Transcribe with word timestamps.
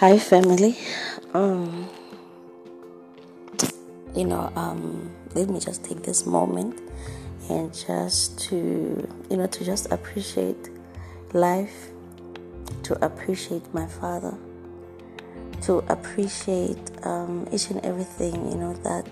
Hi, 0.00 0.18
family. 0.18 0.76
Um, 1.32 1.88
you 4.14 4.26
know, 4.26 4.52
um, 4.54 5.10
let 5.34 5.48
me 5.48 5.58
just 5.58 5.84
take 5.84 6.02
this 6.02 6.26
moment 6.26 6.78
and 7.48 7.72
just 7.72 8.38
to, 8.40 9.08
you 9.30 9.36
know, 9.38 9.46
to 9.46 9.64
just 9.64 9.90
appreciate 9.90 10.68
life, 11.32 11.88
to 12.82 13.02
appreciate 13.02 13.62
my 13.72 13.86
father, 13.86 14.36
to 15.62 15.78
appreciate 15.88 16.90
um, 17.06 17.48
each 17.50 17.70
and 17.70 17.82
everything, 17.82 18.34
you 18.50 18.58
know, 18.58 18.74
that 18.84 19.08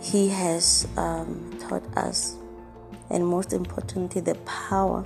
he 0.00 0.30
has 0.30 0.88
um, 0.96 1.58
taught 1.60 1.84
us, 1.98 2.34
and 3.10 3.26
most 3.26 3.52
importantly, 3.52 4.22
the 4.22 4.36
power 4.36 5.04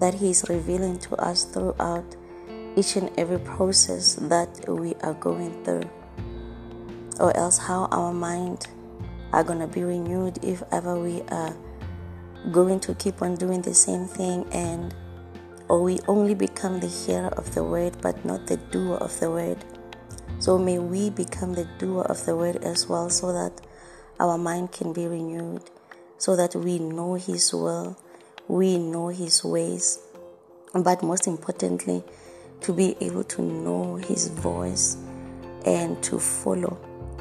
that 0.00 0.14
he 0.14 0.30
is 0.30 0.42
revealing 0.48 0.98
to 1.00 1.14
us 1.16 1.44
throughout 1.44 2.16
each 2.78 2.94
and 2.94 3.10
every 3.18 3.40
process 3.40 4.14
that 4.14 4.48
we 4.68 4.94
are 5.02 5.14
going 5.14 5.64
through. 5.64 5.90
Or 7.18 7.36
else 7.36 7.58
how 7.58 7.86
our 7.90 8.12
mind 8.12 8.68
are 9.32 9.42
going 9.42 9.58
to 9.58 9.66
be 9.66 9.82
renewed 9.82 10.38
if 10.44 10.62
ever 10.70 10.98
we 10.98 11.22
are 11.30 11.54
going 12.52 12.78
to 12.80 12.94
keep 12.94 13.20
on 13.20 13.34
doing 13.34 13.62
the 13.62 13.74
same 13.74 14.06
thing 14.06 14.46
and 14.52 14.94
or 15.68 15.82
we 15.82 15.98
only 16.06 16.34
become 16.34 16.78
the 16.78 16.86
hearer 16.86 17.28
of 17.36 17.52
the 17.54 17.62
word 17.62 17.96
but 18.00 18.24
not 18.24 18.46
the 18.46 18.56
doer 18.56 18.96
of 18.98 19.18
the 19.18 19.28
word. 19.28 19.58
So 20.38 20.56
may 20.56 20.78
we 20.78 21.10
become 21.10 21.54
the 21.54 21.68
doer 21.78 22.04
of 22.04 22.24
the 22.24 22.36
word 22.36 22.62
as 22.62 22.88
well 22.88 23.10
so 23.10 23.32
that 23.32 23.60
our 24.20 24.38
mind 24.38 24.70
can 24.70 24.92
be 24.92 25.06
renewed 25.06 25.62
so 26.16 26.36
that 26.36 26.54
we 26.54 26.78
know 26.78 27.14
his 27.14 27.52
will 27.52 27.96
we 28.48 28.78
know 28.78 29.08
his 29.08 29.44
ways 29.44 30.00
but 30.74 31.02
most 31.02 31.26
importantly 31.26 32.02
to 32.60 32.72
be 32.72 32.96
able 33.00 33.24
to 33.24 33.42
know 33.42 33.96
his 33.96 34.28
voice 34.28 34.96
and 35.64 36.02
to 36.02 36.18
follow 36.18 36.78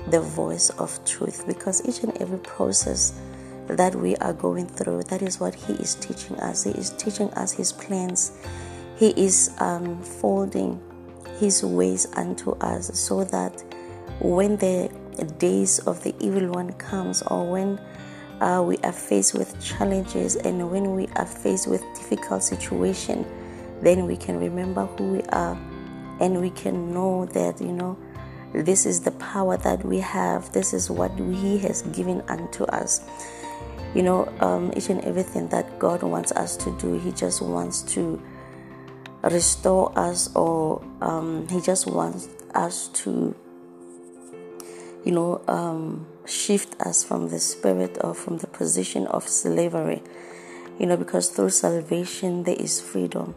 the 0.09 0.21
voice 0.21 0.69
of 0.71 1.03
truth. 1.05 1.45
Because 1.47 1.87
each 1.87 2.03
and 2.03 2.15
every 2.21 2.39
process 2.39 3.19
that 3.67 3.93
we 3.95 4.15
are 4.17 4.33
going 4.33 4.67
through 4.67 5.03
that 5.03 5.21
is 5.21 5.39
what 5.39 5.53
he 5.53 5.73
is 5.73 5.95
teaching 5.95 6.37
us. 6.39 6.63
He 6.63 6.71
is 6.71 6.91
teaching 6.91 7.29
us 7.31 7.51
his 7.51 7.71
plans. 7.71 8.31
He 8.97 9.09
is 9.09 9.51
um, 9.59 10.01
folding 10.01 10.81
his 11.39 11.63
ways 11.63 12.07
unto 12.15 12.51
us 12.59 12.97
so 12.99 13.23
that 13.25 13.63
when 14.19 14.57
the 14.57 14.89
days 15.37 15.79
of 15.79 16.03
the 16.03 16.15
evil 16.19 16.49
one 16.49 16.73
comes 16.73 17.21
or 17.23 17.51
when 17.51 17.79
uh, 18.41 18.63
we 18.65 18.77
are 18.77 18.91
faced 18.91 19.33
with 19.33 19.59
challenges 19.61 20.35
and 20.35 20.71
when 20.71 20.95
we 20.95 21.07
are 21.15 21.25
faced 21.25 21.67
with 21.67 21.81
difficult 21.95 22.43
situation 22.43 23.25
then 23.81 24.05
we 24.05 24.17
can 24.17 24.39
remember 24.39 24.85
who 24.85 25.13
we 25.13 25.21
are 25.29 25.57
and 26.19 26.41
we 26.41 26.49
can 26.49 26.93
know 26.93 27.25
that 27.25 27.61
you 27.61 27.71
know 27.71 27.97
this 28.53 28.85
is 28.85 29.01
the 29.01 29.11
power 29.11 29.57
that 29.57 29.83
we 29.85 29.99
have. 29.99 30.51
This 30.51 30.73
is 30.73 30.89
what 30.89 31.11
He 31.17 31.57
has 31.59 31.81
given 31.83 32.21
unto 32.27 32.63
us. 32.65 33.01
You 33.93 34.03
know, 34.03 34.33
um, 34.39 34.73
each 34.75 34.89
and 34.89 35.01
everything 35.01 35.47
that 35.49 35.79
God 35.79 36.03
wants 36.03 36.31
us 36.31 36.57
to 36.57 36.75
do, 36.77 36.97
He 36.99 37.11
just 37.11 37.41
wants 37.41 37.81
to 37.93 38.21
restore 39.23 39.97
us, 39.97 40.33
or 40.35 40.81
um, 41.01 41.47
He 41.49 41.61
just 41.61 41.87
wants 41.87 42.29
us 42.53 42.87
to, 42.89 43.35
you 45.03 45.11
know, 45.11 45.41
um, 45.47 46.07
shift 46.25 46.79
us 46.81 47.03
from 47.03 47.29
the 47.29 47.39
spirit 47.39 47.97
or 48.01 48.13
from 48.13 48.37
the 48.37 48.47
position 48.47 49.07
of 49.07 49.27
slavery. 49.27 50.01
You 50.79 50.85
know, 50.85 50.97
because 50.97 51.29
through 51.29 51.49
salvation 51.49 52.43
there 52.43 52.55
is 52.55 52.79
freedom. 52.79 53.35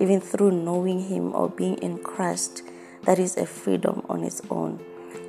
Even 0.00 0.20
through 0.20 0.50
knowing 0.50 1.08
Him 1.08 1.34
or 1.34 1.48
being 1.48 1.76
in 1.76 1.98
Christ, 1.98 2.62
that 3.04 3.18
is 3.18 3.36
a 3.36 3.46
freedom 3.46 4.04
on 4.08 4.24
its 4.24 4.42
own. 4.50 4.80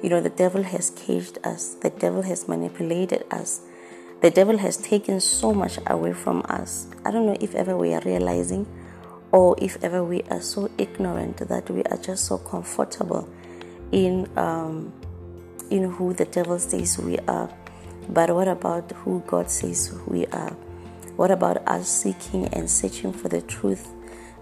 You 0.02 0.09
know, 0.09 0.22
the 0.22 0.30
devil 0.30 0.64
has 0.64 0.90
caged 0.92 1.38
us, 1.44 1.76
the 1.76 1.90
devil 1.90 2.24
has 2.24 2.48
manipulated 2.48 3.26
us, 3.30 3.62
the 4.22 4.32
devil 4.32 4.58
has 4.58 4.78
taken 4.78 5.20
so 5.20 5.54
much 5.54 5.78
away 5.88 6.14
from 6.14 6.44
us. 6.48 6.88
I 7.06 7.12
don't 7.12 7.26
know 7.26 7.38
if 7.40 7.54
ever 7.56 7.78
we 7.78 7.94
are 7.94 8.02
realizing 8.02 8.66
or 9.32 9.56
if 9.62 9.78
ever 9.84 10.04
we 10.04 10.22
are 10.24 10.42
so 10.42 10.70
ignorant 10.78 11.38
that 11.38 11.70
we 11.70 11.84
are 11.84 11.98
just 11.98 12.26
so 12.26 12.38
comfortable 12.38 13.30
in 13.92 14.30
um, 14.38 14.94
in 15.70 15.90
who 15.90 16.14
the 16.14 16.26
devil 16.26 16.59
says 16.59 17.00
we 17.00 17.18
are. 17.20 17.50
But 18.09 18.34
what 18.36 18.48
about 18.48 18.92
who 18.92 19.24
God 19.26 19.50
says 19.50 19.94
we 20.06 20.26
are? 20.28 20.52
What 21.16 21.32
about 21.32 21.68
us 21.68 21.88
seeking 21.88 22.48
and 22.48 22.70
searching 22.70 23.14
for 23.14 23.30
the 23.30 23.42
truth 23.42 23.88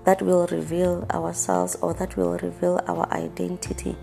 that 0.05 0.21
will 0.21 0.47
reveal 0.47 1.05
ourselves 1.11 1.75
or 1.81 1.93
that 1.95 2.15
will 2.17 2.37
reveal 2.37 2.81
our 2.87 3.11
identity? 3.11 3.95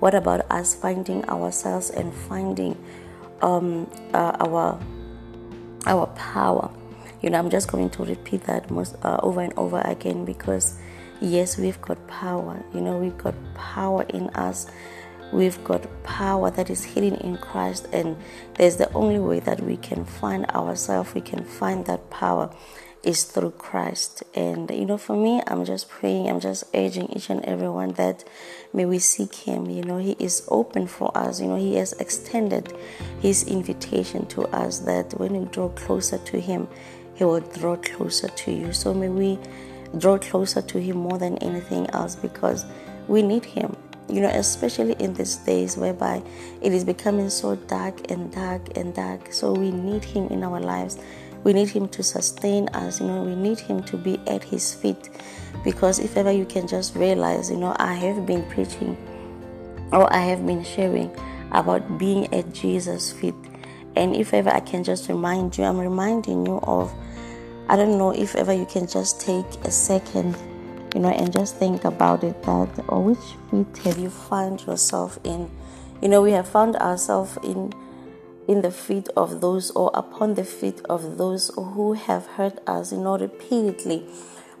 What 0.00 0.14
about 0.14 0.50
us 0.50 0.74
finding 0.74 1.28
ourselves 1.28 1.90
and 1.90 2.12
finding 2.14 2.76
um, 3.42 3.90
uh, 4.14 4.36
our 4.40 4.80
our 5.86 6.06
power? 6.08 6.70
You 7.22 7.30
know, 7.30 7.38
I'm 7.38 7.50
just 7.50 7.70
going 7.70 7.90
to 7.90 8.04
repeat 8.04 8.44
that 8.44 8.70
most 8.70 8.96
uh, 9.02 9.18
over 9.22 9.42
and 9.42 9.52
over 9.58 9.82
again 9.84 10.24
because 10.24 10.78
yes, 11.20 11.58
we've 11.58 11.80
got 11.82 12.04
power. 12.06 12.62
You 12.74 12.80
know, 12.80 12.96
we've 12.96 13.18
got 13.18 13.34
power 13.54 14.04
in 14.08 14.30
us. 14.30 14.70
We've 15.32 15.62
got 15.62 15.86
power 16.02 16.50
that 16.50 16.70
is 16.70 16.82
hidden 16.82 17.14
in 17.16 17.36
Christ, 17.36 17.86
and 17.92 18.16
there's 18.54 18.76
the 18.76 18.92
only 18.94 19.20
way 19.20 19.38
that 19.40 19.60
we 19.60 19.76
can 19.76 20.04
find 20.04 20.44
ourselves. 20.46 21.14
We 21.14 21.20
can 21.20 21.44
find 21.44 21.84
that 21.86 22.10
power 22.10 22.50
is 23.02 23.24
through 23.24 23.52
Christ. 23.52 24.22
And 24.34 24.70
you 24.70 24.84
know, 24.84 24.98
for 24.98 25.16
me, 25.16 25.42
I'm 25.46 25.64
just 25.64 25.88
praying, 25.88 26.28
I'm 26.28 26.40
just 26.40 26.64
urging 26.74 27.10
each 27.12 27.30
and 27.30 27.44
everyone 27.44 27.92
that 27.92 28.24
may 28.72 28.84
we 28.84 28.98
seek 28.98 29.34
Him. 29.34 29.70
You 29.70 29.82
know, 29.82 29.98
He 29.98 30.12
is 30.18 30.44
open 30.48 30.86
for 30.86 31.16
us. 31.16 31.40
You 31.40 31.48
know, 31.48 31.56
He 31.56 31.76
has 31.76 31.92
extended 31.94 32.72
His 33.20 33.44
invitation 33.44 34.26
to 34.26 34.42
us 34.48 34.80
that 34.80 35.18
when 35.18 35.32
we 35.38 35.46
draw 35.46 35.68
closer 35.70 36.18
to 36.18 36.40
Him, 36.40 36.68
He 37.14 37.24
will 37.24 37.40
draw 37.40 37.76
closer 37.76 38.28
to 38.28 38.52
you. 38.52 38.72
So 38.72 38.92
may 38.92 39.08
we 39.08 39.38
draw 39.98 40.18
closer 40.18 40.62
to 40.62 40.80
Him 40.80 40.98
more 40.98 41.18
than 41.18 41.38
anything 41.38 41.88
else 41.90 42.16
because 42.16 42.64
we 43.08 43.22
need 43.22 43.44
Him. 43.44 43.76
You 44.08 44.22
know, 44.22 44.28
especially 44.28 44.94
in 44.94 45.14
these 45.14 45.36
days 45.36 45.76
whereby 45.76 46.20
it 46.60 46.72
is 46.72 46.82
becoming 46.82 47.30
so 47.30 47.54
dark 47.54 48.10
and 48.10 48.32
dark 48.32 48.76
and 48.76 48.92
dark. 48.92 49.32
So 49.32 49.52
we 49.52 49.70
need 49.70 50.04
Him 50.04 50.26
in 50.28 50.42
our 50.42 50.58
lives 50.58 50.98
we 51.44 51.52
need 51.52 51.68
Him 51.68 51.88
to 51.88 52.02
sustain 52.02 52.68
us. 52.68 53.00
You 53.00 53.06
know, 53.06 53.22
we 53.22 53.34
need 53.34 53.58
Him 53.58 53.82
to 53.84 53.96
be 53.96 54.18
at 54.26 54.44
His 54.44 54.74
feet. 54.74 55.10
Because 55.64 55.98
if 55.98 56.16
ever 56.16 56.32
you 56.32 56.46
can 56.46 56.66
just 56.66 56.94
realize, 56.96 57.50
you 57.50 57.56
know, 57.56 57.76
I 57.78 57.94
have 57.94 58.26
been 58.26 58.48
preaching 58.50 58.96
or 59.92 60.10
I 60.12 60.20
have 60.20 60.46
been 60.46 60.64
sharing 60.64 61.10
about 61.52 61.98
being 61.98 62.32
at 62.32 62.52
Jesus' 62.52 63.12
feet. 63.12 63.34
And 63.96 64.14
if 64.14 64.32
ever 64.32 64.50
I 64.50 64.60
can 64.60 64.84
just 64.84 65.08
remind 65.08 65.58
you, 65.58 65.64
I'm 65.64 65.78
reminding 65.78 66.46
you 66.46 66.60
of, 66.62 66.92
I 67.68 67.76
don't 67.76 67.98
know 67.98 68.10
if 68.10 68.36
ever 68.36 68.52
you 68.52 68.66
can 68.66 68.86
just 68.86 69.20
take 69.20 69.46
a 69.64 69.70
second, 69.70 70.36
you 70.94 71.00
know, 71.00 71.10
and 71.10 71.32
just 71.32 71.56
think 71.56 71.84
about 71.84 72.22
it 72.24 72.40
that, 72.44 72.68
or 72.88 73.02
which 73.02 73.18
feet 73.50 73.84
have 73.84 73.98
you 73.98 74.10
found 74.10 74.64
yourself 74.66 75.18
in? 75.24 75.50
You 76.00 76.08
know, 76.08 76.22
we 76.22 76.30
have 76.32 76.48
found 76.48 76.76
ourselves 76.76 77.36
in 77.42 77.72
in 78.50 78.62
the 78.62 78.70
feet 78.72 79.08
of 79.16 79.40
those 79.40 79.70
or 79.76 79.92
upon 79.94 80.34
the 80.34 80.42
feet 80.42 80.80
of 80.90 81.18
those 81.18 81.52
who 81.54 81.92
have 81.92 82.26
hurt 82.26 82.58
us, 82.66 82.90
you 82.90 82.98
know, 82.98 83.16
repeatedly. 83.16 84.04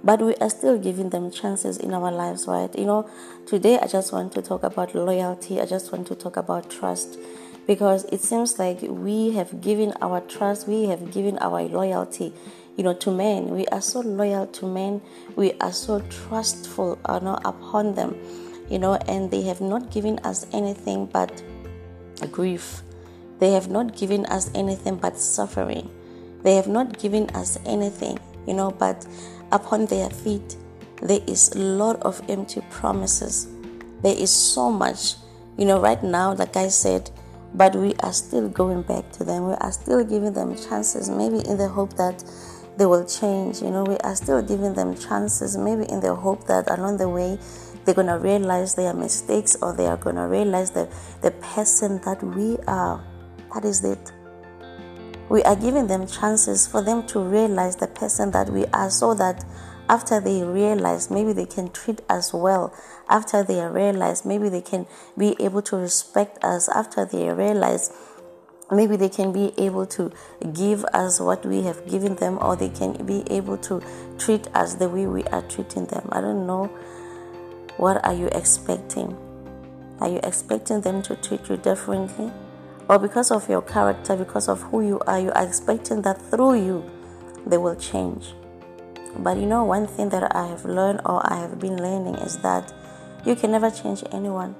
But 0.04 0.22
we 0.22 0.36
are 0.36 0.48
still 0.48 0.78
giving 0.78 1.10
them 1.10 1.32
chances 1.32 1.76
in 1.76 1.92
our 1.92 2.12
lives, 2.12 2.46
right? 2.46 2.72
You 2.78 2.84
know, 2.84 3.10
today 3.46 3.80
I 3.80 3.88
just 3.88 4.12
want 4.12 4.32
to 4.34 4.42
talk 4.42 4.62
about 4.62 4.94
loyalty. 4.94 5.60
I 5.60 5.66
just 5.66 5.90
want 5.90 6.06
to 6.06 6.14
talk 6.14 6.36
about 6.36 6.70
trust 6.70 7.18
because 7.66 8.04
it 8.12 8.20
seems 8.20 8.60
like 8.60 8.78
we 8.82 9.32
have 9.32 9.60
given 9.60 9.92
our 10.00 10.20
trust, 10.20 10.68
we 10.68 10.84
have 10.84 11.10
given 11.10 11.36
our 11.38 11.60
loyalty, 11.64 12.32
you 12.76 12.84
know, 12.84 12.94
to 12.94 13.10
men. 13.10 13.48
We 13.48 13.66
are 13.66 13.82
so 13.82 14.02
loyal 14.02 14.46
to 14.46 14.66
men, 14.66 15.02
we 15.34 15.54
are 15.54 15.72
so 15.72 15.98
trustful, 16.02 16.96
uh, 17.06 17.18
you 17.20 17.24
know, 17.24 17.38
upon 17.44 17.96
them, 17.96 18.16
you 18.70 18.78
know, 18.78 18.94
and 19.08 19.32
they 19.32 19.42
have 19.42 19.60
not 19.60 19.90
given 19.90 20.20
us 20.20 20.46
anything 20.52 21.06
but 21.06 21.42
grief 22.30 22.84
they 23.40 23.52
have 23.52 23.68
not 23.68 23.96
given 23.96 24.24
us 24.26 24.50
anything 24.54 24.96
but 24.96 25.18
suffering. 25.18 25.90
They 26.42 26.54
have 26.54 26.68
not 26.68 26.98
given 26.98 27.28
us 27.30 27.58
anything, 27.66 28.18
you 28.46 28.54
know, 28.54 28.70
but 28.70 29.06
upon 29.50 29.86
their 29.86 30.08
feet 30.10 30.56
there 31.02 31.20
is 31.26 31.50
a 31.54 31.58
lot 31.58 31.96
of 32.02 32.22
empty 32.28 32.62
promises. 32.70 33.48
There 34.02 34.16
is 34.16 34.30
so 34.30 34.70
much, 34.70 35.14
you 35.56 35.64
know, 35.64 35.80
right 35.80 36.02
now, 36.02 36.34
like 36.34 36.56
I 36.56 36.68
said, 36.68 37.10
but 37.54 37.74
we 37.74 37.94
are 38.00 38.12
still 38.12 38.48
going 38.48 38.82
back 38.82 39.10
to 39.12 39.24
them. 39.24 39.48
We 39.48 39.54
are 39.54 39.72
still 39.72 40.04
giving 40.04 40.32
them 40.32 40.56
chances, 40.56 41.10
maybe 41.10 41.40
in 41.48 41.56
the 41.56 41.68
hope 41.68 41.94
that 41.96 42.22
they 42.76 42.86
will 42.86 43.04
change. 43.04 43.60
You 43.62 43.70
know, 43.70 43.84
we 43.84 43.96
are 43.98 44.14
still 44.14 44.42
giving 44.42 44.74
them 44.74 44.96
chances, 44.96 45.56
maybe 45.56 45.90
in 45.90 46.00
the 46.00 46.14
hope 46.14 46.46
that 46.46 46.70
along 46.70 46.98
the 46.98 47.08
way 47.08 47.38
they're 47.84 47.94
going 47.94 48.06
to 48.06 48.18
realize 48.18 48.74
their 48.74 48.92
mistakes 48.92 49.56
or 49.62 49.74
they 49.74 49.86
are 49.86 49.96
going 49.96 50.16
to 50.16 50.26
realize 50.26 50.70
the, 50.70 50.88
the 51.22 51.30
person 51.30 52.00
that 52.04 52.22
we 52.22 52.58
are. 52.66 53.02
That 53.54 53.64
is 53.64 53.84
it. 53.84 54.12
We 55.28 55.42
are 55.44 55.56
giving 55.56 55.86
them 55.86 56.06
chances 56.06 56.66
for 56.66 56.82
them 56.82 57.06
to 57.08 57.20
realize 57.20 57.76
the 57.76 57.86
person 57.86 58.32
that 58.32 58.50
we 58.50 58.66
are 58.66 58.90
so 58.90 59.14
that 59.14 59.44
after 59.88 60.20
they 60.20 60.42
realize 60.42 61.10
maybe 61.10 61.32
they 61.32 61.46
can 61.46 61.70
treat 61.70 62.00
us 62.08 62.32
well, 62.32 62.72
after 63.08 63.42
they 63.42 63.60
realize 63.64 64.24
maybe 64.24 64.48
they 64.48 64.60
can 64.60 64.86
be 65.18 65.36
able 65.40 65.62
to 65.62 65.76
respect 65.76 66.42
us, 66.44 66.68
after 66.68 67.04
they 67.04 67.28
realize 67.30 67.92
maybe 68.70 68.96
they 68.96 69.08
can 69.08 69.32
be 69.32 69.52
able 69.58 69.86
to 69.86 70.12
give 70.52 70.84
us 70.92 71.18
what 71.20 71.44
we 71.44 71.62
have 71.62 71.88
given 71.88 72.14
them, 72.16 72.38
or 72.40 72.54
they 72.54 72.68
can 72.68 73.04
be 73.04 73.24
able 73.30 73.56
to 73.58 73.82
treat 74.18 74.46
us 74.54 74.74
the 74.74 74.88
way 74.88 75.06
we 75.06 75.24
are 75.24 75.42
treating 75.42 75.86
them. 75.86 76.08
I 76.12 76.20
don't 76.20 76.46
know. 76.46 76.66
What 77.76 78.04
are 78.04 78.14
you 78.14 78.26
expecting? 78.32 79.16
Are 80.00 80.08
you 80.08 80.20
expecting 80.22 80.80
them 80.82 81.02
to 81.02 81.16
treat 81.16 81.48
you 81.48 81.56
differently? 81.56 82.32
Or 82.90 82.98
because 82.98 83.30
of 83.30 83.48
your 83.48 83.62
character, 83.62 84.16
because 84.16 84.48
of 84.48 84.62
who 84.62 84.84
you 84.84 84.98
are, 85.06 85.20
you 85.20 85.30
are 85.30 85.46
expecting 85.46 86.02
that 86.02 86.20
through 86.20 86.54
you 86.54 86.90
they 87.46 87.56
will 87.56 87.76
change. 87.76 88.34
But 89.18 89.36
you 89.36 89.46
know, 89.46 89.62
one 89.62 89.86
thing 89.86 90.08
that 90.08 90.34
I 90.34 90.48
have 90.48 90.64
learned 90.64 91.02
or 91.06 91.20
I 91.32 91.38
have 91.38 91.60
been 91.60 91.76
learning 91.76 92.16
is 92.16 92.38
that 92.38 92.74
you 93.24 93.36
can 93.36 93.52
never 93.52 93.70
change 93.70 94.02
anyone. 94.10 94.56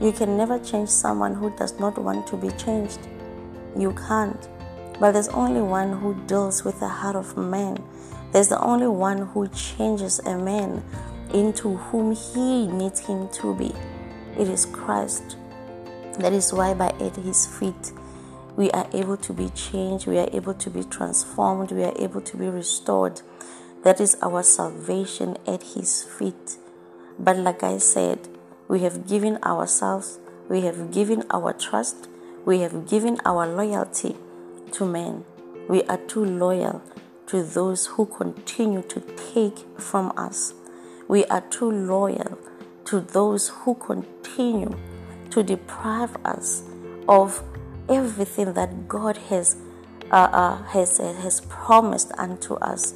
You 0.00 0.10
can 0.10 0.36
never 0.36 0.58
change 0.58 0.88
someone 0.88 1.34
who 1.34 1.54
does 1.56 1.78
not 1.78 1.96
want 1.98 2.26
to 2.26 2.36
be 2.36 2.48
changed. 2.50 2.98
You 3.78 3.92
can't. 4.08 4.48
But 4.98 5.12
there's 5.12 5.28
only 5.28 5.60
one 5.60 5.92
who 5.92 6.14
deals 6.26 6.64
with 6.64 6.80
the 6.80 6.88
heart 6.88 7.14
of 7.14 7.36
man. 7.36 7.78
There's 8.32 8.48
the 8.48 8.60
only 8.60 8.88
one 8.88 9.18
who 9.18 9.46
changes 9.46 10.18
a 10.18 10.36
man 10.36 10.82
into 11.32 11.76
whom 11.76 12.12
he 12.12 12.66
needs 12.66 12.98
him 12.98 13.28
to 13.34 13.54
be. 13.54 13.72
It 14.36 14.48
is 14.48 14.66
Christ. 14.66 15.36
That 16.18 16.32
is 16.32 16.52
why 16.52 16.74
by 16.74 16.90
at 17.00 17.16
his 17.16 17.46
feet 17.46 17.92
we 18.56 18.70
are 18.72 18.86
able 18.92 19.16
to 19.16 19.32
be 19.32 19.48
changed, 19.50 20.06
we 20.06 20.18
are 20.18 20.28
able 20.32 20.54
to 20.54 20.70
be 20.70 20.84
transformed, 20.84 21.72
we 21.72 21.84
are 21.84 21.94
able 21.96 22.20
to 22.20 22.36
be 22.36 22.48
restored. 22.48 23.22
That 23.82 24.00
is 24.00 24.16
our 24.22 24.42
salvation 24.42 25.38
at 25.46 25.62
his 25.62 26.04
feet. 26.04 26.58
But 27.18 27.38
like 27.38 27.62
I 27.62 27.78
said, 27.78 28.28
we 28.68 28.80
have 28.80 29.08
given 29.08 29.38
ourselves, 29.42 30.18
we 30.48 30.60
have 30.62 30.92
given 30.92 31.24
our 31.30 31.52
trust, 31.52 32.08
we 32.44 32.60
have 32.60 32.86
given 32.86 33.18
our 33.24 33.46
loyalty 33.46 34.16
to 34.72 34.84
men. 34.84 35.24
We 35.68 35.82
are 35.84 35.96
too 35.96 36.24
loyal 36.24 36.82
to 37.28 37.42
those 37.42 37.86
who 37.86 38.06
continue 38.06 38.82
to 38.82 39.00
take 39.32 39.64
from 39.80 40.12
us. 40.16 40.52
We 41.08 41.24
are 41.26 41.40
too 41.40 41.70
loyal 41.70 42.38
to 42.86 43.00
those 43.00 43.48
who 43.48 43.74
continue 43.74 44.76
to 45.32 45.42
deprive 45.42 46.14
us 46.24 46.62
of 47.08 47.42
everything 47.88 48.52
that 48.52 48.86
God 48.86 49.16
has 49.16 49.56
uh, 50.10 50.28
uh, 50.30 50.62
has 50.64 50.98
has 50.98 51.40
promised 51.48 52.12
unto 52.18 52.54
us. 52.54 52.94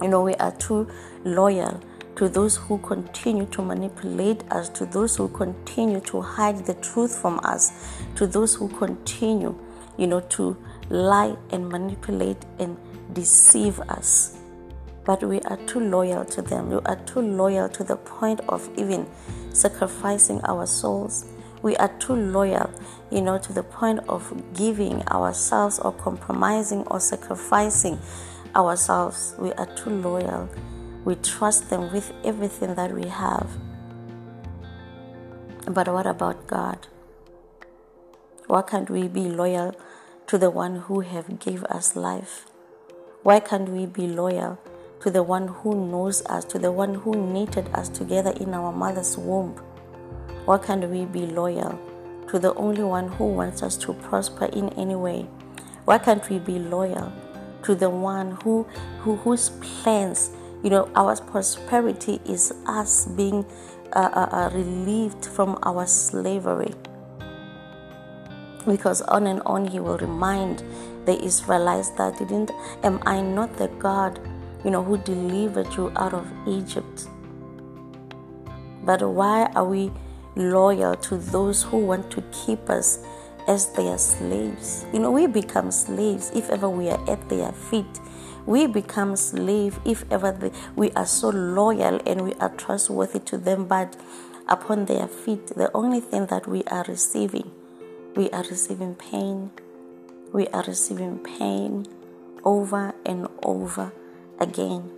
You 0.00 0.08
know, 0.08 0.22
we 0.22 0.34
are 0.34 0.52
too 0.52 0.88
loyal 1.24 1.80
to 2.14 2.28
those 2.28 2.56
who 2.56 2.78
continue 2.78 3.46
to 3.46 3.62
manipulate 3.62 4.44
us, 4.52 4.68
to 4.70 4.86
those 4.86 5.16
who 5.16 5.28
continue 5.28 6.00
to 6.00 6.20
hide 6.20 6.64
the 6.66 6.74
truth 6.74 7.18
from 7.20 7.40
us, 7.42 7.72
to 8.14 8.26
those 8.26 8.54
who 8.54 8.68
continue, 8.68 9.58
you 9.98 10.06
know, 10.06 10.20
to 10.20 10.56
lie 10.88 11.36
and 11.50 11.68
manipulate 11.68 12.38
and 12.58 12.76
deceive 13.12 13.80
us. 13.80 14.38
But 15.04 15.22
we 15.22 15.40
are 15.42 15.56
too 15.66 15.80
loyal 15.80 16.24
to 16.26 16.42
them. 16.42 16.70
We 16.70 16.76
are 16.76 16.96
too 17.06 17.20
loyal 17.20 17.68
to 17.70 17.84
the 17.84 17.96
point 17.96 18.40
of 18.48 18.68
even 18.76 19.06
sacrificing 19.52 20.40
our 20.44 20.66
souls 20.66 21.26
we 21.66 21.76
are 21.78 21.88
too 21.98 22.14
loyal, 22.14 22.70
you 23.10 23.20
know, 23.20 23.38
to 23.38 23.52
the 23.52 23.62
point 23.64 23.98
of 24.08 24.22
giving 24.54 25.02
ourselves 25.08 25.80
or 25.80 25.90
compromising 25.90 26.84
or 26.84 27.00
sacrificing 27.00 27.98
ourselves. 28.54 29.34
We 29.36 29.52
are 29.54 29.66
too 29.74 29.90
loyal. 29.90 30.48
We 31.04 31.16
trust 31.16 31.68
them 31.68 31.92
with 31.92 32.12
everything 32.22 32.76
that 32.76 32.94
we 32.94 33.08
have. 33.08 33.50
But 35.66 35.88
what 35.88 36.06
about 36.06 36.46
God? 36.46 36.86
Why 38.46 38.62
can't 38.62 38.88
we 38.88 39.08
be 39.08 39.22
loyal 39.22 39.74
to 40.28 40.38
the 40.38 40.50
one 40.50 40.76
who 40.76 41.00
have 41.00 41.40
gave 41.40 41.64
us 41.64 41.96
life? 41.96 42.46
Why 43.24 43.40
can't 43.40 43.70
we 43.70 43.86
be 43.86 44.06
loyal 44.06 44.60
to 45.00 45.10
the 45.10 45.24
one 45.24 45.48
who 45.48 45.74
knows 45.90 46.24
us, 46.26 46.44
to 46.44 46.60
the 46.60 46.70
one 46.70 46.94
who 46.94 47.10
knitted 47.32 47.66
us 47.74 47.88
together 47.88 48.30
in 48.30 48.54
our 48.54 48.70
mother's 48.70 49.18
womb? 49.18 49.60
Why 50.46 50.58
can't 50.58 50.88
we 50.88 51.06
be 51.06 51.26
loyal 51.26 51.76
to 52.28 52.38
the 52.38 52.54
only 52.54 52.84
one 52.84 53.08
who 53.08 53.24
wants 53.24 53.64
us 53.64 53.76
to 53.78 53.92
prosper 53.94 54.44
in 54.44 54.68
any 54.74 54.94
way? 54.94 55.26
Why 55.86 55.98
can't 55.98 56.28
we 56.30 56.38
be 56.38 56.60
loyal 56.60 57.12
to 57.64 57.74
the 57.74 57.90
one 57.90 58.38
who, 58.44 58.62
who 59.00 59.16
whose 59.16 59.50
plans, 59.50 60.30
you 60.62 60.70
know, 60.70 60.88
our 60.94 61.16
prosperity 61.16 62.20
is 62.24 62.54
us 62.66 63.06
being 63.06 63.44
uh, 63.92 64.08
uh, 64.12 64.28
uh, 64.30 64.50
relieved 64.54 65.26
from 65.26 65.58
our 65.64 65.84
slavery? 65.84 66.72
Because 68.68 69.02
on 69.02 69.26
and 69.26 69.42
on 69.46 69.66
he 69.66 69.80
will 69.80 69.98
remind 69.98 70.62
the 71.06 71.20
Israelites 71.24 71.88
that 71.98 72.18
didn't 72.18 72.52
am 72.84 73.02
I 73.04 73.20
not 73.20 73.56
the 73.56 73.66
God, 73.80 74.20
you 74.64 74.70
know, 74.70 74.84
who 74.84 74.96
delivered 74.98 75.74
you 75.74 75.92
out 75.96 76.14
of 76.14 76.24
Egypt? 76.46 77.08
But 78.84 79.02
why 79.02 79.50
are 79.56 79.64
we 79.64 79.90
loyal 80.36 80.94
to 80.94 81.16
those 81.16 81.62
who 81.62 81.78
want 81.78 82.10
to 82.12 82.22
keep 82.30 82.68
us 82.68 82.98
as 83.48 83.72
their 83.72 83.98
slaves. 83.98 84.84
You 84.92 85.00
know, 85.00 85.10
we 85.10 85.26
become 85.26 85.70
slaves 85.70 86.30
if 86.34 86.50
ever 86.50 86.68
we 86.68 86.90
are 86.90 87.10
at 87.10 87.28
their 87.28 87.52
feet. 87.52 88.00
We 88.44 88.66
become 88.66 89.16
slave 89.16 89.80
if 89.84 90.04
ever 90.10 90.30
the, 90.30 90.52
we 90.76 90.92
are 90.92 91.06
so 91.06 91.30
loyal 91.30 92.00
and 92.06 92.22
we 92.22 92.34
are 92.34 92.50
trustworthy 92.50 93.18
to 93.20 93.38
them, 93.38 93.66
but 93.66 93.96
upon 94.46 94.84
their 94.84 95.08
feet, 95.08 95.48
the 95.48 95.70
only 95.74 96.00
thing 96.00 96.26
that 96.26 96.46
we 96.46 96.62
are 96.64 96.84
receiving, 96.86 97.50
we 98.14 98.30
are 98.30 98.44
receiving 98.44 98.94
pain. 98.94 99.50
We 100.32 100.46
are 100.48 100.62
receiving 100.64 101.18
pain 101.18 101.86
over 102.44 102.94
and 103.04 103.26
over 103.42 103.92
again, 104.38 104.90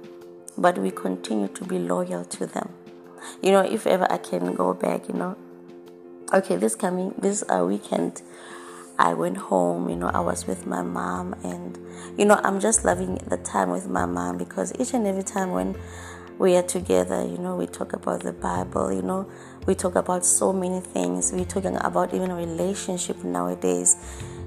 but 0.56 0.78
we 0.78 0.90
continue 0.90 1.48
to 1.48 1.64
be 1.64 1.78
loyal 1.78 2.24
to 2.24 2.46
them 2.46 2.70
you 3.42 3.50
know, 3.50 3.60
if 3.60 3.86
ever 3.86 4.10
I 4.10 4.18
can 4.18 4.54
go 4.54 4.74
back, 4.74 5.08
you 5.08 5.14
know. 5.14 5.36
Okay, 6.32 6.56
this 6.56 6.74
coming 6.74 7.14
this 7.18 7.42
uh, 7.48 7.64
weekend, 7.64 8.22
I 8.98 9.14
went 9.14 9.36
home. 9.36 9.88
You 9.88 9.96
know, 9.96 10.08
I 10.08 10.20
was 10.20 10.46
with 10.46 10.66
my 10.66 10.82
mom, 10.82 11.34
and 11.42 11.78
you 12.18 12.24
know, 12.24 12.40
I'm 12.44 12.60
just 12.60 12.84
loving 12.84 13.16
the 13.26 13.38
time 13.38 13.70
with 13.70 13.88
my 13.88 14.06
mom 14.06 14.38
because 14.38 14.72
each 14.78 14.94
and 14.94 15.06
every 15.06 15.22
time 15.22 15.52
when 15.52 15.76
we 16.38 16.54
are 16.54 16.62
together, 16.62 17.24
you 17.24 17.38
know, 17.38 17.56
we 17.56 17.66
talk 17.66 17.92
about 17.92 18.22
the 18.22 18.32
Bible. 18.32 18.92
You 18.92 19.02
know, 19.02 19.30
we 19.66 19.74
talk 19.74 19.96
about 19.96 20.24
so 20.24 20.52
many 20.52 20.80
things. 20.80 21.32
We're 21.32 21.44
talking 21.44 21.76
about 21.76 22.14
even 22.14 22.32
relationship 22.32 23.24
nowadays. 23.24 23.96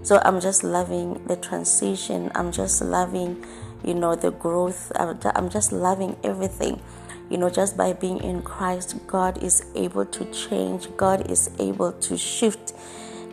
So 0.04 0.20
I'm 0.24 0.40
just 0.40 0.64
loving 0.64 1.22
the 1.28 1.36
transition. 1.36 2.32
I'm 2.34 2.52
just 2.52 2.82
loving, 2.82 3.46
you 3.84 3.94
know, 3.94 4.16
the 4.16 4.32
growth. 4.32 4.92
I'm 4.96 5.50
just 5.50 5.72
loving 5.72 6.16
everything 6.24 6.82
you 7.32 7.38
know, 7.38 7.50
just 7.50 7.78
by 7.78 7.94
being 7.94 8.22
in 8.22 8.42
Christ, 8.42 8.96
God 9.08 9.42
is 9.42 9.64
able 9.74 10.06
to 10.06 10.26
change, 10.26 10.90
God 10.98 11.32
is 11.32 11.50
able 11.60 11.94
to 11.94 12.18
shift, 12.18 12.74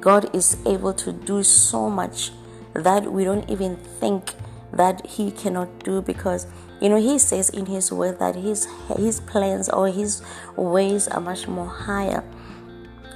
God 0.00 0.34
is 0.34 0.56
able 0.64 0.94
to 0.94 1.12
do 1.12 1.42
so 1.42 1.90
much 1.90 2.30
that 2.74 3.12
we 3.12 3.24
don't 3.24 3.50
even 3.50 3.76
think 3.76 4.34
that 4.72 5.04
He 5.04 5.32
cannot 5.32 5.82
do 5.82 6.00
because 6.00 6.46
you 6.80 6.88
know 6.88 7.00
He 7.00 7.18
says 7.18 7.50
in 7.50 7.66
His 7.66 7.90
word 7.90 8.20
that 8.20 8.36
His 8.36 8.68
His 8.96 9.18
plans 9.20 9.68
or 9.68 9.88
His 9.88 10.22
ways 10.56 11.08
are 11.08 11.20
much 11.20 11.48
more 11.48 11.66
higher 11.68 12.22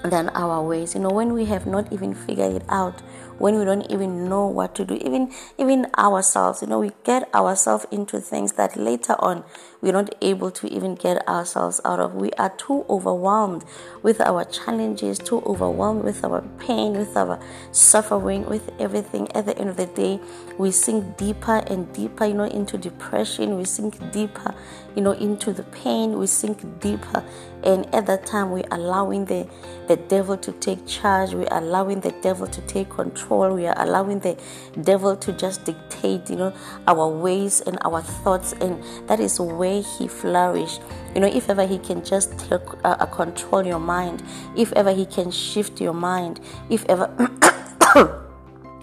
than 0.04 0.30
our 0.30 0.62
ways. 0.62 0.94
You 0.94 1.00
know, 1.00 1.10
when 1.10 1.32
we 1.32 1.44
have 1.46 1.66
not 1.66 1.92
even 1.92 2.14
figured 2.14 2.54
it 2.54 2.64
out, 2.68 3.00
when 3.38 3.58
we 3.58 3.64
don't 3.64 3.90
even 3.90 4.28
know 4.28 4.46
what 4.46 4.74
to 4.76 4.84
do, 4.84 4.94
even 4.96 5.32
even 5.58 5.86
ourselves, 5.96 6.62
you 6.62 6.68
know, 6.68 6.80
we 6.80 6.90
get 7.04 7.32
ourselves 7.34 7.86
into 7.90 8.20
things 8.20 8.52
that 8.52 8.76
later 8.76 9.14
on 9.18 9.44
we're 9.82 9.92
not 9.92 10.14
able 10.22 10.52
to 10.52 10.68
even 10.68 10.94
get 10.94 11.28
ourselves 11.28 11.80
out 11.84 11.98
of. 11.98 12.14
We 12.14 12.30
are 12.38 12.50
too 12.50 12.86
overwhelmed 12.88 13.64
with 14.02 14.20
our 14.20 14.44
challenges, 14.44 15.18
too 15.18 15.40
overwhelmed 15.40 16.04
with 16.04 16.24
our 16.24 16.40
pain, 16.58 16.92
with 16.92 17.16
our 17.16 17.40
suffering, 17.72 18.46
with 18.46 18.70
everything. 18.78 19.30
At 19.32 19.46
the 19.46 19.58
end 19.58 19.70
of 19.70 19.76
the 19.76 19.86
day, 19.86 20.20
we 20.56 20.70
sink 20.70 21.16
deeper 21.16 21.64
and 21.66 21.92
deeper, 21.92 22.26
you 22.26 22.34
know, 22.34 22.44
into 22.44 22.78
depression. 22.78 23.58
We 23.58 23.64
sink 23.64 23.98
deeper, 24.12 24.54
you 24.94 25.02
know, 25.02 25.12
into 25.12 25.52
the 25.52 25.64
pain. 25.64 26.16
We 26.16 26.28
sink 26.28 26.80
deeper, 26.80 27.24
and 27.64 27.92
at 27.92 28.06
that 28.06 28.24
time, 28.24 28.52
we're 28.52 28.68
allowing 28.70 29.24
the 29.24 29.48
the 29.88 29.96
devil 29.96 30.36
to 30.36 30.52
take 30.52 30.86
charge. 30.86 31.34
We're 31.34 31.48
allowing 31.50 32.00
the 32.00 32.12
devil 32.22 32.46
to 32.46 32.60
take 32.62 32.90
control. 32.90 33.54
We 33.54 33.66
are 33.66 33.74
allowing 33.76 34.20
the 34.20 34.38
devil 34.80 35.16
to 35.16 35.32
just 35.32 35.64
dictate, 35.64 36.30
you 36.30 36.36
know, 36.36 36.52
our 36.86 37.08
ways 37.08 37.60
and 37.62 37.78
our 37.84 38.00
thoughts, 38.00 38.52
and 38.52 38.80
that 39.08 39.18
is 39.18 39.40
where 39.40 39.71
he 39.80 40.08
flourish. 40.08 40.78
You 41.14 41.20
know, 41.20 41.26
if 41.26 41.48
ever 41.48 41.66
he 41.66 41.78
can 41.78 42.04
just 42.04 42.38
take, 42.38 42.60
uh, 42.84 42.96
uh, 43.00 43.06
control 43.06 43.64
your 43.64 43.80
mind, 43.80 44.22
if 44.56 44.72
ever 44.72 44.92
he 44.92 45.06
can 45.06 45.30
shift 45.30 45.80
your 45.80 45.94
mind, 45.94 46.40
if 46.68 46.84
ever. 46.88 47.10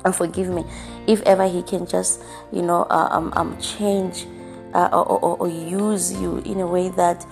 and 0.05 0.15
forgive 0.15 0.49
me 0.49 0.63
if 1.07 1.21
ever 1.23 1.47
he 1.47 1.63
can 1.63 1.85
just 1.87 2.21
you 2.53 2.61
know 2.61 2.83
uh, 2.91 3.07
um, 3.11 3.33
um 3.35 3.59
change 3.59 4.27
uh, 4.73 4.89
or, 4.93 5.19
or, 5.19 5.37
or 5.37 5.47
use 5.49 6.13
you 6.13 6.37
in 6.45 6.59
a 6.59 6.67
way 6.67 6.89
that 6.89 7.25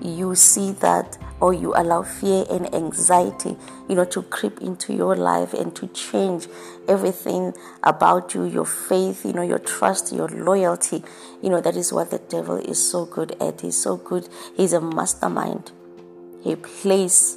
you 0.00 0.34
see 0.34 0.72
that 0.72 1.18
or 1.40 1.52
you 1.52 1.74
allow 1.74 2.02
fear 2.02 2.44
and 2.50 2.72
anxiety 2.74 3.56
you 3.88 3.94
know 3.94 4.04
to 4.04 4.22
creep 4.22 4.60
into 4.60 4.94
your 4.94 5.16
life 5.16 5.52
and 5.52 5.74
to 5.74 5.86
change 5.88 6.46
everything 6.88 7.52
about 7.82 8.34
you 8.34 8.44
your 8.44 8.64
faith 8.64 9.24
you 9.26 9.32
know 9.32 9.42
your 9.42 9.58
trust 9.58 10.12
your 10.12 10.28
loyalty. 10.28 11.02
You 11.42 11.50
know 11.50 11.60
that 11.60 11.76
is 11.76 11.92
what 11.92 12.10
the 12.10 12.18
devil 12.18 12.56
is 12.56 12.78
so 12.90 13.04
good 13.04 13.36
at. 13.40 13.60
He's 13.60 13.76
so 13.76 13.96
good. 13.96 14.28
He's 14.56 14.72
a 14.72 14.80
mastermind. 14.80 15.72
He 16.42 16.56
plays 16.56 17.36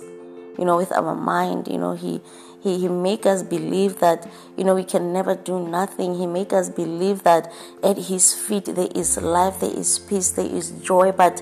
you 0.57 0.65
know 0.65 0.77
with 0.77 0.91
our 0.91 1.15
mind. 1.15 1.67
You 1.67 1.77
know 1.77 1.93
he 1.93 2.21
he, 2.61 2.79
he 2.79 2.87
make 2.87 3.25
us 3.25 3.43
believe 3.43 3.99
that 3.99 4.29
you 4.57 4.63
know 4.63 4.75
we 4.75 4.83
can 4.83 5.13
never 5.13 5.35
do 5.35 5.67
nothing. 5.67 6.15
He 6.15 6.25
make 6.25 6.53
us 6.53 6.69
believe 6.69 7.23
that 7.23 7.51
at 7.83 7.97
his 7.97 8.33
feet 8.33 8.65
there 8.65 8.89
is 8.95 9.17
life 9.17 9.59
there 9.59 9.75
is 9.75 9.99
peace 9.99 10.31
there 10.31 10.45
is 10.45 10.71
joy 10.71 11.11
but 11.11 11.41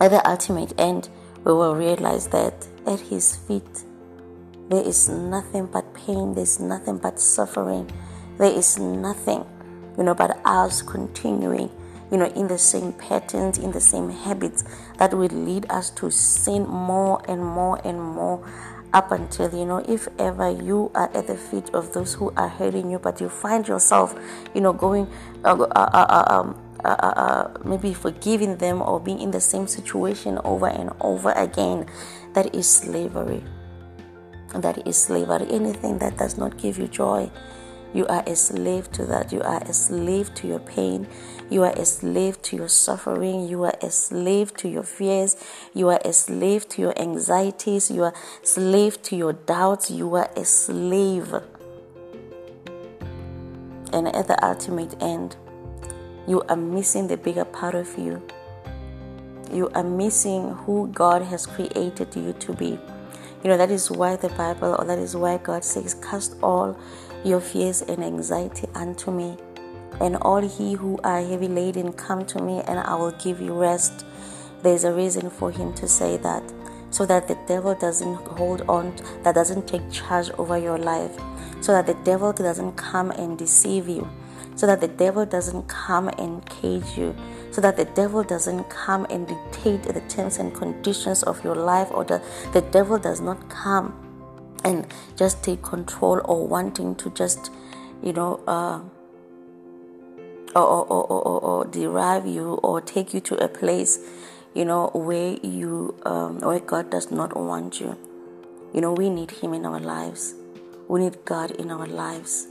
at 0.00 0.10
the 0.10 0.28
ultimate 0.28 0.72
end 0.78 1.08
we 1.48 1.54
will 1.54 1.74
realize 1.74 2.28
that 2.28 2.68
at 2.86 3.00
his 3.00 3.34
feet 3.34 3.84
there 4.68 4.82
is 4.82 5.08
nothing 5.08 5.64
but 5.64 5.94
pain 5.94 6.34
there's 6.34 6.60
nothing 6.60 6.98
but 6.98 7.18
suffering 7.18 7.90
there 8.36 8.52
is 8.52 8.78
nothing 8.78 9.46
you 9.96 10.04
know 10.04 10.12
but 10.14 10.38
us 10.44 10.82
continuing 10.82 11.70
you 12.12 12.18
know 12.18 12.26
in 12.36 12.48
the 12.48 12.58
same 12.58 12.92
patterns 12.92 13.56
in 13.56 13.72
the 13.72 13.80
same 13.80 14.10
habits 14.10 14.62
that 14.98 15.14
will 15.14 15.28
lead 15.28 15.64
us 15.70 15.88
to 15.88 16.10
sin 16.10 16.68
more 16.68 17.22
and 17.26 17.42
more 17.42 17.80
and 17.82 17.98
more 17.98 18.46
up 18.92 19.10
until 19.10 19.50
you 19.54 19.64
know 19.64 19.78
if 19.88 20.06
ever 20.18 20.50
you 20.50 20.90
are 20.94 21.10
at 21.16 21.26
the 21.26 21.36
feet 21.36 21.70
of 21.70 21.94
those 21.94 22.12
who 22.12 22.30
are 22.36 22.48
hurting 22.48 22.90
you 22.90 22.98
but 22.98 23.22
you 23.22 23.28
find 23.30 23.66
yourself 23.66 24.14
you 24.54 24.60
know 24.60 24.74
going 24.74 25.06
uh, 25.44 25.54
uh, 25.54 25.64
uh, 25.74 26.06
uh 26.10 26.24
um, 26.28 26.67
uh, 26.84 26.88
uh, 26.88 27.58
maybe 27.64 27.92
forgiving 27.94 28.56
them 28.56 28.82
or 28.82 29.00
being 29.00 29.20
in 29.20 29.30
the 29.30 29.40
same 29.40 29.66
situation 29.66 30.38
over 30.44 30.68
and 30.68 30.90
over 31.00 31.32
again 31.32 31.86
that 32.34 32.54
is 32.54 32.68
slavery 32.68 33.42
that 34.54 34.86
is 34.86 34.96
slavery 34.96 35.46
anything 35.50 35.98
that 35.98 36.16
does 36.16 36.38
not 36.38 36.56
give 36.56 36.78
you 36.78 36.88
joy 36.88 37.30
you 37.94 38.06
are 38.06 38.22
a 38.26 38.36
slave 38.36 38.92
to 38.92 39.06
that. 39.06 39.32
You 39.32 39.40
are 39.42 39.62
a 39.62 39.72
slave 39.72 40.34
to 40.36 40.46
your 40.46 40.58
pain. 40.58 41.06
You 41.48 41.62
are 41.62 41.72
a 41.72 41.86
slave 41.86 42.40
to 42.42 42.56
your 42.56 42.68
suffering. 42.68 43.48
You 43.48 43.64
are 43.64 43.74
a 43.80 43.90
slave 43.90 44.54
to 44.58 44.68
your 44.68 44.82
fears. 44.82 45.36
You 45.72 45.88
are 45.88 46.00
a 46.04 46.12
slave 46.12 46.68
to 46.70 46.82
your 46.82 47.00
anxieties. 47.00 47.90
You 47.90 48.04
are 48.04 48.12
a 48.12 48.46
slave 48.46 49.00
to 49.04 49.16
your 49.16 49.32
doubts. 49.32 49.90
You 49.90 50.14
are 50.16 50.30
a 50.36 50.44
slave. 50.44 51.32
And 53.90 54.14
at 54.14 54.28
the 54.28 54.36
ultimate 54.44 55.02
end, 55.02 55.36
you 56.28 56.42
are 56.42 56.56
missing 56.56 57.08
the 57.08 57.16
bigger 57.16 57.46
part 57.46 57.74
of 57.74 57.98
you. 57.98 58.22
You 59.50 59.70
are 59.70 59.82
missing 59.82 60.50
who 60.50 60.88
God 60.88 61.22
has 61.22 61.46
created 61.46 62.14
you 62.14 62.34
to 62.34 62.52
be. 62.52 62.78
You 63.42 63.50
know, 63.50 63.56
that 63.56 63.70
is 63.70 63.90
why 63.90 64.16
the 64.16 64.28
Bible, 64.28 64.76
or 64.78 64.84
that 64.84 64.98
is 64.98 65.16
why 65.16 65.38
God 65.38 65.64
says, 65.64 65.94
cast 65.94 66.36
all 66.42 66.78
your 67.24 67.40
fears 67.40 67.80
and 67.80 68.04
anxiety 68.04 68.68
unto 68.74 69.10
me. 69.10 69.38
And 70.00 70.16
all 70.16 70.42
he 70.42 70.74
who 70.74 70.98
are 71.02 71.22
heavy 71.22 71.48
laden, 71.48 71.94
come 71.94 72.26
to 72.26 72.42
me, 72.42 72.60
and 72.68 72.78
I 72.78 72.94
will 72.94 73.12
give 73.12 73.40
you 73.40 73.54
rest. 73.54 74.04
There's 74.62 74.84
a 74.84 74.92
reason 74.92 75.30
for 75.30 75.50
him 75.50 75.72
to 75.74 75.88
say 75.88 76.18
that, 76.18 76.42
so 76.90 77.06
that 77.06 77.26
the 77.26 77.38
devil 77.46 77.74
doesn't 77.74 78.14
hold 78.14 78.62
on, 78.68 78.94
that 79.22 79.34
doesn't 79.34 79.66
take 79.66 79.90
charge 79.90 80.30
over 80.32 80.58
your 80.58 80.78
life, 80.78 81.16
so 81.60 81.72
that 81.72 81.86
the 81.86 81.96
devil 82.04 82.32
doesn't 82.32 82.72
come 82.72 83.12
and 83.12 83.38
deceive 83.38 83.88
you, 83.88 84.06
so 84.58 84.66
that 84.66 84.80
the 84.80 84.88
devil 84.88 85.24
doesn't 85.24 85.68
come 85.68 86.08
and 86.18 86.44
cage 86.46 86.98
you, 86.98 87.14
so 87.52 87.60
that 87.60 87.76
the 87.76 87.84
devil 87.84 88.24
doesn't 88.24 88.68
come 88.68 89.06
and 89.08 89.28
dictate 89.28 89.84
the 89.84 90.00
terms 90.08 90.38
and 90.38 90.52
conditions 90.52 91.22
of 91.22 91.44
your 91.44 91.54
life, 91.54 91.86
or 91.92 92.04
that 92.04 92.20
the 92.52 92.60
devil 92.60 92.98
does 92.98 93.20
not 93.20 93.48
come 93.48 93.94
and 94.64 94.92
just 95.14 95.44
take 95.44 95.62
control 95.62 96.20
or 96.24 96.44
wanting 96.44 96.96
to 96.96 97.08
just, 97.10 97.52
you 98.02 98.12
know, 98.12 98.40
uh, 98.48 98.80
or, 100.56 100.66
or, 100.66 101.04
or, 101.06 101.22
or, 101.22 101.40
or 101.40 101.64
derive 101.66 102.26
you 102.26 102.54
or 102.54 102.80
take 102.80 103.14
you 103.14 103.20
to 103.20 103.36
a 103.36 103.46
place, 103.46 104.00
you 104.54 104.64
know, 104.64 104.88
where 104.92 105.36
you, 105.40 105.94
um, 106.04 106.40
where 106.40 106.58
God 106.58 106.90
does 106.90 107.12
not 107.12 107.36
want 107.36 107.80
you. 107.80 107.96
You 108.74 108.80
know, 108.80 108.92
we 108.92 109.08
need 109.08 109.30
Him 109.30 109.54
in 109.54 109.64
our 109.64 109.78
lives. 109.78 110.34
We 110.88 110.98
need 110.98 111.24
God 111.24 111.52
in 111.52 111.70
our 111.70 111.86
lives. 111.86 112.48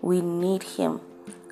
We 0.00 0.22
need 0.22 0.62
Him 0.62 1.02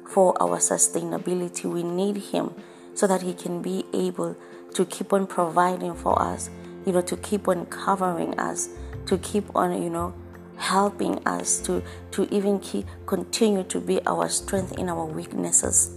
for 0.08 0.34
our 0.42 0.58
sustainability. 0.58 1.64
We 1.64 1.82
need 1.82 2.16
Him 2.16 2.54
so 2.94 3.06
that 3.06 3.22
He 3.22 3.34
can 3.34 3.62
be 3.62 3.84
able 3.92 4.36
to 4.74 4.84
keep 4.84 5.12
on 5.12 5.26
providing 5.26 5.94
for 5.94 6.20
us, 6.20 6.50
you 6.84 6.92
know, 6.92 7.02
to 7.02 7.16
keep 7.16 7.48
on 7.48 7.66
covering 7.66 8.38
us, 8.38 8.68
to 9.06 9.18
keep 9.18 9.54
on, 9.54 9.82
you 9.82 9.90
know, 9.90 10.14
helping 10.56 11.24
us 11.26 11.60
to 11.60 11.82
to 12.10 12.26
even 12.34 12.58
keep 12.58 12.84
continue 13.06 13.62
to 13.62 13.80
be 13.80 14.04
our 14.06 14.28
strength 14.28 14.76
in 14.76 14.88
our 14.88 15.04
weaknesses 15.04 15.96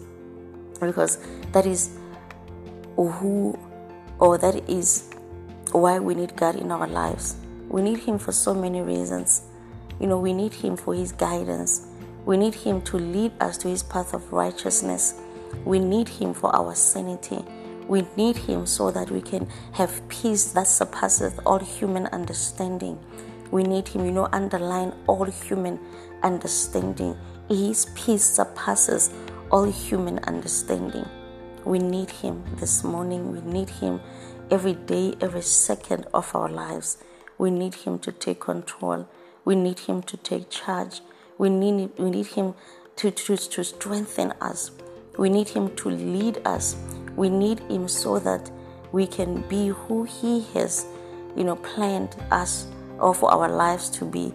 because 0.80 1.18
that 1.52 1.66
is 1.66 1.98
who 2.96 3.58
or 4.20 4.38
that 4.38 4.70
is 4.70 5.10
why 5.72 6.00
we 6.00 6.14
need 6.14 6.36
God 6.36 6.56
in 6.56 6.72
our 6.72 6.88
lives. 6.88 7.36
We 7.70 7.82
need 7.82 8.00
him 8.00 8.20
for 8.20 8.32
so 8.32 8.54
many 8.54 8.82
reasons. 8.82 9.44
You 10.00 10.08
know, 10.08 10.20
we 10.20 10.34
need 10.34 10.54
him 10.54 10.76
for 10.76 10.94
his 10.94 11.12
guidance. 11.12 11.88
We 12.26 12.38
need 12.38 12.56
him 12.56 12.82
to 12.84 12.98
lead 12.98 13.32
us 13.42 13.58
to 13.60 13.68
his 13.68 13.84
path 13.84 14.14
of 14.14 14.32
righteousness. 14.32 15.16
We 15.66 15.80
need 15.80 16.08
him 16.08 16.34
for 16.34 16.56
our 16.56 16.76
sanity. 16.76 17.44
We 17.92 18.06
need 18.16 18.38
Him 18.38 18.66
so 18.66 18.90
that 18.92 19.12
we 19.12 19.22
can 19.22 19.50
have 19.74 20.08
peace 20.08 20.54
that 20.54 20.68
surpasses 20.68 21.38
all 21.46 21.60
human 21.60 22.08
understanding. 22.08 22.98
We 23.52 23.64
need 23.64 23.90
Him, 23.90 24.06
you 24.06 24.14
know, 24.14 24.30
underline 24.32 24.94
all 25.08 25.26
human 25.26 25.78
understanding. 26.24 27.18
His 27.50 27.88
peace 27.96 28.24
surpasses 28.24 29.12
all 29.52 29.66
human 29.66 30.20
understanding. 30.20 31.06
We 31.66 31.80
need 31.80 32.10
Him 32.10 32.46
this 32.62 32.82
morning. 32.86 33.34
We 33.34 33.42
need 33.42 33.70
Him 33.70 34.00
every 34.50 34.76
day, 34.76 35.16
every 35.20 35.42
second 35.42 36.08
of 36.14 36.34
our 36.34 36.48
lives. 36.48 36.98
We 37.38 37.52
need 37.52 37.76
Him 37.76 38.00
to 38.00 38.14
take 38.14 38.40
control. 38.40 39.10
We 39.44 39.56
need 39.56 39.80
Him 39.80 40.02
to 40.04 40.16
take 40.16 40.50
charge. 40.50 41.02
We 41.42 41.50
need, 41.50 41.90
we 41.98 42.12
need 42.12 42.28
Him 42.28 42.54
to, 42.98 43.10
to, 43.10 43.36
to 43.36 43.64
strengthen 43.64 44.32
us. 44.42 44.70
We 45.18 45.28
need 45.28 45.50
Him 45.50 45.76
to 45.78 45.90
lead 45.90 46.40
us. 46.46 46.76
We 47.16 47.30
need 47.30 47.62
Him 47.62 47.88
so 47.88 48.20
that 48.20 48.52
we 48.92 49.08
can 49.08 49.42
be 49.50 49.70
who 49.70 50.04
He 50.04 50.42
has, 50.54 50.86
you 51.36 51.44
know, 51.44 51.56
planned 51.56 52.16
us 52.30 52.68
or 53.00 53.16
for 53.16 53.32
our 53.32 53.50
lives 53.50 53.90
to 53.90 54.06
be, 54.06 54.32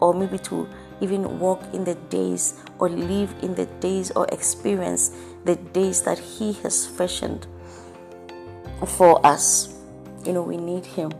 or 0.00 0.12
maybe 0.12 0.36
to 0.52 0.68
even 1.00 1.38
walk 1.38 1.62
in 1.72 1.82
the 1.82 1.94
days 2.10 2.60
or 2.78 2.90
live 2.90 3.34
in 3.40 3.54
the 3.54 3.64
days 3.80 4.10
or 4.10 4.26
experience 4.30 5.12
the 5.46 5.56
days 5.56 6.02
that 6.02 6.18
He 6.18 6.52
has 6.62 6.86
fashioned 6.86 7.46
for 8.86 9.26
us. 9.26 9.78
You 10.26 10.34
know, 10.34 10.42
we 10.42 10.58
need 10.58 10.84
Him. 10.84 11.10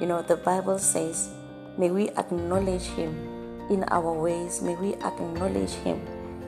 You 0.00 0.06
know, 0.06 0.22
the 0.22 0.36
Bible 0.36 0.78
says, 0.78 1.28
may 1.76 1.90
we 1.90 2.10
acknowledge 2.10 2.84
Him 2.84 3.35
in 3.70 3.84
our 3.88 4.12
ways, 4.12 4.62
may 4.62 4.74
we 4.76 4.94
acknowledge 4.94 5.72
Him 5.72 6.00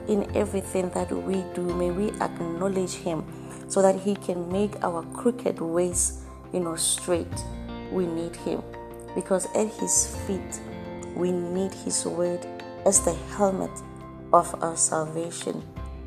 in 0.08 0.34
everything 0.34 0.88
that 0.90 1.12
we 1.12 1.44
do, 1.54 1.62
may 1.74 1.90
we 1.90 2.08
acknowledge 2.20 2.94
Him 2.94 3.24
so 3.68 3.82
that 3.82 4.00
He 4.00 4.14
can 4.14 4.50
make 4.50 4.82
our 4.82 5.02
crooked 5.14 5.60
ways, 5.60 6.24
you 6.52 6.60
know, 6.60 6.76
straight. 6.76 7.26
We 7.92 8.06
need 8.06 8.34
Him 8.36 8.62
because 9.14 9.46
at 9.54 9.68
His 9.74 10.16
feet 10.26 10.60
we 11.14 11.30
need 11.30 11.72
His 11.72 12.06
word 12.06 12.46
as 12.86 13.00
the 13.00 13.14
helmet 13.36 13.70
of 14.32 14.62
our 14.62 14.76
salvation. 14.76 15.62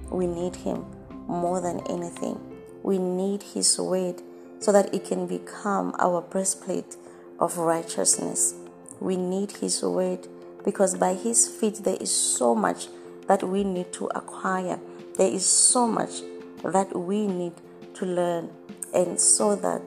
We 0.10 0.28
need 0.28 0.56
Him 0.56 0.86
more 1.28 1.62
than 1.62 1.82
anything. 1.88 2.40
We 2.84 2.98
need 2.98 3.44
His 3.44 3.80
word 3.80 4.22
so 4.60 4.72
that 4.72 4.94
it 4.94 5.06
can 5.06 5.28
become 5.28 5.96
our 6.00 6.22
breastplate 6.22 6.96
of 7.40 7.58
righteousness. 7.58 8.56
We 9.00 9.18
need 9.18 9.52
His 9.52 9.82
word 9.84 10.28
because 10.64 10.96
by 10.96 11.14
His 11.14 11.48
feet 11.48 11.84
there 11.84 11.98
is 12.00 12.12
so 12.12 12.56
much 12.56 12.88
that 13.28 13.44
we 13.44 13.64
need 13.64 13.94
to 13.94 14.10
acquire. 14.16 14.80
There 15.18 15.32
is 15.32 15.46
so 15.46 15.88
much 15.88 16.22
that 16.64 16.96
we 16.96 17.28
need 17.28 17.54
to 17.96 18.06
learn, 18.06 18.50
and 18.94 19.20
so 19.20 19.56
that 19.56 19.82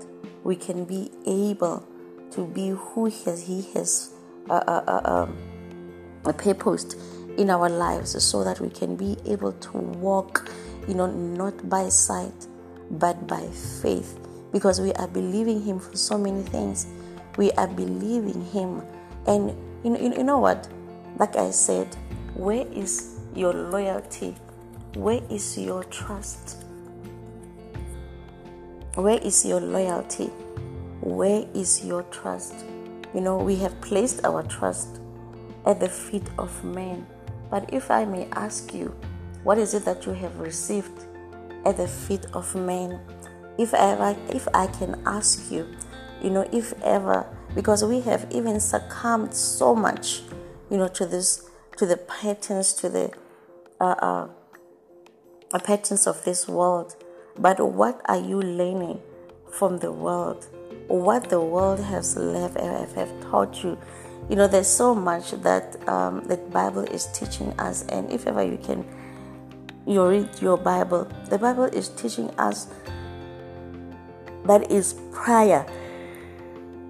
we 0.44 0.56
can 0.56 0.84
be 0.84 1.10
able 1.26 1.86
to 2.32 2.46
be 2.46 2.70
who 2.70 3.06
he 3.06 3.24
has, 3.24 3.46
he 3.46 3.62
has 3.74 4.12
uh, 4.50 4.54
uh, 4.66 4.84
uh, 4.86 5.26
um, 5.26 6.32
purposed 6.36 6.96
in 7.36 7.50
our 7.50 7.68
lives, 7.68 8.22
so 8.22 8.44
that 8.44 8.60
we 8.60 8.68
can 8.68 8.96
be 8.96 9.16
able 9.26 9.52
to 9.52 9.78
walk, 9.78 10.50
you 10.86 10.94
know, 10.94 11.06
not 11.06 11.68
by 11.68 11.88
sight 11.88 12.48
but 12.90 13.26
by 13.26 13.46
faith, 13.82 14.18
because 14.52 14.80
we 14.80 14.92
are 14.94 15.08
believing 15.08 15.62
Him 15.62 15.80
for 15.80 15.96
so 15.96 16.18
many 16.18 16.42
things. 16.42 16.86
We 17.36 17.50
are 17.52 17.66
believing 17.66 18.44
Him, 18.46 18.82
and 19.26 19.54
you 19.84 19.90
know, 19.90 20.00
you 20.00 20.24
know 20.24 20.38
what? 20.38 20.66
Like 21.18 21.36
I 21.36 21.50
said, 21.50 21.94
where 22.34 22.66
is 22.68 23.18
your 23.34 23.52
loyalty? 23.52 24.34
Where 24.94 25.20
is 25.30 25.58
your 25.58 25.84
trust? 25.84 26.64
Where 28.94 29.18
is 29.18 29.44
your 29.44 29.60
loyalty? 29.60 30.26
Where 31.00 31.44
is 31.54 31.84
your 31.84 32.02
trust? 32.04 32.64
You 33.14 33.20
know, 33.20 33.36
we 33.36 33.56
have 33.56 33.78
placed 33.80 34.24
our 34.24 34.42
trust 34.42 35.00
at 35.66 35.80
the 35.80 35.88
feet 35.88 36.28
of 36.38 36.64
men. 36.64 37.06
But 37.50 37.72
if 37.72 37.90
I 37.90 38.04
may 38.04 38.26
ask 38.32 38.72
you, 38.72 38.94
what 39.42 39.58
is 39.58 39.74
it 39.74 39.84
that 39.84 40.06
you 40.06 40.12
have 40.12 40.38
received 40.40 41.04
at 41.66 41.76
the 41.76 41.86
feet 41.86 42.24
of 42.32 42.54
men? 42.54 43.00
If 43.58 43.74
ever, 43.74 44.16
if 44.30 44.48
I 44.54 44.66
can 44.66 45.00
ask 45.06 45.50
you, 45.50 45.68
you 46.22 46.30
know, 46.30 46.48
if 46.52 46.72
ever, 46.82 47.26
because 47.54 47.84
we 47.84 48.00
have 48.00 48.26
even 48.30 48.60
succumbed 48.60 49.34
so 49.34 49.74
much, 49.74 50.22
you 50.70 50.76
know, 50.76 50.88
to 50.88 51.06
this, 51.06 51.48
to 51.76 51.86
the 51.86 51.96
patterns, 51.96 52.72
to 52.74 52.88
the 52.88 53.12
uh, 53.80 53.94
uh, 55.52 55.58
patterns 55.60 56.06
of 56.06 56.24
this 56.24 56.48
world. 56.48 56.96
But 57.38 57.60
what 57.60 58.00
are 58.06 58.18
you 58.18 58.40
learning 58.40 59.00
from 59.50 59.78
the 59.78 59.92
world? 59.92 60.46
What 60.88 61.28
the 61.28 61.40
world 61.40 61.80
has 61.80 62.16
left, 62.16 62.58
have, 62.60 62.92
have 62.94 63.20
taught 63.22 63.62
you 63.64 63.78
you 64.28 64.36
know 64.36 64.46
there's 64.46 64.68
so 64.68 64.94
much 64.94 65.32
that 65.42 65.76
um, 65.88 66.24
the 66.24 66.36
bible 66.36 66.82
is 66.82 67.06
teaching 67.12 67.52
us 67.60 67.84
and 67.88 68.10
if 68.10 68.26
ever 68.26 68.42
you 68.42 68.56
can 68.56 68.84
you 69.86 70.06
read 70.06 70.28
your 70.40 70.56
bible 70.56 71.06
the 71.28 71.38
bible 71.38 71.64
is 71.64 71.90
teaching 71.90 72.30
us 72.38 72.68
that 74.46 74.70
is 74.70 74.94
prior 75.12 75.66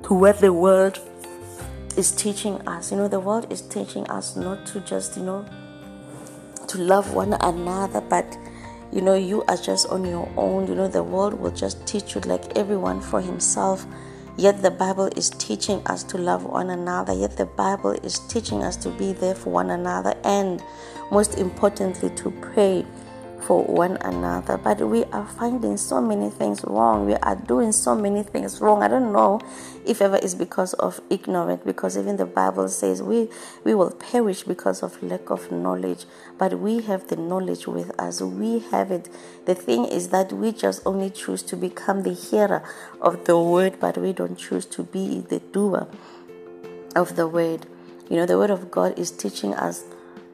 to 0.05 0.15
what 0.15 0.39
the 0.39 0.53
world 0.53 0.99
is 1.97 2.13
teaching 2.13 2.61
us. 2.69 2.91
You 2.91 2.99
know 2.99 3.09
the 3.09 3.21
world 3.21 3.51
is 3.51 3.63
teaching 3.63 4.09
us 4.11 4.37
not 4.37 4.67
to 4.67 4.81
just 4.81 5.17
you 5.17 5.23
know 5.23 5.45
to 6.69 6.79
love 6.79 7.15
one 7.15 7.35
another 7.35 8.01
but 8.01 8.37
you 8.93 9.01
know 9.01 9.15
you 9.15 9.43
are 9.45 9.57
just 9.57 9.89
on 9.89 10.05
your 10.05 10.31
own. 10.37 10.67
You 10.67 10.75
know 10.75 10.89
the 10.89 11.03
world 11.03 11.35
will 11.35 11.51
just 11.51 11.87
teach 11.87 12.15
you 12.15 12.21
like 12.23 12.57
everyone 12.57 13.01
for 13.01 13.21
himself. 13.21 13.87
Yet 14.37 14.63
the 14.63 14.71
Bible 14.71 15.07
is 15.17 15.31
teaching 15.31 15.81
us 15.87 16.03
to 16.05 16.19
love 16.19 16.45
one 16.45 16.71
another. 16.71 17.13
Yet 17.13 17.37
the 17.37 17.47
Bible 17.47 17.93
is 17.93 18.19
teaching 18.19 18.65
us 18.65 18.77
to 18.79 18.91
be 18.91 19.13
there 19.13 19.35
for 19.35 19.51
one 19.51 19.71
another. 19.71 20.13
And, 20.25 20.61
most 21.13 21.39
importantly, 21.39 22.11
to 22.17 22.31
pray 22.33 22.85
for 23.47 23.63
one 23.65 23.97
another. 23.99 24.57
But 24.57 24.81
we 24.81 25.05
are 25.05 25.27
finding 25.27 25.77
so 25.77 26.01
many 26.01 26.31
things 26.31 26.65
wrong. 26.65 27.07
We 27.07 27.15
are 27.15 27.37
doing 27.37 27.73
so 27.73 27.95
many 27.95 28.23
things 28.23 28.61
wrong. 28.61 28.83
I 28.83 28.89
don't 28.89 29.13
know 29.13 29.41
if 29.85 30.01
ever 30.01 30.17
it's 30.17 30.35
because 30.35 30.73
of 30.75 31.01
ignorance, 31.11 31.63
because 31.65 31.99
even 31.99 32.17
the 32.17 32.27
Bible 32.27 32.69
says 32.69 33.03
we, 33.03 33.29
we 33.65 33.75
will 33.75 33.91
perish 33.91 34.43
because 34.45 34.83
of 34.83 35.03
lack 35.03 35.31
of 35.31 35.53
knowledge. 35.53 36.07
But 36.39 36.59
we 36.59 36.83
have 36.83 37.09
the 37.09 37.17
knowledge 37.17 37.67
with 37.67 37.99
us. 38.01 38.21
We 38.21 38.61
have 38.71 38.91
it. 38.91 39.09
The 39.45 39.55
thing 39.55 39.85
is 39.85 40.09
that 40.09 40.33
we 40.33 40.53
just 40.53 40.83
only 40.87 41.11
choose 41.11 41.43
to 41.45 41.57
become 41.57 42.03
the 42.03 42.15
hearer 42.15 42.63
of 43.01 43.25
the 43.25 43.39
word, 43.39 43.79
but 43.79 43.99
we 43.99 44.13
don't 44.13 44.39
choose 44.39 44.65
to 44.67 44.83
be 44.83 45.21
the 45.21 45.41
doer 45.41 45.87
of 46.97 47.17
the 47.17 47.29
word. 47.29 47.67
You 48.09 48.17
know, 48.17 48.27
the 48.27 48.39
word 48.39 48.51
of 48.51 48.71
God 48.71 48.99
is 48.99 49.11
teaching 49.11 49.55
us 49.55 49.85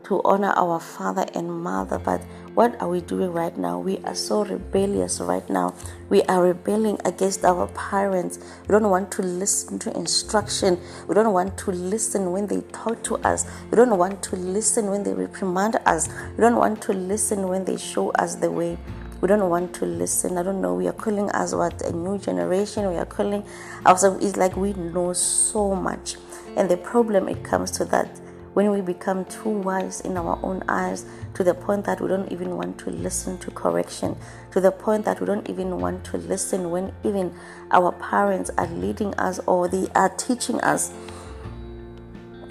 to 0.05 0.21
honor 0.25 0.53
our 0.57 0.81
father 0.81 1.25
and 1.35 1.63
mother, 1.63 1.97
but 1.97 2.21
what 2.55 2.81
are 2.81 2.89
we 2.89 3.01
doing 3.01 3.33
right 3.33 3.57
now? 3.57 3.79
We 3.79 3.99
are 3.99 4.15
so 4.15 4.45
rebellious 4.45 5.21
right 5.21 5.49
now. 5.49 5.75
We 6.09 6.23
are 6.23 6.43
rebelling 6.43 6.99
against 7.05 7.45
our 7.45 7.69
parents. 7.69 8.39
We 8.63 8.73
don't 8.73 8.91
want 8.91 9.13
to 9.13 9.23
listen 9.23 9.79
to 9.81 9.97
instruction. 9.97 10.79
We 11.07 11.15
don't 11.15 11.33
want 11.33 11.57
to 11.59 11.71
listen 11.71 12.33
when 12.33 12.49
they 12.49 12.63
talk 12.73 13.03
to 13.05 13.17
us. 13.19 13.47
We 13.71 13.77
don't 13.77 13.97
want 13.97 14.23
to 14.25 14.37
listen 14.37 14.91
when 14.91 15.05
they 15.05 15.15
reprimand 15.15 15.77
us. 15.87 16.09
We 16.37 16.41
don't 16.41 16.57
want 16.57 16.83
to 16.83 16.93
listen 16.93 17.49
when 17.49 17.65
they 17.65 17.77
show 17.77 18.11
us 18.13 18.35
the 18.35 18.51
way. 18.51 18.79
We 19.21 19.29
don't 19.29 19.49
want 19.51 19.75
to 19.75 19.85
listen. 19.85 20.39
I 20.39 20.43
don't 20.43 20.61
know. 20.61 20.75
We 20.75 20.89
are 20.89 20.93
calling 20.93 21.31
us 21.31 21.55
what 21.55 21.81
a 21.83 21.93
new 21.93 22.19
generation. 22.19 22.89
We 22.89 22.97
are 22.97 23.05
calling 23.07 23.45
ourselves. 23.87 24.25
It's 24.25 24.37
like 24.37 24.57
we 24.57 24.73
know 24.73 25.13
so 25.13 25.75
much, 25.75 26.17
and 26.57 26.71
the 26.71 26.79
problem 26.79 27.29
it 27.29 27.45
comes 27.45 27.71
to 27.73 27.85
that 27.87 28.19
when 28.55 28.71
we 28.71 28.81
become 28.81 29.25
too 29.27 29.49
wise 29.49 30.01
in 30.01 30.17
our 30.17 30.39
own 30.43 30.63
eyes 30.69 31.05
to 31.35 31.45
the 31.45 31.55
point 31.55 31.85
that 31.85 32.01
we 32.01 32.09
don't 32.09 32.31
even 32.33 32.57
want 32.57 32.79
to 32.79 32.91
listen 32.91 33.39
to 33.39 33.51
correction, 33.53 34.17
to 34.51 34.61
the 34.61 34.73
point 34.73 35.05
that 35.05 35.21
we 35.21 35.27
don't 35.27 35.49
even 35.49 35.79
want 35.79 36.05
to 36.05 36.17
listen 36.19 36.71
when 36.71 36.93
even 37.05 37.33
our 37.71 37.93
parents 37.93 38.51
are 38.59 38.67
leading 38.69 39.15
us 39.15 39.39
or 39.47 39.69
they 39.69 39.87
are 39.95 40.09
teaching 40.11 40.61
us 40.63 40.93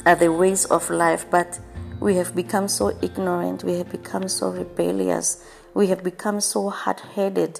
the 0.06 0.32
ways 0.32 0.66
of 0.66 0.90
life, 0.90 1.26
but 1.30 1.60
we 2.00 2.16
have 2.16 2.34
become 2.34 2.68
so 2.68 2.98
ignorant, 3.02 3.64
we 3.64 3.78
have 3.78 3.92
become 3.92 4.28
so 4.28 4.50
rebellious, 4.50 5.44
we 5.74 5.88
have 5.88 6.04
become 6.04 6.40
so 6.40 6.70
hard 6.70 7.00
headed 7.02 7.60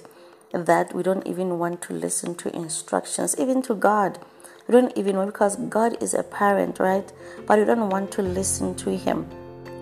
that 0.52 0.94
we 0.94 1.02
don't 1.02 1.26
even 1.26 1.58
want 1.58 1.80
to 1.82 1.92
listen 1.92 2.34
to 2.34 2.54
instructions, 2.56 3.36
even 3.38 3.62
to 3.62 3.74
God. 3.74 4.18
We 4.70 4.80
don't 4.80 4.96
even 4.96 5.16
know 5.16 5.26
because 5.26 5.56
God 5.56 6.00
is 6.00 6.14
a 6.14 6.22
parent, 6.22 6.78
right? 6.78 7.12
But 7.44 7.58
you 7.58 7.64
don't 7.64 7.90
want 7.90 8.12
to 8.12 8.22
listen 8.22 8.76
to 8.76 8.96
Him. 8.96 9.26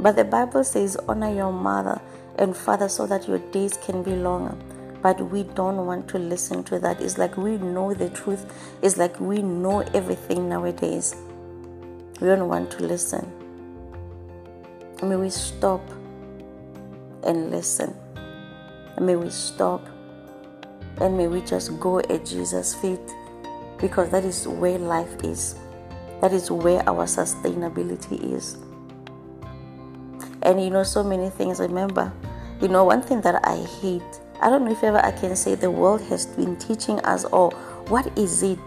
But 0.00 0.16
the 0.16 0.24
Bible 0.24 0.64
says, 0.64 0.96
honor 1.06 1.30
your 1.30 1.52
mother 1.52 2.00
and 2.38 2.56
father 2.56 2.88
so 2.88 3.06
that 3.06 3.28
your 3.28 3.36
days 3.52 3.76
can 3.84 4.02
be 4.02 4.12
longer. 4.12 4.56
But 5.02 5.20
we 5.20 5.42
don't 5.42 5.84
want 5.84 6.08
to 6.08 6.18
listen 6.18 6.64
to 6.64 6.78
that. 6.78 7.02
It's 7.02 7.18
like 7.18 7.36
we 7.36 7.58
know 7.58 7.92
the 7.92 8.08
truth. 8.08 8.50
It's 8.80 8.96
like 8.96 9.20
we 9.20 9.42
know 9.42 9.80
everything 9.92 10.48
nowadays. 10.48 11.14
We 12.18 12.28
don't 12.28 12.48
want 12.48 12.70
to 12.70 12.82
listen. 12.82 13.30
May 15.02 15.16
we 15.16 15.28
stop 15.28 15.82
and 17.24 17.50
listen. 17.50 17.94
May 18.98 19.16
we 19.16 19.28
stop 19.28 19.86
and 20.98 21.14
may 21.14 21.28
we 21.28 21.42
just 21.42 21.78
go 21.78 21.98
at 21.98 22.24
Jesus' 22.24 22.74
feet 22.74 23.14
because 23.80 24.10
that 24.10 24.24
is 24.24 24.46
where 24.46 24.78
life 24.78 25.22
is. 25.24 25.54
That 26.20 26.32
is 26.32 26.50
where 26.50 26.86
our 26.88 27.06
sustainability 27.06 28.34
is. 28.34 28.58
And 30.42 30.62
you 30.62 30.70
know, 30.70 30.82
so 30.82 31.02
many 31.02 31.30
things. 31.30 31.60
Remember, 31.60 32.12
you 32.60 32.68
know, 32.68 32.84
one 32.84 33.02
thing 33.02 33.20
that 33.22 33.46
I 33.46 33.56
hate, 33.80 34.02
I 34.40 34.50
don't 34.50 34.64
know 34.64 34.72
if 34.72 34.82
ever 34.82 34.98
I 34.98 35.12
can 35.12 35.36
say 35.36 35.54
the 35.54 35.70
world 35.70 36.00
has 36.02 36.26
been 36.26 36.56
teaching 36.56 36.98
us, 37.00 37.24
all 37.24 37.50
what 37.88 38.06
is 38.18 38.42
it? 38.42 38.58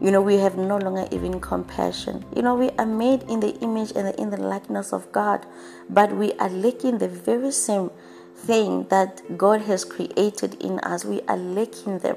You 0.00 0.10
know, 0.10 0.20
we 0.20 0.36
have 0.36 0.58
no 0.58 0.76
longer 0.76 1.08
even 1.10 1.40
compassion. 1.40 2.24
You 2.34 2.42
know, 2.42 2.54
we 2.54 2.70
are 2.78 2.86
made 2.86 3.22
in 3.30 3.40
the 3.40 3.54
image 3.60 3.92
and 3.96 4.14
in 4.16 4.30
the 4.30 4.36
likeness 4.36 4.92
of 4.92 5.10
God, 5.10 5.46
but 5.88 6.14
we 6.14 6.32
are 6.34 6.50
lacking 6.50 6.98
the 6.98 7.08
very 7.08 7.50
same 7.50 7.90
thing 8.34 8.86
that 8.88 9.38
God 9.38 9.62
has 9.62 9.84
created 9.84 10.62
in 10.62 10.78
us. 10.80 11.04
We 11.04 11.22
are 11.22 11.38
lacking 11.38 12.00
them. 12.00 12.16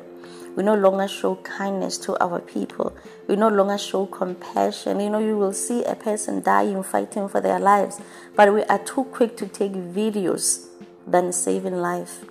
We 0.56 0.64
no 0.64 0.76
longer 0.76 1.08
show 1.08 1.36
kindness 1.38 1.98
to 2.00 2.22
our 2.24 2.40
people. 2.40 2.96
We 3.28 3.36
no 3.36 3.48
longer 3.48 3.78
show 3.78 4.06
compassion. 4.08 5.00
You 5.00 5.10
know, 5.10 5.20
you 5.20 5.38
will 5.38 5.54
see 5.54 5.84
a 5.84 5.96
person 5.96 6.42
dying, 6.42 6.84
fighting 6.84 7.30
for 7.30 7.42
their 7.42 7.60
lives, 7.60 8.02
but 8.36 8.54
we 8.54 8.64
are 8.64 8.80
too 8.80 9.06
quick 9.06 9.38
to 9.38 9.48
take 9.48 9.74
videos 9.74 10.68
than 11.08 11.32
saving 11.32 11.78
life. 11.78 12.26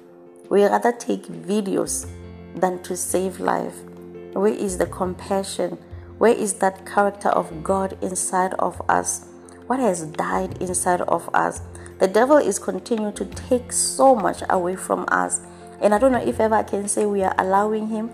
We 0.50 0.64
rather 0.64 0.92
take 0.92 1.26
videos 1.26 2.06
than 2.54 2.82
to 2.82 2.96
save 2.96 3.40
life. 3.40 3.76
Where 4.32 4.52
is 4.52 4.78
the 4.78 4.86
compassion? 4.86 5.78
Where 6.18 6.32
is 6.32 6.54
that 6.54 6.84
character 6.84 7.28
of 7.28 7.62
God 7.62 7.96
inside 8.02 8.54
of 8.54 8.80
us? 8.88 9.26
What 9.66 9.78
has 9.80 10.04
died 10.04 10.60
inside 10.60 11.02
of 11.02 11.28
us? 11.34 11.60
The 11.98 12.08
devil 12.08 12.38
is 12.38 12.58
continuing 12.58 13.12
to 13.14 13.24
take 13.24 13.72
so 13.72 14.14
much 14.14 14.42
away 14.48 14.76
from 14.76 15.04
us. 15.08 15.40
And 15.80 15.94
I 15.94 15.98
don't 15.98 16.12
know 16.12 16.22
if 16.22 16.40
ever 16.40 16.56
I 16.56 16.62
can 16.62 16.88
say 16.88 17.06
we 17.06 17.22
are 17.22 17.34
allowing 17.38 17.88
Him 17.88 18.10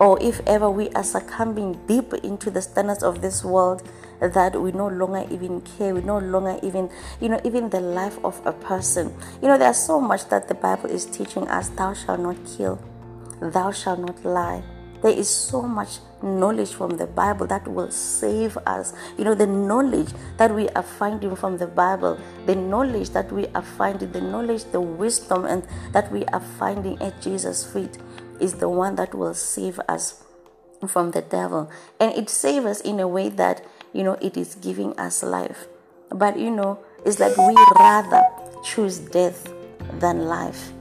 or 0.00 0.20
if 0.20 0.40
ever 0.46 0.70
we 0.70 0.90
are 0.90 1.04
succumbing 1.04 1.80
deep 1.86 2.12
into 2.14 2.50
the 2.50 2.60
standards 2.60 3.02
of 3.02 3.20
this 3.22 3.44
world 3.44 3.82
that 4.20 4.60
we 4.60 4.72
no 4.72 4.88
longer 4.88 5.24
even 5.30 5.60
care, 5.60 5.94
we 5.94 6.00
no 6.02 6.18
longer 6.18 6.58
even, 6.62 6.90
you 7.20 7.28
know, 7.28 7.40
even 7.44 7.70
the 7.70 7.80
life 7.80 8.18
of 8.24 8.40
a 8.46 8.52
person. 8.52 9.14
You 9.40 9.48
know, 9.48 9.58
there's 9.58 9.78
so 9.78 10.00
much 10.00 10.28
that 10.28 10.48
the 10.48 10.54
Bible 10.54 10.90
is 10.90 11.04
teaching 11.06 11.46
us 11.48 11.68
thou 11.70 11.94
shalt 11.94 12.20
not 12.20 12.36
kill, 12.46 12.80
thou 13.40 13.70
shalt 13.70 14.00
not 14.00 14.24
lie. 14.24 14.62
There 15.02 15.12
is 15.12 15.28
so 15.28 15.62
much 15.62 15.98
knowledge 16.24 16.72
from 16.72 16.96
the 16.96 17.06
Bible 17.06 17.46
that 17.46 17.68
will 17.68 17.90
save 17.90 18.56
us. 18.66 18.92
You 19.18 19.24
know, 19.24 19.34
the 19.34 19.46
knowledge 19.46 20.08
that 20.38 20.54
we 20.54 20.68
are 20.70 20.82
finding 20.82 21.36
from 21.36 21.58
the 21.58 21.66
Bible, 21.66 22.18
the 22.46 22.56
knowledge 22.56 23.10
that 23.10 23.30
we 23.30 23.46
are 23.48 23.62
finding, 23.62 24.12
the 24.12 24.20
knowledge, 24.20 24.64
the 24.72 24.80
wisdom, 24.80 25.44
and 25.44 25.66
that 25.92 26.10
we 26.10 26.24
are 26.26 26.40
finding 26.58 27.00
at 27.02 27.20
Jesus' 27.20 27.64
feet 27.64 27.98
is 28.40 28.54
the 28.54 28.68
one 28.68 28.96
that 28.96 29.14
will 29.14 29.34
save 29.34 29.78
us 29.88 30.24
from 30.88 31.12
the 31.12 31.22
devil. 31.22 31.70
And 32.00 32.12
it 32.14 32.28
saves 32.28 32.66
us 32.66 32.80
in 32.80 33.00
a 33.00 33.08
way 33.08 33.28
that, 33.30 33.64
you 33.92 34.02
know, 34.02 34.14
it 34.20 34.36
is 34.36 34.54
giving 34.56 34.98
us 34.98 35.22
life. 35.22 35.66
But, 36.10 36.38
you 36.38 36.50
know, 36.50 36.78
it's 37.04 37.18
like 37.18 37.36
we 37.36 37.54
rather 37.78 38.22
choose 38.64 38.98
death 38.98 39.52
than 40.00 40.26
life. 40.26 40.72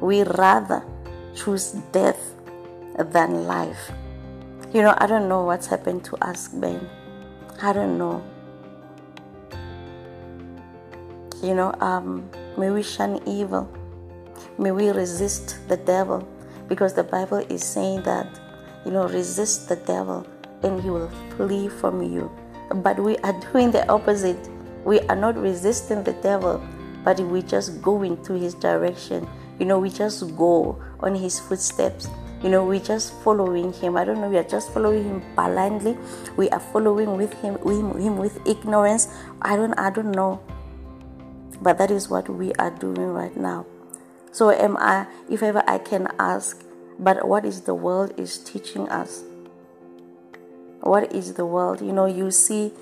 We 0.00 0.22
rather 0.22 0.84
choose 1.34 1.72
death 1.92 2.34
than 2.98 3.46
life. 3.46 3.90
You 4.72 4.82
know, 4.82 4.94
I 4.98 5.06
don't 5.06 5.28
know 5.28 5.44
what's 5.44 5.66
happened 5.66 6.04
to 6.04 6.16
us, 6.24 6.48
Ben. 6.48 6.88
I 7.62 7.72
don't 7.72 7.96
know. 7.96 8.22
You 11.42 11.54
know, 11.54 11.72
um, 11.80 12.28
may 12.56 12.70
we 12.70 12.82
shun 12.82 13.20
evil. 13.26 13.68
May 14.58 14.72
we 14.72 14.90
resist 14.90 15.68
the 15.68 15.76
devil. 15.76 16.26
because 16.68 16.92
the 16.92 17.02
Bible 17.02 17.38
is 17.48 17.64
saying 17.64 18.02
that, 18.02 18.26
you 18.84 18.92
know, 18.92 19.08
resist 19.08 19.68
the 19.68 19.76
devil 19.76 20.26
and 20.62 20.80
he 20.80 20.90
will 20.90 21.10
flee 21.36 21.68
from 21.68 22.02
you. 22.02 22.30
But 22.74 22.98
we 23.00 23.16
are 23.18 23.32
doing 23.52 23.70
the 23.70 23.88
opposite. 23.88 24.38
We 24.84 25.00
are 25.08 25.16
not 25.16 25.36
resisting 25.36 26.04
the 26.04 26.12
devil, 26.12 26.62
but 27.04 27.18
we 27.20 27.42
just 27.42 27.80
go 27.82 28.02
into 28.02 28.34
his 28.34 28.54
direction. 28.54 29.26
You 29.58 29.66
know, 29.66 29.78
we 29.78 29.90
just 29.90 30.36
go 30.36 30.78
on 31.00 31.14
his 31.14 31.40
footsteps. 31.40 32.08
You 32.42 32.50
know, 32.50 32.64
we're 32.64 32.78
just 32.78 33.12
following 33.24 33.72
him. 33.72 33.96
I 33.96 34.04
don't 34.04 34.20
know, 34.20 34.28
we 34.28 34.38
are 34.38 34.44
just 34.44 34.72
following 34.72 35.02
him 35.02 35.22
blindly. 35.34 35.98
We 36.36 36.48
are 36.50 36.60
following 36.60 37.16
with 37.16 37.32
him, 37.42 37.56
him, 37.66 37.98
him 37.98 38.16
with 38.16 38.38
ignorance. 38.46 39.08
I 39.42 39.56
don't 39.56 39.74
I 39.74 39.90
don't 39.90 40.12
know. 40.12 40.40
But 41.60 41.78
that 41.78 41.90
is 41.90 42.08
what 42.08 42.28
we 42.28 42.52
are 42.54 42.70
doing 42.70 43.12
right 43.12 43.36
now. 43.36 43.66
So 44.30 44.50
am 44.50 44.76
I 44.76 45.08
if 45.28 45.42
ever 45.42 45.64
I 45.66 45.78
can 45.78 46.08
ask, 46.20 46.62
but 46.98 47.26
what 47.26 47.44
is 47.44 47.62
the 47.62 47.74
world 47.74 48.14
is 48.16 48.38
teaching 48.38 48.88
us? 48.88 49.24
What 50.80 51.12
is 51.12 51.34
the 51.34 51.44
world? 51.44 51.80
You 51.82 51.92
know, 51.92 52.06
you 52.06 52.30
see 52.30 52.72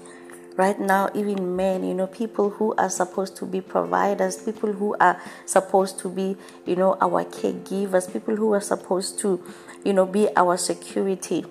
right 0.56 0.80
now 0.80 1.08
even 1.14 1.54
men 1.54 1.84
you 1.84 1.94
know 1.94 2.06
people 2.06 2.50
who 2.50 2.74
are 2.76 2.88
supposed 2.88 3.36
to 3.36 3.44
be 3.44 3.60
providers 3.60 4.36
people 4.38 4.72
who 4.72 4.96
are 4.98 5.20
supposed 5.44 5.98
to 5.98 6.08
be 6.08 6.36
you 6.64 6.74
know 6.74 6.96
our 7.00 7.24
caregivers 7.24 8.10
people 8.10 8.34
who 8.34 8.52
are 8.52 8.60
supposed 8.60 9.18
to 9.18 9.42
you 9.84 9.92
know 9.92 10.06
be 10.06 10.28
our 10.36 10.56
security 10.56 11.44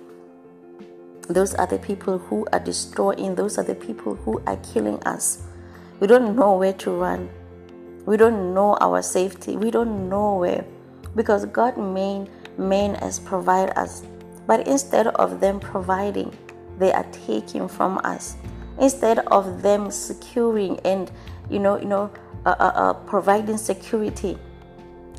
those 1.28 1.56
are 1.56 1.66
the 1.66 1.80
people 1.80 2.20
who 2.20 2.46
are 2.54 2.60
destroying 2.60 3.34
those 3.34 3.58
are 3.58 3.64
the 3.64 3.74
people 3.74 4.14
who 4.14 4.42
are 4.46 4.58
killing 4.58 5.02
us. 5.04 5.42
We 6.00 6.06
don't 6.06 6.36
know 6.36 6.56
where 6.56 6.74
to 6.74 6.92
run. 6.92 7.30
We 8.06 8.16
don't 8.16 8.54
know 8.54 8.78
our 8.80 9.02
safety. 9.02 9.58
We 9.58 9.72
don't 9.72 10.08
know 10.08 10.36
where. 10.36 10.66
Because 11.16 11.46
god 11.46 11.78
made 11.78 12.30
men 12.58 12.96
as 12.98 13.20
providers 13.20 14.04
but 14.48 14.68
instead 14.68 15.08
of 15.08 15.40
them 15.40 15.60
providing 15.60 16.32
they 16.78 16.94
are 16.94 17.06
taking 17.12 17.68
from 17.68 18.00
us 18.04 18.36
instead 18.80 19.20
of 19.28 19.62
them 19.62 19.92
securing 19.92 20.80
and 20.80 21.12
you 21.50 21.60
know 21.60 21.78
you 21.78 21.86
know 21.86 22.12
uh, 22.46 22.56
uh, 22.60 22.72
uh, 22.76 22.94
providing 22.94 23.58
security 23.58 24.38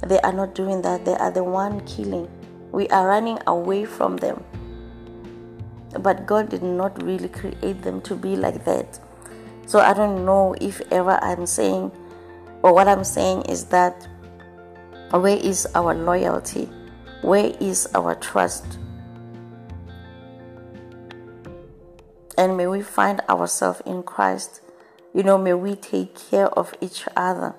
they 0.02 0.20
are 0.20 0.32
not 0.32 0.54
doing 0.54 0.82
that. 0.82 1.04
They 1.04 1.14
are 1.14 1.30
the 1.30 1.42
one 1.42 1.80
killing. 1.86 2.28
We 2.72 2.88
are 2.88 3.06
running 3.06 3.38
away 3.46 3.84
from 3.84 4.16
them. 4.16 4.44
But 6.00 6.26
god 6.26 6.50
did 6.50 6.62
not 6.62 7.02
really 7.02 7.28
create 7.28 7.82
them 7.82 8.00
to 8.02 8.14
be 8.14 8.36
like 8.36 8.64
that. 8.64 9.00
So 9.66 9.80
i 9.80 9.92
don't 9.94 10.24
know 10.24 10.54
if 10.60 10.80
ever 10.92 11.18
i'm 11.22 11.46
saying 11.46 11.90
or 12.62 12.72
what 12.72 12.86
i'm 12.86 13.02
saying 13.02 13.42
is 13.46 13.64
that 13.66 14.06
where 15.10 15.36
is 15.36 15.66
our 15.74 15.94
loyalty? 15.94 16.68
Where 17.22 17.52
is 17.60 17.88
our 17.94 18.14
trust 18.16 18.78
And 22.38 22.56
may 22.56 22.66
we 22.66 22.82
find 22.82 23.20
ourselves 23.28 23.82
in 23.86 24.02
Christ. 24.02 24.60
You 25.14 25.22
know, 25.22 25.38
may 25.38 25.54
we 25.54 25.74
take 25.74 26.14
care 26.14 26.48
of 26.48 26.74
each 26.80 27.04
other 27.16 27.54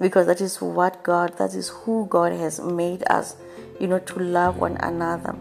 because 0.00 0.26
that 0.26 0.40
is 0.40 0.62
what 0.62 1.02
God, 1.02 1.36
that 1.38 1.54
is 1.54 1.68
who 1.68 2.06
God 2.06 2.32
has 2.32 2.60
made 2.60 3.02
us, 3.10 3.36
you 3.78 3.86
know, 3.86 3.98
to 3.98 4.18
love 4.18 4.56
one 4.58 4.76
another. 4.78 5.36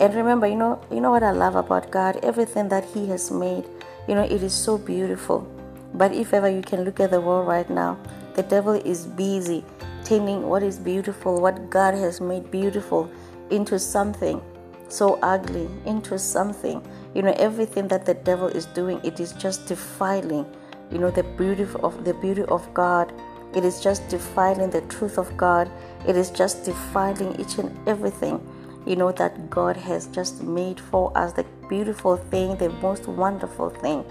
And 0.00 0.14
remember, 0.14 0.46
you 0.46 0.56
know, 0.56 0.80
you 0.90 1.00
know 1.00 1.10
what 1.10 1.22
I 1.22 1.30
love 1.30 1.56
about 1.56 1.90
God? 1.90 2.16
Everything 2.22 2.68
that 2.68 2.84
He 2.84 3.06
has 3.08 3.30
made, 3.30 3.64
you 4.08 4.14
know, 4.14 4.22
it 4.22 4.42
is 4.42 4.54
so 4.54 4.78
beautiful. 4.78 5.46
But 5.94 6.12
if 6.12 6.32
ever 6.32 6.48
you 6.48 6.62
can 6.62 6.84
look 6.84 7.00
at 7.00 7.10
the 7.10 7.20
world 7.20 7.48
right 7.48 7.68
now, 7.68 7.98
the 8.34 8.42
devil 8.42 8.74
is 8.74 9.06
busy 9.06 9.64
turning 10.06 10.46
what 10.46 10.62
is 10.62 10.78
beautiful, 10.78 11.40
what 11.40 11.68
God 11.68 11.94
has 11.94 12.20
made 12.20 12.50
beautiful, 12.50 13.10
into 13.50 13.78
something 13.78 14.40
so 14.88 15.18
ugly, 15.20 15.68
into 15.84 16.18
something 16.18 16.80
you 17.16 17.22
know 17.22 17.34
everything 17.38 17.88
that 17.88 18.04
the 18.04 18.12
devil 18.12 18.46
is 18.46 18.66
doing 18.66 19.00
it 19.02 19.18
is 19.20 19.32
just 19.32 19.66
defiling 19.66 20.44
you 20.90 20.98
know 20.98 21.10
the 21.10 21.22
beauty 21.38 21.66
of 21.82 22.04
the 22.04 22.12
beauty 22.14 22.42
of 22.42 22.72
god. 22.74 23.12
It 23.54 23.64
is 23.64 23.80
just 23.80 24.06
defiling 24.08 24.68
the 24.68 24.82
truth 24.82 25.16
of 25.16 25.34
god. 25.36 25.70
It 26.06 26.14
is 26.14 26.30
just 26.30 26.64
defiling 26.64 27.40
each 27.40 27.56
and 27.56 27.88
everything 27.88 28.38
you 28.86 28.96
know 28.96 29.12
that 29.12 29.48
god 29.50 29.76
has 29.76 30.06
just 30.08 30.42
made 30.42 30.78
for 30.78 31.16
us 31.16 31.32
the 31.32 31.44
beautiful 31.68 32.16
thing 32.16 32.56
the 32.58 32.68
most 32.68 33.08
wonderful 33.08 33.70
thing. 33.70 34.04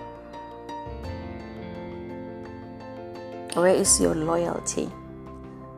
Where 3.54 3.76
is 3.76 4.02
your 4.02 4.15
loyalty? 4.15 4.89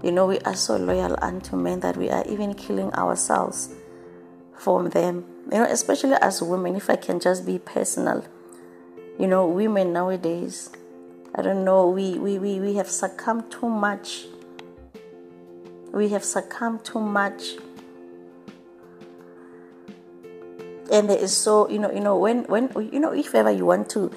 You 0.02 0.14
know 0.14 0.26
we 0.28 0.40
are 0.40 0.56
so 0.56 0.78
loyal 0.78 1.18
unto 1.22 1.58
men 1.58 1.82
that 1.82 1.98
we 1.98 2.10
are 2.10 2.26
even 2.26 2.54
killing 2.54 2.94
ourselves 2.94 3.70
from 4.56 4.90
them 4.90 5.26
you 5.52 5.58
know, 5.60 5.64
especially 5.64 6.16
as 6.22 6.42
women, 6.42 6.76
if 6.76 6.90
I 6.90 6.98
can 6.98 7.20
just 7.20 7.46
be 7.46 7.58
personal, 7.58 8.26
you 9.18 9.28
know, 9.28 9.48
women 9.48 9.94
nowadays, 9.94 10.70
I 11.34 11.42
don't 11.42 11.64
know, 11.64 11.88
we, 11.88 12.18
we, 12.18 12.38
we, 12.38 12.60
we 12.60 12.76
have 12.76 12.90
succumbed 12.90 13.50
too 13.50 13.70
much. 13.70 14.26
We 15.94 16.10
have 16.10 16.24
succumbed 16.24 16.84
too 16.84 17.00
much. 17.00 17.56
And 20.92 21.10
there 21.10 21.18
is 21.18 21.36
so, 21.36 21.70
you 21.70 21.80
know, 21.80 21.92
you 21.92 22.02
know, 22.02 22.18
when, 22.18 22.44
when, 22.46 22.70
you 22.92 23.00
know, 23.00 23.14
if 23.14 23.34
ever 23.34 23.52
you 23.52 23.66
want 23.66 23.90
to 23.92 24.12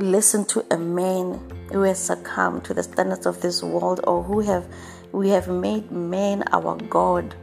listen 0.00 0.44
to 0.46 0.64
a 0.72 0.78
man 0.78 1.40
who 1.70 1.82
has 1.82 1.98
succumbed 1.98 2.64
to 2.64 2.74
the 2.74 2.82
standards 2.82 3.26
of 3.26 3.40
this 3.42 3.62
world 3.62 4.00
or 4.04 4.22
who 4.22 4.40
have, 4.40 4.66
we 5.12 5.28
have 5.30 5.46
made 5.48 5.90
men 5.92 6.42
our 6.52 6.76
God 6.76 7.34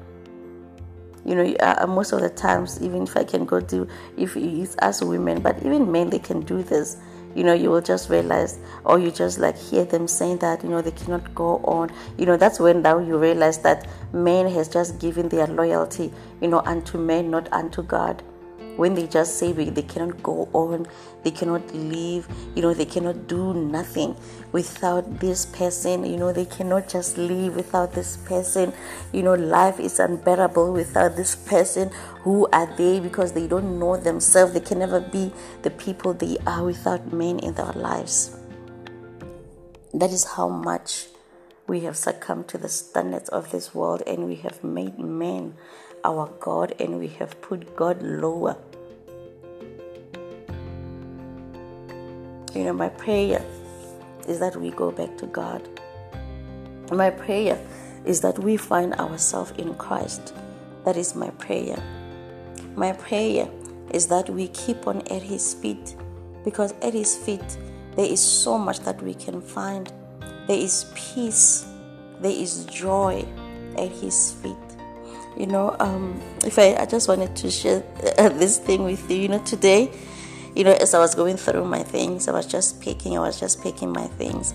you 1.26 1.36
know 1.36 1.54
uh, 1.60 1.86
most 1.88 2.12
of 2.12 2.22
the 2.22 2.30
times 2.30 2.82
even 2.82 3.04
if 3.04 3.16
i 3.16 3.24
can 3.24 3.46
go 3.46 3.60
to 3.60 3.88
if 4.18 4.36
it's 4.36 4.76
us 4.80 5.02
women 5.02 5.42
but 5.42 5.58
even 5.60 5.92
men 5.92 6.10
they 6.10 6.20
can 6.20 6.42
do 6.42 6.64
this. 6.64 6.98
You 7.34 7.46
know 7.46 7.54
you 7.54 7.70
will 7.70 7.80
just 7.80 8.10
realize 8.10 8.60
or 8.84 9.00
you 9.00 9.10
just 9.10 9.40
like 9.40 9.58
hear 9.58 9.86
them 9.86 10.06
saying 10.06 10.40
that 10.40 10.64
you 10.64 10.70
know 10.70 10.82
they 10.82 10.92
cannot 10.92 11.34
go 11.34 11.60
on. 11.64 11.90
You 12.18 12.26
know 12.26 12.36
that's 12.36 12.60
when 12.60 12.82
now 12.82 13.00
you 13.00 13.18
realize 13.18 13.58
that 13.60 13.88
man 14.12 14.50
has 14.50 14.68
just 14.68 15.00
given 15.00 15.30
their 15.30 15.48
loyalty 15.48 16.12
you 16.42 16.50
know 16.50 16.60
unto 16.66 16.98
men 16.98 17.32
not 17.32 17.48
unto 17.54 17.84
god 17.84 18.22
when 18.78 18.96
they 18.96 19.08
just 19.08 19.38
say 19.38 19.52
they 19.52 19.82
cannot 19.82 20.22
go 20.24 20.50
on, 20.54 20.88
they 21.24 21.32
cannot 21.32 21.74
live, 21.74 22.28
you 22.56 22.62
know, 22.62 22.74
they 22.74 22.86
cannot 22.86 23.28
do 23.28 23.54
nothing 23.54 24.16
without 24.52 25.20
this 25.20 25.46
person, 25.46 26.06
you 26.06 26.18
know, 26.18 26.32
they 26.34 26.46
cannot 26.46 26.88
just 26.88 27.18
live 27.18 27.56
without 27.56 27.94
this 27.94 28.18
person, 28.18 28.74
you 29.12 29.24
know, 29.24 29.34
life 29.34 29.80
is 29.80 30.00
unbearable 30.00 30.74
without 30.74 31.16
this 31.16 31.36
person. 31.36 31.90
Who 32.24 32.48
are 32.54 32.68
they? 32.78 33.00
Because 33.00 33.34
they 33.34 33.48
don't 33.48 33.80
know 33.80 33.98
themselves, 33.98 34.54
they 34.54 34.60
can 34.60 34.80
never 34.80 35.00
be 35.00 35.32
the 35.62 35.72
people 35.72 36.14
they 36.14 36.38
are 36.46 36.64
without 36.64 37.12
men 37.12 37.40
in 37.40 37.54
their 37.56 37.74
lives. 37.74 38.36
That 39.94 40.12
is 40.12 40.24
how 40.24 40.48
much 40.48 41.08
we 41.68 41.82
have 41.82 41.96
succumbed 41.96 42.48
to 42.50 42.58
the 42.58 42.70
standards 42.70 43.30
of 43.30 43.52
this 43.52 43.74
world 43.74 44.04
and 44.08 44.28
we 44.28 44.36
have 44.36 44.64
made 44.64 44.98
men 45.00 45.56
our 46.04 46.28
God 46.40 46.74
and 46.80 47.00
we 47.00 47.08
have 47.08 47.40
put 47.42 47.76
God 47.76 48.02
lower. 48.02 48.58
You 52.54 52.66
know, 52.66 52.74
my 52.74 52.90
prayer 52.90 53.46
is 54.28 54.40
that 54.40 54.56
we 54.56 54.72
go 54.72 54.92
back 54.92 55.18
to 55.18 55.28
God. 55.28 55.68
My 56.92 57.10
prayer 57.10 57.60
is 58.06 58.22
that 58.22 58.38
we 58.40 58.58
find 58.58 58.94
ourselves 58.96 59.52
in 59.58 59.74
Christ. 59.76 60.34
That 60.86 60.98
is 60.98 61.16
my 61.16 61.30
prayer. 61.32 61.82
My 62.76 62.94
prayer 62.94 63.50
is 63.92 64.08
that 64.08 64.30
we 64.30 64.48
keep 64.50 64.88
on 64.88 65.02
at 65.08 65.22
His 65.22 65.54
feet 65.54 65.96
because 66.44 66.74
at 66.82 66.94
His 66.94 67.16
feet 67.16 67.58
there 67.96 68.06
is 68.06 68.20
so 68.20 68.58
much 68.58 68.80
that 68.82 69.02
we 69.02 69.14
can 69.14 69.42
find. 69.42 69.92
There 70.48 70.58
is 70.58 70.92
peace, 70.96 71.66
there 72.20 72.32
is 72.32 72.66
joy 72.66 73.26
at 73.78 73.90
His 73.90 74.32
feet 74.34 74.71
you 75.38 75.48
know 75.48 75.76
um, 75.80 76.20
if 76.46 76.60
I, 76.60 76.76
I 76.76 76.86
just 76.86 77.08
wanted 77.08 77.36
to 77.36 77.52
share 77.52 77.80
this 78.02 78.58
thing 78.58 78.84
with 78.84 79.10
you 79.10 79.18
you 79.18 79.28
know 79.28 79.40
today 79.44 79.92
you 80.56 80.64
know 80.64 80.74
as 80.74 80.94
i 80.94 81.00
was 81.00 81.16
going 81.16 81.38
through 81.38 81.66
my 81.66 81.82
things 81.82 82.28
i 82.28 82.32
was 82.32 82.46
just 82.46 82.82
picking 82.82 83.18
i 83.18 83.22
was 83.22 83.40
just 83.40 83.62
picking 83.62 83.92
my 83.92 84.08
things 84.08 84.54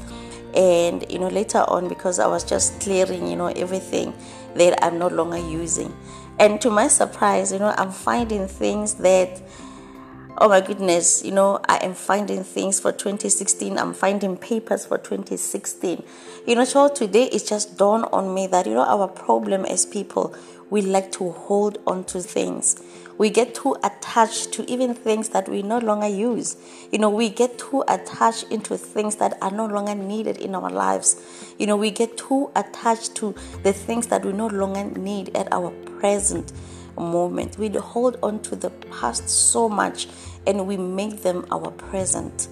and 0.55 1.11
you 1.11 1.19
know 1.19 1.29
later 1.29 1.65
on 1.69 1.89
because 1.89 2.19
i 2.19 2.27
was 2.27 2.45
just 2.45 2.79
clearing 2.81 3.27
you 3.27 3.37
know 3.37 3.47
everything 3.47 4.13
that 4.55 4.79
i'm 4.85 4.99
no 4.99 5.09
longer 5.09 5.39
using 5.39 5.95
and 6.39 6.61
to 6.61 6.71
my 6.71 6.87
surprise 6.89 7.53
you 7.53 7.59
know 7.59 7.75
i'm 7.79 7.91
finding 7.91 8.47
things 8.47 8.95
that 8.95 9.41
oh 10.39 10.49
my 10.49 10.61
goodness, 10.61 11.25
you 11.25 11.33
know, 11.33 11.61
I 11.69 11.79
am 11.79 11.95
finding 11.95 12.45
things 12.45 12.79
for 12.79 12.93
2016. 12.93 13.79
I'm 13.79 13.95
finding 13.95 14.37
papers 14.37 14.85
for 14.85 14.99
2016. 14.99 16.03
You 16.47 16.55
know, 16.55 16.65
so 16.65 16.89
today 16.89 17.25
it 17.25 17.47
just 17.47 17.79
dawned 17.79 18.07
on 18.13 18.35
me 18.35 18.47
that, 18.49 18.67
you 18.67 18.75
know, 18.75 18.85
our 18.85 19.09
problem 19.09 19.65
as 19.65 19.87
people, 19.87 20.35
we 20.71 20.83
like 20.83 21.13
to 21.13 21.31
hold 21.31 21.79
on 21.87 22.05
to 22.05 22.21
things. 22.21 22.83
We 23.19 23.31
get 23.31 23.55
too 23.55 23.77
attached 23.83 24.53
to 24.55 24.71
even 24.71 24.95
things 24.95 25.31
that 25.31 25.49
we 25.49 25.63
no 25.63 25.79
longer 25.79 26.09
use. 26.09 26.57
You 26.93 26.99
know, 26.99 27.09
we 27.09 27.31
get 27.31 27.59
too 27.59 27.83
attached 27.89 28.45
into 28.51 28.77
things 28.77 29.17
that 29.17 29.39
are 29.41 29.51
no 29.51 29.67
longer 29.67 29.95
needed 29.95 30.37
in 30.39 30.55
our 30.55 30.71
lives. 30.71 31.23
You 31.59 31.67
know, 31.67 31.77
we 31.77 31.91
get 31.91 32.19
too 32.19 32.51
attached 32.55 33.15
to 33.17 33.35
the 33.63 33.73
things 33.73 34.09
that 34.09 34.25
we 34.25 34.33
no 34.33 34.49
longer 34.49 34.85
need 34.99 35.35
at 35.37 35.51
our 35.53 35.71
present 35.99 36.53
moment. 36.99 37.59
We 37.59 37.69
hold 37.69 38.19
on 38.23 38.41
to 38.43 38.57
the 38.57 38.71
past 38.71 39.29
so 39.29 39.69
much 39.69 40.09
and 40.47 40.67
we 40.67 40.77
make 40.77 41.23
them 41.23 41.47
our 41.51 41.71
present. 41.71 42.49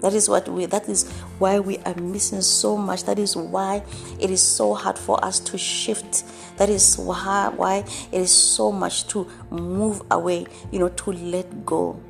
That 0.00 0.12
is 0.12 0.28
what 0.28 0.46
we 0.48 0.66
that 0.66 0.86
is 0.86 1.10
why 1.38 1.60
we 1.60 1.78
are 1.78 1.94
missing 1.94 2.42
so 2.42 2.76
much. 2.76 3.04
That 3.04 3.18
is 3.18 3.34
why 3.36 3.82
it 4.20 4.30
is 4.30 4.42
so 4.42 4.74
hard 4.74 4.98
for 4.98 5.24
us 5.24 5.40
to 5.40 5.56
shift. 5.56 6.24
That 6.56 6.68
is 6.68 6.96
why 6.96 7.50
why 7.54 7.84
it 8.12 8.20
is 8.20 8.30
so 8.30 8.70
much 8.70 9.06
to 9.08 9.26
move 9.50 10.02
away, 10.10 10.46
you 10.70 10.78
know, 10.78 10.88
to 10.88 11.12
let 11.12 11.66
go. 11.66 12.00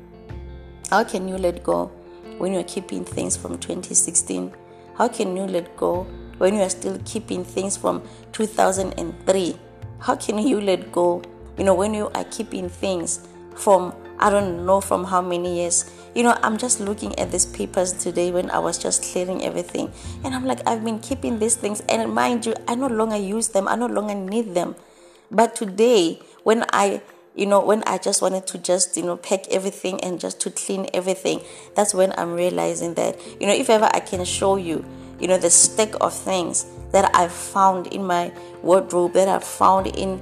How 0.89 1.03
can 1.03 1.27
you 1.27 1.37
let 1.37 1.63
go 1.63 1.91
when 2.37 2.53
you're 2.53 2.63
keeping 2.63 3.03
things 3.03 3.35
from 3.35 3.57
2016? 3.57 4.53
How 4.97 5.07
can 5.07 5.35
you 5.35 5.43
let 5.43 5.75
go 5.75 6.05
when 6.37 6.55
you 6.55 6.61
are 6.61 6.69
still 6.69 6.99
keeping 7.05 7.43
things 7.43 7.75
from 7.75 8.03
2003? 8.33 9.59
How 9.99 10.15
can 10.15 10.37
you 10.37 10.61
let 10.61 10.91
go, 10.91 11.21
you 11.57 11.63
know, 11.63 11.73
when 11.73 11.93
you 11.93 12.11
are 12.13 12.25
keeping 12.25 12.69
things 12.69 13.27
from 13.55 13.93
I 14.19 14.29
don't 14.29 14.65
know 14.65 14.79
from 14.79 15.03
how 15.03 15.21
many 15.21 15.57
years. 15.57 15.91
You 16.15 16.23
know, 16.23 16.37
I'm 16.41 16.57
just 16.57 16.79
looking 16.79 17.17
at 17.19 17.29
these 17.31 17.45
papers 17.45 17.91
today 17.91 18.31
when 18.31 18.49
I 18.49 18.59
was 18.59 18.77
just 18.77 19.03
clearing 19.03 19.43
everything. 19.43 19.91
And 20.23 20.33
I'm 20.33 20.45
like, 20.45 20.65
I've 20.65 20.83
been 20.83 20.99
keeping 20.99 21.39
these 21.39 21.55
things. 21.55 21.81
And 21.89 22.13
mind 22.13 22.45
you, 22.45 22.55
I 22.69 22.75
no 22.75 22.87
longer 22.87 23.17
use 23.17 23.49
them, 23.49 23.67
I 23.67 23.75
no 23.75 23.87
longer 23.87 24.15
need 24.15 24.55
them. 24.55 24.75
But 25.29 25.55
today, 25.55 26.21
when 26.43 26.63
I 26.71 27.01
you 27.35 27.45
know 27.45 27.59
when 27.59 27.83
i 27.85 27.97
just 27.97 28.21
wanted 28.21 28.47
to 28.47 28.57
just 28.57 28.95
you 28.95 29.03
know 29.03 29.17
pack 29.17 29.45
everything 29.49 30.01
and 30.01 30.21
just 30.21 30.39
to 30.39 30.49
clean 30.49 30.87
everything 30.93 31.41
that's 31.75 31.93
when 31.93 32.13
i'm 32.17 32.33
realizing 32.33 32.93
that 32.93 33.19
you 33.41 33.45
know 33.45 33.53
if 33.53 33.69
ever 33.69 33.89
i 33.93 33.99
can 33.99 34.23
show 34.23 34.55
you 34.55 34.85
you 35.19 35.27
know 35.27 35.37
the 35.37 35.49
stack 35.49 35.93
of 35.99 36.13
things 36.13 36.65
that 36.91 37.13
i 37.13 37.27
found 37.27 37.87
in 37.87 38.05
my 38.05 38.31
wardrobe 38.61 39.11
that 39.11 39.27
i 39.27 39.37
found 39.39 39.87
in 39.87 40.21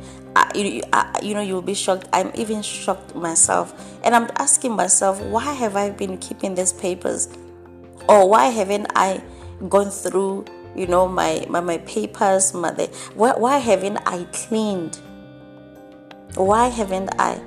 you, 0.55 0.81
you 1.21 1.33
know 1.33 1.41
you'll 1.41 1.61
be 1.61 1.73
shocked. 1.73 2.07
I'm 2.13 2.31
even 2.35 2.61
shocked 2.61 3.15
myself. 3.15 3.73
And 4.03 4.15
i'm 4.15 4.29
asking 4.37 4.73
myself 4.73 5.21
why 5.21 5.53
have 5.53 5.75
i 5.75 5.89
been 5.89 6.17
keeping 6.17 6.55
these 6.55 6.73
papers? 6.73 7.29
Or 8.09 8.29
why 8.29 8.47
haven't 8.47 8.87
i 8.95 9.21
gone 9.69 9.89
through 9.89 10.45
you 10.75 10.87
know 10.87 11.07
my 11.07 11.45
my, 11.49 11.61
my 11.61 11.77
papers 11.79 12.53
my 12.53 12.71
why, 13.13 13.33
why 13.33 13.57
haven't 13.57 13.97
i 14.05 14.25
cleaned? 14.33 14.99
Why 16.35 16.67
haven't 16.67 17.09
i? 17.19 17.39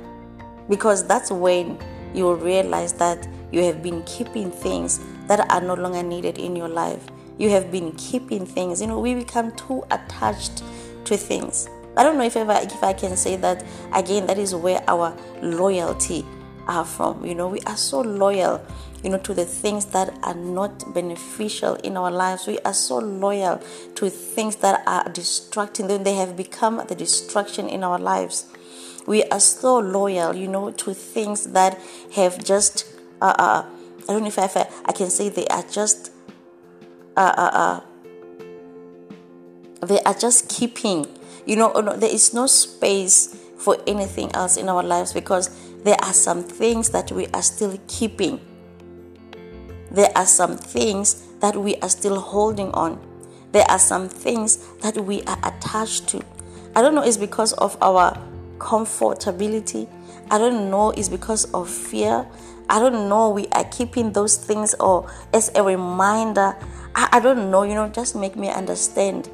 Because 0.68 1.07
that's 1.07 1.31
when 1.31 1.79
you'll 2.14 2.37
realize 2.37 2.92
that 2.94 3.27
you 3.53 3.62
have 3.64 3.83
been 3.83 4.03
keeping 4.05 4.51
things 4.51 5.01
that 5.27 5.51
are 5.51 5.61
no 5.61 5.75
longer 5.75 6.03
needed 6.03 6.38
in 6.38 6.57
your 6.57 6.68
life. 6.68 7.05
You 7.38 7.51
have 7.51 7.70
been 7.70 7.92
keeping 7.92 8.46
things. 8.46 8.81
You 8.81 8.87
know 8.87 9.01
we 9.01 9.14
become 9.14 9.55
too 9.57 9.85
attached 9.90 10.62
to 11.05 11.16
things 11.16 11.68
I 11.96 12.02
don't 12.02 12.18
know 12.18 12.24
if 12.24 12.37
ever 12.37 12.52
if 12.62 12.82
I 12.82 12.92
can 12.92 13.16
say 13.16 13.37
that 13.37 13.64
again. 13.92 14.26
That 14.26 14.38
is 14.38 14.54
where 14.54 14.82
our 14.87 15.16
loyalty 15.42 16.26
are 16.66 16.85
from. 16.85 17.24
You 17.24 17.35
know, 17.35 17.48
we 17.48 17.61
are 17.61 17.76
so 17.76 18.00
loyal. 18.00 18.61
You 19.02 19.11
know, 19.11 19.18
to 19.18 19.35
the 19.35 19.44
things 19.44 19.87
that 19.87 20.18
are 20.24 20.35
not 20.35 20.92
beneficial 20.92 21.74
in 21.76 21.96
our 21.96 22.11
lives. 22.11 22.46
We 22.46 22.59
are 22.61 22.74
so 22.74 22.98
loyal 22.98 23.62
to 23.94 24.11
things 24.11 24.56
that 24.56 24.82
are 24.87 25.09
distracting. 25.11 25.87
Then 25.87 26.02
they 26.02 26.14
have 26.14 26.37
become 26.37 26.82
the 26.88 26.94
distraction 26.94 27.68
in 27.68 27.85
our 27.85 27.98
lives. 27.98 28.46
We 29.06 29.22
are 29.24 29.38
so 29.38 29.78
loyal, 29.78 30.35
you 30.35 30.48
know, 30.48 30.72
to 30.72 30.92
things 30.92 31.52
that 31.52 31.78
have 32.14 32.42
just. 32.42 32.87
Uh, 33.22 33.35
uh, 33.38 33.66
I 34.09 34.12
don't 34.12 34.22
know 34.22 34.28
if 34.28 34.38
I, 34.38 34.68
I 34.85 34.92
can 34.92 35.09
say 35.09 35.28
they 35.28 35.46
are 35.46 35.62
just. 35.62 36.11
Uh, 37.16 37.32
uh, 37.37 37.50
uh, 37.52 37.80
they 39.87 40.00
are 40.00 40.14
just 40.14 40.48
keeping 40.48 41.06
you 41.46 41.56
know, 41.56 41.72
oh, 41.74 41.96
there 41.96 42.11
is 42.12 42.35
no 42.35 42.46
space 42.46 43.37
for 43.56 43.78
anything 43.87 44.30
else 44.35 44.56
in 44.56 44.68
our 44.68 44.82
lives 44.82 45.12
because 45.12 45.50
there 45.85 45.96
are 46.02 46.12
some 46.12 46.42
things 46.42 46.90
that 46.90 47.11
we 47.12 47.26
are 47.28 47.42
still 47.42 47.78
keeping. 47.88 48.40
There 49.90 50.11
are 50.16 50.26
some 50.26 50.56
things 50.56 51.24
that 51.40 51.56
we 51.56 51.76
are 51.76 51.88
still 51.88 52.20
holding 52.20 52.70
on. 52.72 53.00
There 53.52 53.64
are 53.70 53.78
some 53.78 54.09
things 54.09 54.59
that 54.78 54.96
we 54.96 55.22
are 55.22 55.38
attached 55.44 56.09
to. 56.09 56.24
I 56.74 56.82
don't 56.82 56.94
know, 56.94 57.02
it's 57.02 57.16
because 57.16 57.52
of 57.54 57.78
our 57.80 58.20
comfortability. 58.59 59.88
I 60.30 60.38
don't 60.38 60.70
know, 60.70 60.90
it's 60.90 61.09
because 61.09 61.44
of 61.54 61.70
fear. 61.70 62.26
I 62.68 62.80
don't 62.80 63.09
know, 63.09 63.30
we 63.30 63.46
are 63.52 63.64
keeping 63.64 64.12
those 64.12 64.37
things 64.37 64.74
or 64.74 65.09
as 65.32 65.52
a 65.54 65.62
reminder. 65.62 66.56
I, 66.94 67.09
I 67.12 67.20
don't 67.20 67.50
know, 67.50 67.62
you 67.62 67.74
know, 67.74 67.88
just 67.88 68.16
make 68.16 68.35
me 68.37 68.50
understand 68.50 69.30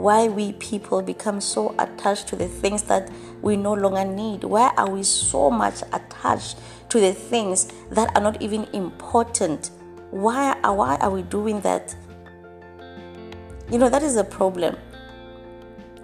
why 0.00 0.28
we 0.28 0.52
people 0.54 1.02
become 1.02 1.42
so 1.42 1.74
attached 1.78 2.26
to 2.28 2.36
the 2.36 2.48
things 2.48 2.82
that 2.84 3.10
we 3.42 3.54
no 3.54 3.74
longer 3.74 4.04
need. 4.04 4.44
Why 4.44 4.72
are 4.78 4.88
we 4.88 5.02
so 5.02 5.50
much 5.50 5.82
attached 5.92 6.58
to 6.88 7.00
the 7.00 7.12
things 7.12 7.70
that 7.90 8.10
are 8.16 8.22
not 8.22 8.40
even 8.40 8.64
important? 8.72 9.70
Why 10.10 10.58
are, 10.64 10.74
why 10.74 10.96
are 10.96 11.10
we 11.10 11.20
doing 11.22 11.60
that? 11.60 11.94
You 13.70 13.78
know, 13.78 13.90
that 13.90 14.02
is 14.02 14.16
a 14.16 14.24
problem. 14.24 14.76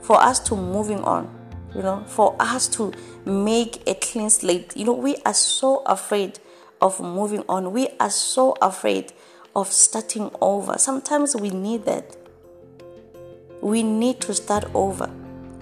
For 0.03 0.21
us 0.21 0.41
to 0.41 0.57
moving 0.57 1.03
on, 1.03 1.35
you 1.75 1.83
know, 1.83 2.05
for 2.07 2.37
us 2.39 2.69
to 2.69 2.93
make 3.25 3.83
a 3.89 3.95
clean 3.95 4.29
slate, 4.29 4.77
you 4.77 4.85
know, 4.85 4.93
we 4.93 5.17
are 5.25 5.35
so 5.35 5.83
afraid 5.87 6.39
of 6.83 7.01
moving 7.01 7.45
on. 7.49 7.73
We 7.73 7.89
are 7.99 8.11
so 8.11 8.57
afraid 8.61 9.15
of 9.57 9.73
starting 9.73 10.31
over. 10.43 10.77
Sometimes 10.77 11.35
we 11.35 11.49
need 11.49 11.87
that 11.87 12.26
we 13.61 13.83
need 13.83 14.21
to 14.21 14.35
start 14.35 14.65
over. 14.75 15.11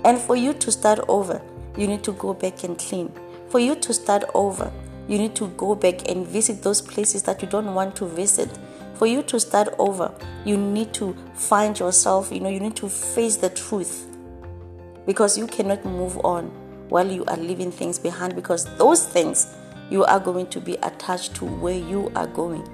And 0.05 0.19
for 0.19 0.37
you 0.37 0.53
to 0.55 0.71
start 0.71 1.01
over, 1.09 1.41
you 1.77 1.87
need 1.87 2.05
to 2.05 2.13
go 2.13 2.35
back 2.35 2.65
and 2.65 2.79
clean. 2.79 3.13
For 3.49 3.59
you 3.59 3.75
to 3.77 3.93
start 3.93 4.25
over, 4.35 4.73
you 5.09 5.19
need 5.19 5.35
to 5.37 5.49
go 5.49 5.75
back 5.75 6.09
and 6.09 6.27
visit 6.27 6.63
those 6.63 6.81
places 6.81 7.23
that 7.25 7.43
you 7.43 7.49
don't 7.49 7.75
want 7.75 7.97
to 7.97 8.07
visit. 8.07 8.49
For 8.95 9.07
you 9.07 9.23
to 9.25 9.41
start 9.41 9.69
over, 9.79 10.15
you 10.45 10.57
need 10.57 10.93
to 10.95 11.17
find 11.35 11.79
yourself, 11.79 12.31
you 12.31 12.41
know, 12.41 12.49
you 12.49 12.61
need 12.61 12.77
to 12.77 12.89
face 12.89 13.37
the 13.37 13.51
truth. 13.51 14.07
Because 15.07 15.37
you 15.37 15.47
cannot 15.47 15.85
move 15.85 16.19
on 16.25 16.51
while 16.89 17.11
you 17.11 17.25
are 17.27 17.37
leaving 17.37 17.71
things 17.71 17.99
behind 17.99 18.35
because 18.35 18.65
those 18.77 19.07
things 19.07 19.55
you 19.91 20.05
are 20.05 20.21
going 20.21 20.47
to 20.47 20.61
be 20.61 20.75
attached 20.83 21.35
to 21.37 21.45
where 21.45 21.77
you 21.77 22.11
are 22.15 22.27
going. 22.27 22.67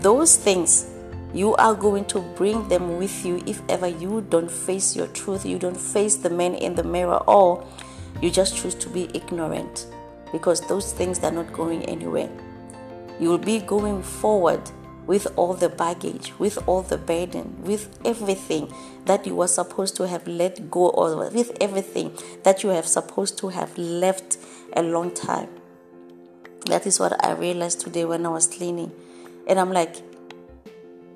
Those 0.00 0.36
things 0.36 0.90
you 1.36 1.54
are 1.56 1.74
going 1.74 2.06
to 2.06 2.20
bring 2.20 2.66
them 2.68 2.96
with 2.96 3.24
you 3.24 3.42
if 3.46 3.60
ever 3.68 3.86
you 3.86 4.26
don't 4.30 4.50
face 4.50 4.96
your 4.96 5.06
truth, 5.08 5.44
you 5.44 5.58
don't 5.58 5.76
face 5.76 6.16
the 6.16 6.30
man 6.30 6.54
in 6.54 6.74
the 6.74 6.82
mirror, 6.82 7.18
or 7.28 7.66
you 8.22 8.30
just 8.30 8.56
choose 8.56 8.74
to 8.76 8.88
be 8.88 9.10
ignorant 9.12 9.86
because 10.32 10.66
those 10.66 10.94
things 10.94 11.22
are 11.22 11.30
not 11.30 11.52
going 11.52 11.82
anywhere. 11.84 12.30
You 13.20 13.28
will 13.28 13.38
be 13.38 13.60
going 13.60 14.02
forward 14.02 14.62
with 15.06 15.26
all 15.36 15.52
the 15.52 15.68
baggage, 15.68 16.32
with 16.38 16.58
all 16.66 16.80
the 16.80 16.96
burden, 16.96 17.62
with 17.62 17.98
everything 18.04 18.72
that 19.04 19.26
you 19.26 19.36
were 19.36 19.46
supposed 19.46 19.94
to 19.96 20.06
have 20.06 20.26
let 20.26 20.70
go 20.70 20.88
of, 20.88 21.34
with 21.34 21.54
everything 21.60 22.16
that 22.44 22.62
you 22.62 22.70
have 22.70 22.86
supposed 22.86 23.36
to 23.38 23.48
have 23.48 23.76
left 23.76 24.38
a 24.74 24.82
long 24.82 25.12
time. 25.12 25.48
That 26.64 26.86
is 26.86 26.98
what 26.98 27.22
I 27.24 27.32
realized 27.32 27.80
today 27.80 28.06
when 28.06 28.24
I 28.24 28.30
was 28.30 28.46
cleaning. 28.46 28.90
And 29.46 29.60
I'm 29.60 29.70
like, 29.70 30.02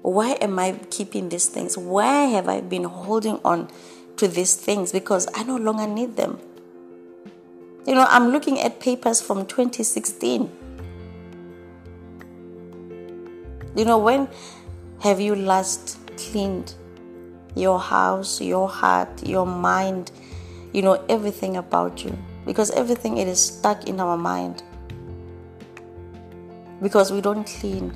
why 0.03 0.33
am 0.41 0.59
I 0.59 0.73
keeping 0.91 1.29
these 1.29 1.47
things? 1.47 1.77
Why 1.77 2.25
have 2.25 2.49
I 2.49 2.61
been 2.61 2.85
holding 2.85 3.39
on 3.45 3.69
to 4.17 4.29
these 4.29 4.55
things? 4.55 4.93
Because 4.93 5.29
I 5.35 5.43
no 5.43 5.57
longer 5.57 5.87
need 5.87 6.17
them. 6.17 6.39
You 7.87 7.95
know, 7.95 8.07
I'm 8.09 8.29
looking 8.29 8.61
at 8.61 8.81
papers 8.81 9.21
from 9.21 9.47
2016. 9.47 10.51
You 13.77 13.85
know, 13.85 13.99
when 13.99 14.29
have 15.01 15.21
you 15.21 15.35
last 15.35 15.99
cleaned 16.17 16.75
your 17.55 17.79
house, 17.79 18.41
your 18.41 18.69
heart, 18.69 19.27
your 19.27 19.47
mind, 19.47 20.13
you 20.73 20.83
know, 20.83 21.05
everything 21.09 21.57
about 21.57 22.05
you? 22.05 22.17
Because 22.47 22.71
everything 22.71 23.19
it 23.19 23.29
is 23.29 23.45
stuck 23.45 23.87
in 23.87 24.01
our 24.01 24.17
mind. 24.17 24.63
Because 26.81 27.13
we 27.13 27.21
don't 27.21 27.47
clean 27.47 27.95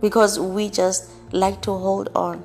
because 0.00 0.38
we 0.38 0.70
just 0.70 1.10
like 1.32 1.60
to 1.62 1.72
hold 1.72 2.10
on. 2.14 2.44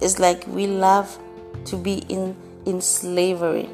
It's 0.00 0.18
like 0.18 0.46
we 0.46 0.66
love 0.66 1.18
to 1.64 1.76
be 1.76 1.98
in, 2.08 2.36
in 2.66 2.80
slavery. 2.80 3.68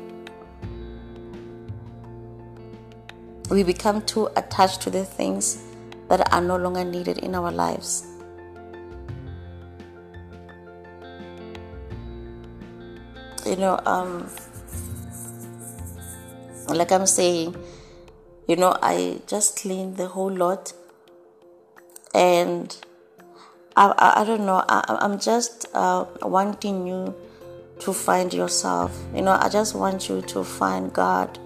we 3.52 3.62
become 3.62 4.00
too 4.02 4.28
attached 4.36 4.80
to 4.80 4.88
the 4.88 5.04
things 5.04 5.62
that 6.08 6.32
are 6.32 6.40
no 6.40 6.56
longer 6.56 6.84
needed 6.84 7.18
in 7.18 7.34
our 7.34 7.52
lives. 7.52 8.06
You 13.44 13.56
know, 13.56 13.78
um, 13.84 14.26
like 16.68 16.90
I'm 16.92 17.06
saying, 17.06 17.54
you 18.46 18.56
know, 18.56 18.76
I 18.82 19.20
just 19.26 19.60
cleaned 19.60 19.96
the 19.96 20.08
whole 20.08 20.32
lot, 20.32 20.72
and 22.14 22.76
I, 23.76 23.94
I, 23.96 24.22
I 24.22 24.24
don't 24.24 24.44
know, 24.46 24.64
I, 24.68 24.98
I'm 25.00 25.18
just 25.18 25.66
uh, 25.74 26.04
wanting 26.22 26.86
you 26.86 27.14
to 27.80 27.92
find 27.92 28.32
yourself. 28.32 28.96
You 29.14 29.22
know, 29.22 29.38
I 29.40 29.48
just 29.48 29.74
want 29.74 30.08
you 30.08 30.22
to 30.22 30.44
find 30.44 30.92
God 30.92 31.38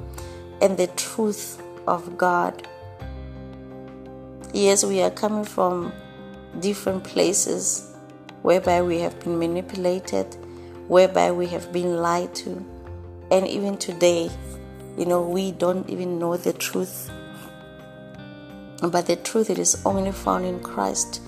and 0.60 0.76
the 0.76 0.86
truth 0.88 1.62
of 1.86 2.18
God. 2.18 2.66
Yes, 4.52 4.84
we 4.84 5.02
are 5.02 5.10
coming 5.10 5.44
from 5.44 5.92
different 6.60 7.04
places 7.04 7.94
whereby 8.42 8.82
we 8.82 9.00
have 9.00 9.18
been 9.20 9.38
manipulated, 9.38 10.26
whereby 10.88 11.32
we 11.32 11.46
have 11.48 11.72
been 11.72 11.98
lied 11.98 12.34
to. 12.36 12.64
And 13.30 13.46
even 13.46 13.76
today, 13.76 14.30
you 14.96 15.04
know, 15.04 15.22
we 15.22 15.52
don't 15.52 15.88
even 15.90 16.18
know 16.18 16.36
the 16.36 16.52
truth. 16.52 17.10
But 18.80 19.06
the 19.06 19.16
truth 19.16 19.50
it 19.50 19.58
is 19.58 19.80
only 19.84 20.12
found 20.12 20.44
in 20.44 20.60
Christ. 20.60 21.22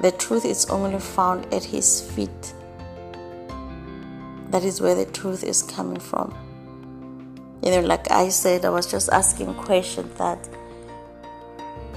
The 0.00 0.10
truth 0.12 0.44
is 0.44 0.66
only 0.66 0.98
found 0.98 1.52
at 1.54 1.64
his 1.64 2.00
feet. 2.00 2.54
That 4.50 4.64
is 4.64 4.80
where 4.80 4.94
the 4.94 5.06
truth 5.06 5.44
is 5.44 5.62
coming 5.62 6.00
from. 6.00 6.34
You 7.62 7.70
know, 7.70 7.80
like 7.80 8.10
I 8.10 8.28
said, 8.28 8.64
I 8.64 8.70
was 8.70 8.90
just 8.90 9.08
asking 9.10 9.54
questions 9.54 10.18
that 10.18 10.48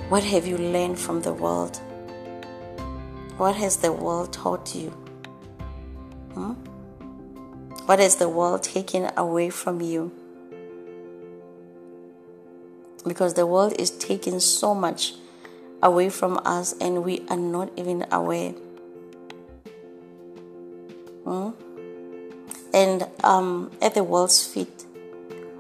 what 0.10 0.24
have 0.24 0.46
you 0.46 0.58
learned 0.58 1.00
from 1.00 1.22
the 1.22 1.34
world? 1.34 1.78
What 3.38 3.56
has 3.56 3.78
the 3.78 3.92
world 3.92 4.32
taught 4.32 4.76
you? 4.76 4.90
Hmm? 6.34 6.54
What 7.88 8.00
has 8.00 8.16
the 8.16 8.30
world 8.30 8.64
taken 8.64 9.12
away 9.18 9.50
from 9.50 9.82
you? 9.82 10.12
Because 13.08 13.36
the 13.36 13.46
world 13.46 13.74
is 13.78 13.92
taking 13.92 14.40
so 14.40 14.74
much 14.74 15.14
away 15.84 16.10
from 16.10 16.40
us 16.46 16.74
and 16.80 17.04
we 17.04 17.26
are 17.30 17.38
not 17.38 17.72
even 17.78 18.06
aware. 18.12 18.52
Hmm? 21.24 21.52
And 22.74 23.08
um, 23.24 23.72
at 23.82 23.94
the 23.94 24.04
world's 24.04 24.46
feet, 24.46 24.86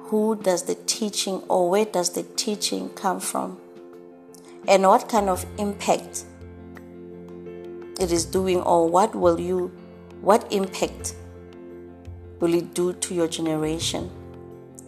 who 0.05 0.35
does 0.35 0.63
the 0.63 0.75
teaching 0.75 1.41
or 1.47 1.69
where 1.69 1.85
does 1.85 2.11
the 2.11 2.23
teaching 2.23 2.89
come 2.89 3.19
from? 3.19 3.57
And 4.67 4.83
what 4.83 5.07
kind 5.07 5.29
of 5.29 5.45
impact 5.57 6.25
it 7.99 8.11
is 8.11 8.25
doing, 8.25 8.61
or 8.61 8.89
what 8.89 9.15
will 9.15 9.39
you, 9.39 9.71
what 10.21 10.51
impact 10.51 11.15
will 12.39 12.53
it 12.53 12.73
do 12.73 12.93
to 12.93 13.13
your 13.13 13.27
generation? 13.27 14.09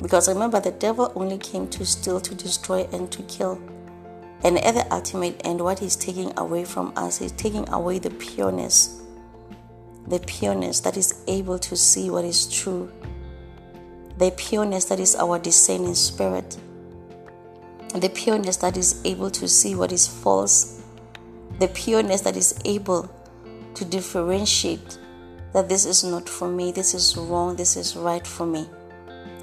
Because 0.02 0.28
remember, 0.28 0.60
the 0.60 0.72
devil 0.72 1.12
only 1.16 1.38
came 1.38 1.68
to 1.70 1.86
steal, 1.86 2.20
to 2.22 2.36
destroy, 2.36 2.88
and 2.92 3.12
to 3.12 3.24
kill. 3.24 3.60
And 4.44 4.60
at 4.60 4.76
the 4.76 4.94
ultimate 4.94 5.42
end, 5.44 5.62
what 5.62 5.80
he's 5.80 5.96
taking 5.96 6.38
away 6.38 6.64
from 6.64 6.94
us, 6.96 7.22
is 7.22 7.32
taking 7.32 7.68
away 7.70 7.98
the 8.00 8.12
pureness, 8.12 9.02
the 10.08 10.20
pureness 10.20 10.80
that 10.82 10.96
is 10.98 11.24
able 11.28 11.58
to 11.60 11.76
see 11.76 12.10
what 12.12 12.24
is 12.24 12.46
true, 12.46 12.92
the 14.18 14.32
pureness 14.32 14.86
that 14.86 15.00
is 15.00 15.16
our 15.16 15.40
discerning 15.40 15.96
spirit, 15.96 16.58
the 17.96 18.10
pureness 18.10 18.58
that 18.58 18.78
is 18.78 19.02
able 19.06 19.32
to 19.32 19.48
see 19.48 19.74
what 19.74 19.92
is 19.92 20.08
false, 20.08 20.84
the 21.60 21.68
pureness 21.70 22.22
that 22.22 22.38
is 22.38 22.60
able 22.66 23.10
to 23.74 23.86
differentiate 23.86 25.00
that 25.54 25.68
this 25.68 25.86
is 25.86 26.04
not 26.04 26.30
for 26.30 26.48
me, 26.48 26.72
this 26.72 26.94
is 26.94 27.18
wrong, 27.18 27.56
this 27.56 27.76
is 27.76 27.96
right 27.96 28.26
for 28.28 28.46
me. 28.46 28.70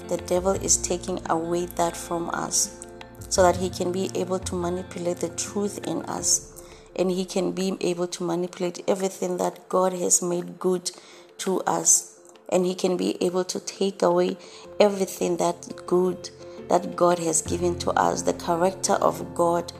The 0.07 0.17
devil 0.17 0.51
is 0.51 0.77
taking 0.77 1.19
away 1.29 1.65
that 1.77 1.97
from 1.97 2.29
us 2.29 2.85
so 3.29 3.41
that 3.43 3.57
he 3.57 3.69
can 3.69 3.91
be 3.91 4.09
able 4.15 4.39
to 4.39 4.55
manipulate 4.55 5.17
the 5.17 5.29
truth 5.29 5.79
in 5.87 6.03
us. 6.03 6.63
And 6.95 7.11
he 7.11 7.25
can 7.25 7.51
be 7.51 7.75
able 7.81 8.07
to 8.07 8.23
manipulate 8.23 8.83
everything 8.87 9.37
that 9.37 9.67
God 9.67 9.93
has 9.93 10.21
made 10.21 10.59
good 10.59 10.91
to 11.39 11.61
us. 11.61 12.19
And 12.49 12.65
he 12.65 12.75
can 12.75 12.95
be 12.95 13.21
able 13.21 13.43
to 13.45 13.59
take 13.59 14.01
away 14.01 14.37
everything 14.79 15.37
that 15.37 15.85
good 15.85 16.29
that 16.69 16.95
God 16.95 17.19
has 17.19 17.41
given 17.41 17.77
to 17.79 17.91
us. 17.91 18.21
The 18.21 18.33
character 18.33 18.93
of 18.93 19.35
God 19.35 19.73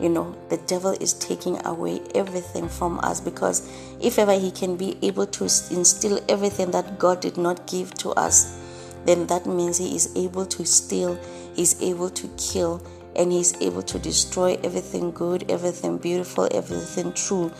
you 0.00 0.08
know 0.08 0.36
the 0.48 0.58
devil 0.58 0.92
is 1.00 1.12
taking 1.14 1.64
away 1.66 2.00
everything 2.14 2.68
from 2.68 3.00
us 3.00 3.20
because 3.20 3.68
if 4.00 4.18
ever 4.18 4.38
he 4.38 4.50
can 4.50 4.76
be 4.76 4.96
able 5.02 5.26
to 5.26 5.44
instill 5.44 6.20
everything 6.28 6.70
that 6.70 6.98
God 6.98 7.20
did 7.20 7.36
not 7.36 7.66
give 7.66 7.94
to 7.94 8.10
us 8.10 8.57
then 9.04 9.26
that 9.28 9.46
means 9.46 9.78
he 9.78 9.94
is 9.94 10.14
able 10.16 10.46
to 10.46 10.64
steal, 10.64 11.18
he's 11.54 11.80
able 11.82 12.10
to 12.10 12.28
kill, 12.36 12.82
and 13.16 13.32
he's 13.32 13.60
able 13.60 13.82
to 13.82 13.98
destroy 13.98 14.58
everything 14.62 15.10
good, 15.10 15.50
everything 15.50 15.98
beautiful, 15.98 16.48
everything 16.52 17.12
true, 17.12 17.52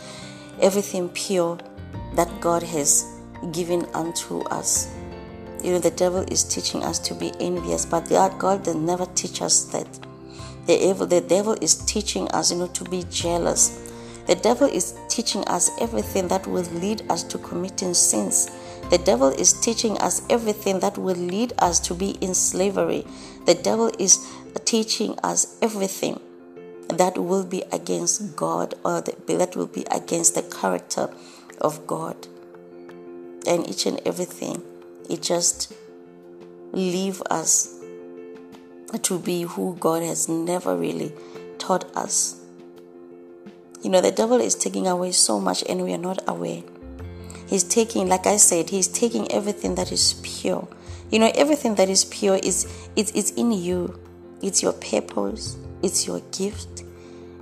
everything 0.61 1.09
pure 1.09 1.57
that 2.15 2.29
God 2.39 2.63
has 2.63 3.05
given 3.51 3.85
unto 3.93 4.39
us. 4.45 4.93
You 5.63 5.73
know, 5.73 5.79
the 5.79 5.91
devil 5.91 6.23
is 6.31 6.43
teaching 6.43 6.83
us 6.83 6.99
to 6.99 7.13
be 7.13 7.33
envious, 7.39 7.85
but 7.85 8.07
God 8.09 8.65
will 8.65 8.79
never 8.79 9.05
teach 9.07 9.41
us 9.41 9.65
that. 9.65 9.87
The 10.65 10.77
devil, 10.77 11.07
the 11.07 11.21
devil 11.21 11.57
is 11.61 11.75
teaching 11.75 12.27
us, 12.29 12.51
you 12.51 12.59
know, 12.59 12.67
to 12.67 12.83
be 12.85 13.03
jealous. 13.09 13.91
The 14.27 14.35
devil 14.35 14.67
is 14.67 14.93
teaching 15.09 15.43
us 15.45 15.71
everything 15.81 16.27
that 16.27 16.45
will 16.45 16.63
lead 16.73 17.01
us 17.09 17.23
to 17.23 17.37
committing 17.39 17.93
sins. 17.93 18.51
The 18.89 18.97
devil 18.97 19.29
is 19.29 19.53
teaching 19.53 19.97
us 19.99 20.23
everything 20.29 20.79
that 20.79 20.97
will 20.97 21.15
lead 21.15 21.53
us 21.59 21.79
to 21.81 21.93
be 21.93 22.11
in 22.21 22.33
slavery. 22.33 23.05
The 23.45 23.53
devil 23.53 23.91
is 23.99 24.17
teaching 24.65 25.17
us 25.19 25.57
everything 25.61 26.19
that 26.89 27.17
will 27.17 27.45
be 27.45 27.63
against 27.71 28.35
God 28.35 28.73
or 28.83 29.01
that 29.01 29.55
will 29.55 29.67
be 29.67 29.85
against 29.91 30.33
the 30.33 30.41
character 30.41 31.09
of 31.61 31.85
God. 31.85 32.27
And 33.47 33.69
each 33.69 33.85
and 33.85 34.01
everything, 34.05 34.63
it 35.07 35.21
just 35.21 35.71
leave 36.71 37.21
us 37.29 37.75
to 39.03 39.19
be 39.19 39.43
who 39.43 39.75
God 39.79 40.01
has 40.01 40.27
never 40.27 40.75
really 40.75 41.13
taught 41.59 41.95
us. 41.95 42.37
You 43.83 43.91
know, 43.91 44.01
the 44.01 44.11
devil 44.11 44.41
is 44.41 44.55
taking 44.55 44.87
away 44.87 45.11
so 45.11 45.39
much 45.39 45.63
and 45.69 45.83
we 45.83 45.93
are 45.93 45.97
not 45.97 46.27
aware. 46.27 46.63
He's 47.49 47.63
taking, 47.63 48.07
like 48.07 48.27
I 48.27 48.37
said, 48.37 48.69
he's 48.69 48.87
taking 48.87 49.31
everything 49.31 49.73
that 49.75 49.91
is 49.91 50.13
pure. 50.21 50.67
You 51.09 51.17
know, 51.17 51.31
everything 51.33 51.73
that 51.75 51.89
is 51.89 52.05
pure 52.05 52.35
is 52.43 52.71
it's, 52.95 53.11
it's 53.13 53.31
in 53.31 53.51
you. 53.51 53.99
It's 54.41 54.61
your 54.61 54.73
purpose, 54.73 55.57
it's 55.81 56.05
your 56.05 56.21
gift, 56.31 56.83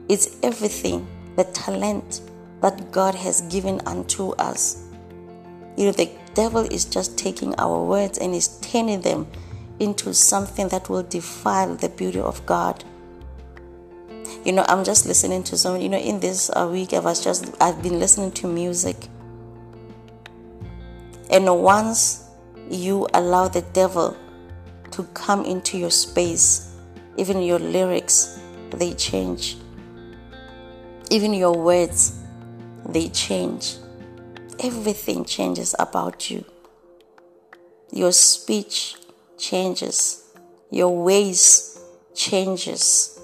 it's 0.10 0.38
everything, 0.41 1.06
the 1.36 1.43
talent 1.43 2.22
that 2.62 2.91
God 2.91 3.13
has 3.13 3.41
given 3.41 3.82
unto 3.86 4.32
us. 4.32 4.84
You 5.76 5.86
know, 5.86 5.91
the 5.91 6.10
devil 6.34 6.62
is 6.62 6.86
just 6.86 7.17
taking 7.17 7.54
our 7.60 7.84
words 7.84 8.17
and 8.17 8.34
is 8.34 8.48
turning 8.62 9.02
them 9.02 9.28
into 9.80 10.13
something 10.13 10.70
that 10.70 10.89
will 10.89 11.04
defile 11.04 11.76
the 11.76 11.89
beauty 11.89 12.20
of 12.20 12.43
God. 12.46 12.84
You 14.43 14.54
know, 14.54 14.65
I'm 14.67 14.84
just 14.84 15.06
listening 15.06 15.43
to 15.43 15.58
someone. 15.58 15.82
You 15.82 15.89
know, 15.89 16.00
in 16.00 16.20
this 16.20 16.50
uh, 16.50 16.67
week, 16.72 16.93
I 16.93 17.00
was 17.00 17.24
just 17.24 17.54
I've 17.62 17.84
been 17.84 18.00
listening 18.00 18.32
to 18.34 18.48
music, 18.48 18.96
and 21.29 21.61
once 21.61 22.23
you 22.69 23.07
allow 23.13 23.47
the 23.47 23.61
devil 23.73 24.15
to 24.91 25.03
come 25.13 25.43
into 25.45 25.77
your 25.77 25.91
space, 25.91 26.73
even 27.17 27.41
your 27.41 27.59
lyrics, 27.59 28.39
they 28.71 28.93
change. 28.93 29.57
Even 31.09 31.33
your 31.33 31.57
words, 31.57 32.19
they 32.87 33.09
change. 33.09 33.75
Everything 34.59 35.25
changes 35.25 35.75
about 35.79 36.29
you. 36.29 36.45
Your 37.91 38.11
speech 38.11 38.95
changes. 39.37 40.23
Your 40.71 41.03
ways 41.03 41.81
changes. 42.15 43.19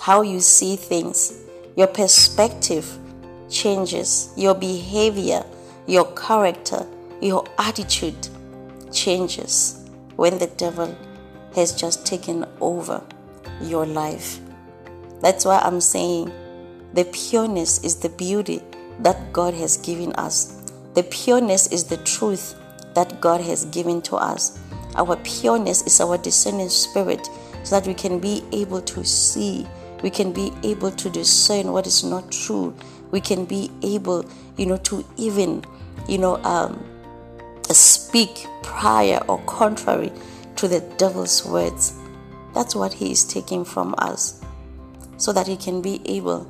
How 0.00 0.22
you 0.22 0.40
see 0.40 0.76
things, 0.76 1.32
your 1.76 1.88
perspective 1.88 2.98
changes. 3.48 4.32
Your 4.36 4.54
behavior, 4.54 5.44
your 5.86 6.04
character 6.12 6.86
your 7.20 7.44
attitude 7.58 8.28
changes 8.92 9.88
when 10.16 10.38
the 10.38 10.46
devil 10.46 10.96
has 11.54 11.74
just 11.74 12.06
taken 12.06 12.44
over 12.60 13.02
your 13.62 13.86
life. 13.86 14.40
That's 15.20 15.44
why 15.44 15.58
I'm 15.58 15.80
saying 15.80 16.32
the 16.92 17.04
pureness 17.06 17.82
is 17.84 17.96
the 17.96 18.08
beauty 18.10 18.62
that 19.00 19.32
God 19.32 19.54
has 19.54 19.76
given 19.76 20.12
us. 20.14 20.72
The 20.94 21.02
pureness 21.02 21.66
is 21.68 21.84
the 21.84 21.98
truth 21.98 22.54
that 22.94 23.20
God 23.20 23.40
has 23.42 23.64
given 23.66 24.00
to 24.02 24.16
us. 24.16 24.58
Our 24.94 25.16
pureness 25.16 25.82
is 25.82 26.00
our 26.00 26.16
discerning 26.16 26.70
spirit 26.70 27.28
so 27.64 27.78
that 27.78 27.86
we 27.86 27.94
can 27.94 28.18
be 28.18 28.42
able 28.52 28.80
to 28.82 29.04
see, 29.04 29.66
we 30.02 30.10
can 30.10 30.32
be 30.32 30.52
able 30.62 30.90
to 30.92 31.10
discern 31.10 31.72
what 31.72 31.86
is 31.86 32.04
not 32.04 32.30
true, 32.32 32.74
we 33.10 33.20
can 33.20 33.44
be 33.44 33.70
able, 33.82 34.24
you 34.56 34.66
know, 34.66 34.78
to 34.78 35.04
even, 35.16 35.64
you 36.08 36.18
know, 36.18 36.36
um, 36.44 36.82
speak 37.74 38.46
prior 38.62 39.20
or 39.28 39.38
contrary 39.44 40.12
to 40.56 40.68
the 40.68 40.80
devil's 40.98 41.44
words. 41.44 41.94
That's 42.54 42.74
what 42.74 42.94
he 42.94 43.12
is 43.12 43.24
taking 43.24 43.64
from 43.64 43.94
us, 43.98 44.40
so 45.18 45.32
that 45.32 45.46
he 45.46 45.56
can 45.56 45.82
be 45.82 46.00
able, 46.06 46.46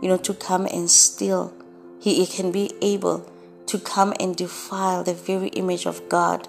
you 0.00 0.08
know, 0.08 0.18
to 0.18 0.34
come 0.34 0.66
and 0.66 0.90
steal. 0.90 1.52
He, 2.00 2.24
he 2.24 2.26
can 2.26 2.52
be 2.52 2.72
able 2.80 3.28
to 3.66 3.78
come 3.78 4.14
and 4.18 4.36
defile 4.36 5.04
the 5.04 5.14
very 5.14 5.48
image 5.48 5.86
of 5.86 6.08
God. 6.08 6.48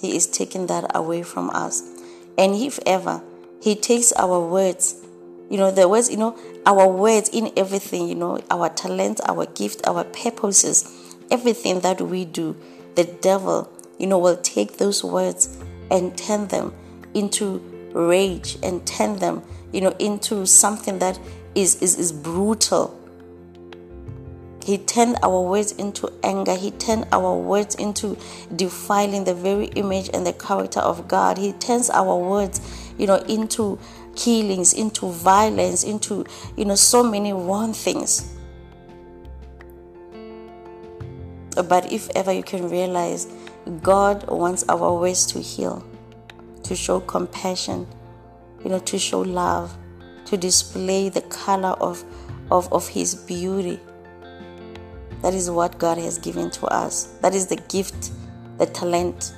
He 0.00 0.16
is 0.16 0.26
taking 0.26 0.66
that 0.66 0.90
away 0.94 1.22
from 1.22 1.50
us. 1.50 1.82
And 2.38 2.54
if 2.54 2.78
ever 2.86 3.22
He 3.60 3.74
takes 3.74 4.12
our 4.12 4.40
words, 4.40 4.96
you 5.50 5.58
know, 5.58 5.70
the 5.70 5.86
words, 5.86 6.10
you 6.10 6.16
know, 6.16 6.38
our 6.64 6.88
words 6.88 7.28
in 7.28 7.52
everything, 7.56 8.08
you 8.08 8.14
know, 8.14 8.40
our 8.50 8.70
talents, 8.70 9.20
our 9.26 9.46
gift, 9.46 9.86
our 9.86 10.04
purposes, 10.04 10.90
everything 11.30 11.80
that 11.80 12.00
we 12.00 12.24
do, 12.24 12.56
the 12.94 13.04
devil, 13.04 13.70
you 13.98 14.06
know, 14.06 14.18
will 14.18 14.36
take 14.36 14.78
those 14.78 15.04
words 15.04 15.58
and 15.90 16.16
turn 16.16 16.48
them 16.48 16.72
into 17.14 17.58
rage 17.92 18.58
and 18.62 18.86
turn 18.86 19.18
them, 19.18 19.42
you 19.72 19.80
know, 19.80 19.94
into 19.98 20.46
something 20.46 20.98
that 20.98 21.18
is, 21.54 21.80
is, 21.82 21.98
is 21.98 22.12
brutal. 22.12 22.96
He 24.62 24.78
turned 24.78 25.16
our 25.22 25.40
words 25.40 25.72
into 25.72 26.12
anger. 26.22 26.54
He 26.54 26.70
turned 26.72 27.06
our 27.12 27.36
words 27.36 27.74
into 27.76 28.16
defiling 28.54 29.24
the 29.24 29.34
very 29.34 29.66
image 29.68 30.10
and 30.12 30.26
the 30.26 30.34
character 30.34 30.80
of 30.80 31.08
God. 31.08 31.38
He 31.38 31.52
turns 31.54 31.90
our 31.90 32.16
words, 32.16 32.60
you 32.98 33.06
know, 33.06 33.16
into 33.16 33.78
killings, 34.16 34.74
into 34.74 35.10
violence, 35.10 35.82
into, 35.82 36.26
you 36.56 36.64
know, 36.66 36.74
so 36.74 37.02
many 37.02 37.32
wrong 37.32 37.72
things. 37.72 38.36
But 41.56 41.92
if 41.92 42.08
ever 42.14 42.32
you 42.32 42.42
can 42.42 42.68
realize, 42.68 43.26
God 43.82 44.28
wants 44.28 44.64
our 44.68 44.98
ways 44.98 45.26
to 45.26 45.40
heal, 45.40 45.84
to 46.62 46.76
show 46.76 47.00
compassion, 47.00 47.86
you 48.64 48.70
know, 48.70 48.78
to 48.80 48.98
show 48.98 49.20
love, 49.20 49.76
to 50.26 50.36
display 50.36 51.08
the 51.08 51.22
color 51.22 51.76
of, 51.80 52.04
of, 52.50 52.72
of 52.72 52.88
His 52.88 53.14
beauty. 53.14 53.80
That 55.22 55.34
is 55.34 55.50
what 55.50 55.78
God 55.78 55.98
has 55.98 56.18
given 56.18 56.50
to 56.52 56.66
us. 56.66 57.04
That 57.20 57.34
is 57.34 57.46
the 57.46 57.56
gift, 57.56 58.12
the 58.58 58.66
talent 58.66 59.34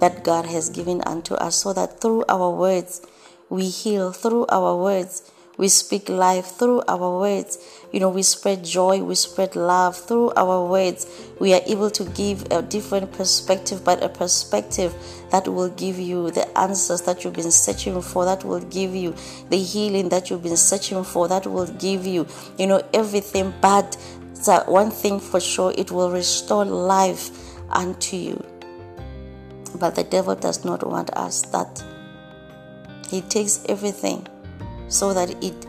that 0.00 0.24
God 0.24 0.44
has 0.44 0.68
given 0.68 1.00
unto 1.06 1.34
us, 1.34 1.56
so 1.56 1.72
that 1.72 2.00
through 2.00 2.24
our 2.28 2.50
words 2.50 3.00
we 3.48 3.68
heal, 3.68 4.12
through 4.12 4.46
our 4.48 4.76
words 4.76 5.30
we 5.56 5.68
speak 5.68 6.08
life 6.08 6.46
through 6.46 6.82
our 6.88 7.18
words. 7.18 7.58
You 7.92 8.00
know, 8.00 8.08
we 8.08 8.22
spread 8.22 8.64
joy, 8.64 9.02
we 9.02 9.14
spread 9.14 9.54
love 9.54 9.96
through 9.96 10.32
our 10.36 10.66
words. 10.66 11.06
We 11.38 11.54
are 11.54 11.60
able 11.66 11.90
to 11.90 12.04
give 12.10 12.50
a 12.50 12.62
different 12.62 13.12
perspective, 13.12 13.84
but 13.84 14.02
a 14.02 14.08
perspective 14.08 14.94
that 15.30 15.46
will 15.46 15.70
give 15.70 15.98
you 15.98 16.30
the 16.30 16.46
answers 16.58 17.02
that 17.02 17.22
you've 17.22 17.34
been 17.34 17.52
searching 17.52 18.00
for, 18.02 18.24
that 18.24 18.44
will 18.44 18.60
give 18.60 18.94
you 18.94 19.14
the 19.50 19.58
healing 19.58 20.08
that 20.08 20.30
you've 20.30 20.42
been 20.42 20.56
searching 20.56 21.04
for, 21.04 21.28
that 21.28 21.46
will 21.46 21.68
give 21.74 22.04
you, 22.04 22.26
you 22.58 22.66
know, 22.66 22.82
everything. 22.92 23.54
But 23.60 23.96
uh, 24.48 24.64
one 24.64 24.90
thing 24.90 25.20
for 25.20 25.40
sure, 25.40 25.72
it 25.76 25.90
will 25.90 26.10
restore 26.10 26.64
life 26.64 27.30
unto 27.70 28.16
you. 28.16 28.44
But 29.78 29.96
the 29.96 30.04
devil 30.04 30.34
does 30.34 30.64
not 30.64 30.86
want 30.86 31.10
us 31.10 31.42
that. 31.46 31.82
He 33.08 33.20
takes 33.20 33.64
everything 33.68 34.26
so 34.94 35.12
that 35.12 35.30
it 35.42 35.66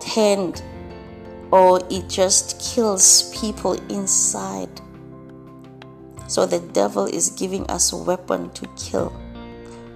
tend 0.00 0.62
or 1.50 1.80
it 1.90 2.08
just 2.08 2.60
kills 2.60 3.34
people 3.36 3.72
inside. 3.90 4.70
So 6.28 6.46
the 6.46 6.60
devil 6.60 7.06
is 7.06 7.30
giving 7.30 7.66
us 7.66 7.92
a 7.92 7.96
weapon 7.96 8.50
to 8.50 8.68
kill 8.76 9.12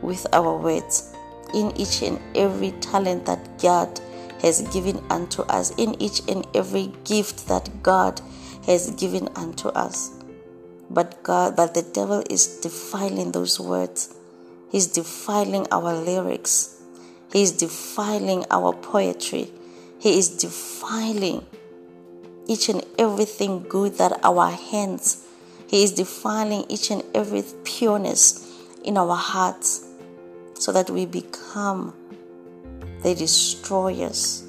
with 0.03 0.27
our 0.33 0.57
words 0.57 1.15
in 1.55 1.73
each 1.77 2.03
and 2.03 2.21
every 2.35 2.73
talent 2.83 3.27
that 3.27 3.59
God 3.61 4.01
has 4.43 4.63
given 4.73 5.05
unto 5.11 5.43
us, 5.43 5.71
in 5.77 6.01
each 6.01 6.23
and 6.29 6.47
every 6.55 6.93
gift 7.05 7.47
that 7.49 7.69
God 7.83 8.21
has 8.67 8.91
given 8.93 9.29
unto 9.37 9.69
us. 9.69 10.11
But 10.89 11.23
God, 11.23 11.57
but 11.57 11.75
the 11.75 11.83
devil 11.83 12.23
is 12.31 12.61
defiling 12.61 13.33
those 13.33 13.61
words. 13.61 14.15
He's 14.71 14.87
defiling 14.87 15.67
our 15.71 15.95
lyrics. 15.95 16.80
He 17.33 17.43
is 17.43 17.53
defiling 17.53 18.45
our 18.51 18.73
poetry. 18.73 19.51
He 19.99 20.19
is 20.19 20.29
defiling 20.29 21.47
each 22.47 22.69
and 22.69 22.85
everything 22.99 23.63
good 23.69 23.99
that 23.99 24.19
our 24.25 24.51
hands. 24.51 25.25
He 25.69 25.85
is 25.85 25.93
defiling 25.93 26.65
each 26.69 26.91
and 26.91 27.05
every 27.15 27.45
pureness 27.65 28.47
in 28.83 28.97
our 28.97 29.15
hearts 29.15 29.87
so 30.55 30.73
that 30.73 30.91
we 30.91 31.07
become 31.07 31.95
the 33.03 33.15
destroyers. 33.15 34.43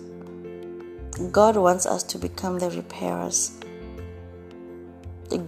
God 1.31 1.55
wants 1.57 1.85
us 1.85 2.01
to 2.03 2.17
become 2.17 2.57
the 2.57 2.71
repairers. 2.71 3.51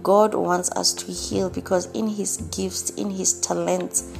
God 0.02 0.34
wants 0.34 0.70
us 0.70 0.94
to 0.94 1.12
heal 1.12 1.50
because 1.50 1.90
in 1.92 2.08
His 2.08 2.36
gifts, 2.56 2.90
in 2.90 3.10
His 3.10 3.40
talents, 3.40 4.10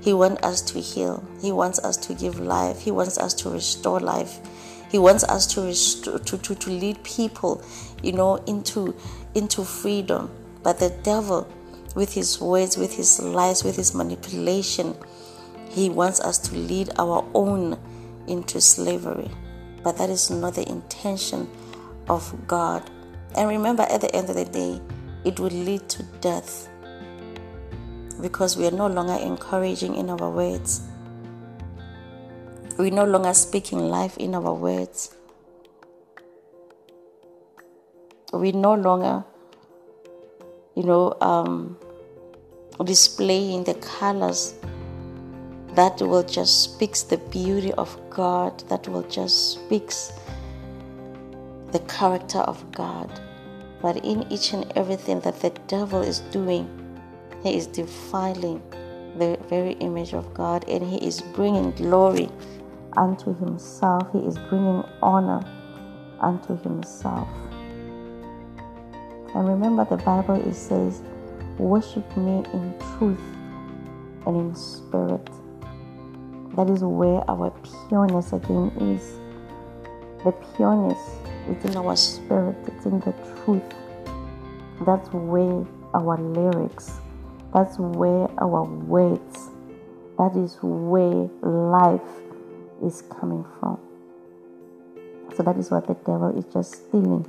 he 0.00 0.14
wants 0.14 0.42
us 0.42 0.62
to 0.62 0.80
heal. 0.80 1.22
He 1.40 1.52
wants 1.52 1.78
us 1.80 1.96
to 1.98 2.14
give 2.14 2.40
life. 2.40 2.80
He 2.80 2.90
wants 2.90 3.18
us 3.18 3.34
to 3.34 3.50
restore 3.50 4.00
life. 4.00 4.38
He 4.90 4.98
wants 4.98 5.24
us 5.24 5.46
to 5.54 5.60
restore, 5.60 6.18
to, 6.18 6.38
to, 6.38 6.54
to 6.54 6.70
lead 6.70 7.02
people, 7.04 7.62
you 8.02 8.12
know, 8.12 8.36
into 8.46 8.96
into 9.34 9.62
freedom. 9.62 10.30
But 10.62 10.78
the 10.78 10.90
devil, 11.02 11.46
with 11.94 12.12
his 12.14 12.40
words, 12.40 12.76
with 12.76 12.94
his 12.94 13.20
lies, 13.20 13.62
with 13.62 13.76
his 13.76 13.94
manipulation, 13.94 14.96
he 15.68 15.90
wants 15.90 16.18
us 16.20 16.38
to 16.38 16.56
lead 16.56 16.90
our 16.98 17.24
own 17.34 17.78
into 18.26 18.60
slavery. 18.60 19.30
But 19.82 19.98
that 19.98 20.10
is 20.10 20.30
not 20.30 20.54
the 20.54 20.68
intention 20.68 21.48
of 22.08 22.34
God. 22.46 22.90
And 23.36 23.48
remember, 23.48 23.84
at 23.84 24.00
the 24.00 24.14
end 24.14 24.28
of 24.28 24.36
the 24.36 24.44
day, 24.44 24.80
it 25.24 25.38
will 25.38 25.50
lead 25.50 25.88
to 25.90 26.02
death 26.20 26.69
because 28.20 28.56
we 28.56 28.66
are 28.66 28.70
no 28.70 28.86
longer 28.86 29.14
encouraging 29.14 29.96
in 29.96 30.10
our 30.10 30.30
words. 30.30 30.82
We're 32.78 32.90
no 32.90 33.04
longer 33.04 33.34
speaking 33.34 33.78
life 33.78 34.16
in 34.16 34.34
our 34.34 34.54
words. 34.54 35.14
We 38.32 38.52
no 38.52 38.74
longer, 38.74 39.24
you 40.74 40.84
know, 40.84 41.16
um, 41.20 41.76
displaying 42.84 43.64
the 43.64 43.74
colors 43.74 44.54
that 45.74 46.00
will 46.00 46.22
just 46.22 46.62
speaks 46.62 47.02
the 47.02 47.18
beauty 47.18 47.72
of 47.74 47.96
God, 48.08 48.66
that 48.68 48.88
will 48.88 49.02
just 49.02 49.52
speaks 49.52 50.12
the 51.72 51.80
character 51.80 52.38
of 52.38 52.70
God. 52.72 53.10
But 53.82 54.04
in 54.04 54.30
each 54.32 54.52
and 54.52 54.70
everything 54.76 55.20
that 55.20 55.40
the 55.40 55.50
devil 55.66 56.02
is 56.02 56.20
doing, 56.32 56.79
he 57.42 57.56
is 57.56 57.66
defiling 57.66 58.62
the 59.16 59.38
very 59.48 59.72
image 59.74 60.12
of 60.14 60.32
God 60.34 60.68
and 60.68 60.82
he 60.82 60.96
is 61.06 61.20
bringing 61.20 61.70
glory 61.72 62.28
unto 62.96 63.34
himself. 63.38 64.08
He 64.12 64.18
is 64.18 64.38
bringing 64.48 64.84
honor 65.02 65.40
unto 66.20 66.60
himself. 66.62 67.28
And 69.34 69.48
remember, 69.48 69.84
the 69.84 69.96
Bible 69.96 70.34
it 70.34 70.54
says, 70.54 71.02
Worship 71.58 72.16
me 72.16 72.42
in 72.52 72.74
truth 72.98 73.20
and 74.26 74.36
in 74.36 74.54
spirit. 74.54 75.28
That 76.56 76.68
is 76.68 76.82
where 76.82 77.22
our 77.30 77.50
pureness 77.88 78.32
again 78.32 78.72
is. 78.80 79.18
The 80.24 80.32
pureness 80.56 80.98
is 81.48 81.64
in 81.64 81.76
our 81.76 81.96
spirit, 81.96 82.56
it's 82.66 82.86
in 82.86 83.00
the 83.00 83.14
truth. 83.44 83.62
That's 84.84 85.08
where 85.12 85.64
our 85.94 86.18
lyrics 86.18 86.99
that's 87.52 87.78
where 87.78 88.28
our 88.40 88.64
words, 88.64 89.50
that 90.18 90.36
is 90.36 90.58
where 90.62 91.28
life 91.42 92.00
is 92.82 93.02
coming 93.02 93.44
from. 93.58 93.78
So 95.36 95.42
that 95.42 95.56
is 95.56 95.70
what 95.70 95.86
the 95.86 95.94
devil 95.94 96.36
is 96.36 96.44
just 96.52 96.86
stealing 96.86 97.28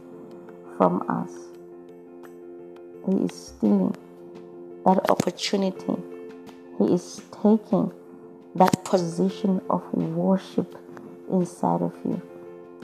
from 0.78 1.04
us. 1.10 1.32
He 3.08 3.24
is 3.26 3.34
stealing 3.34 3.96
that 4.86 5.10
opportunity. 5.10 5.96
He 6.78 6.94
is 6.94 7.22
taking 7.42 7.92
that 8.56 8.84
position 8.84 9.62
of 9.70 9.82
worship 9.94 10.78
inside 11.32 11.82
of 11.82 11.94
you. 12.06 12.22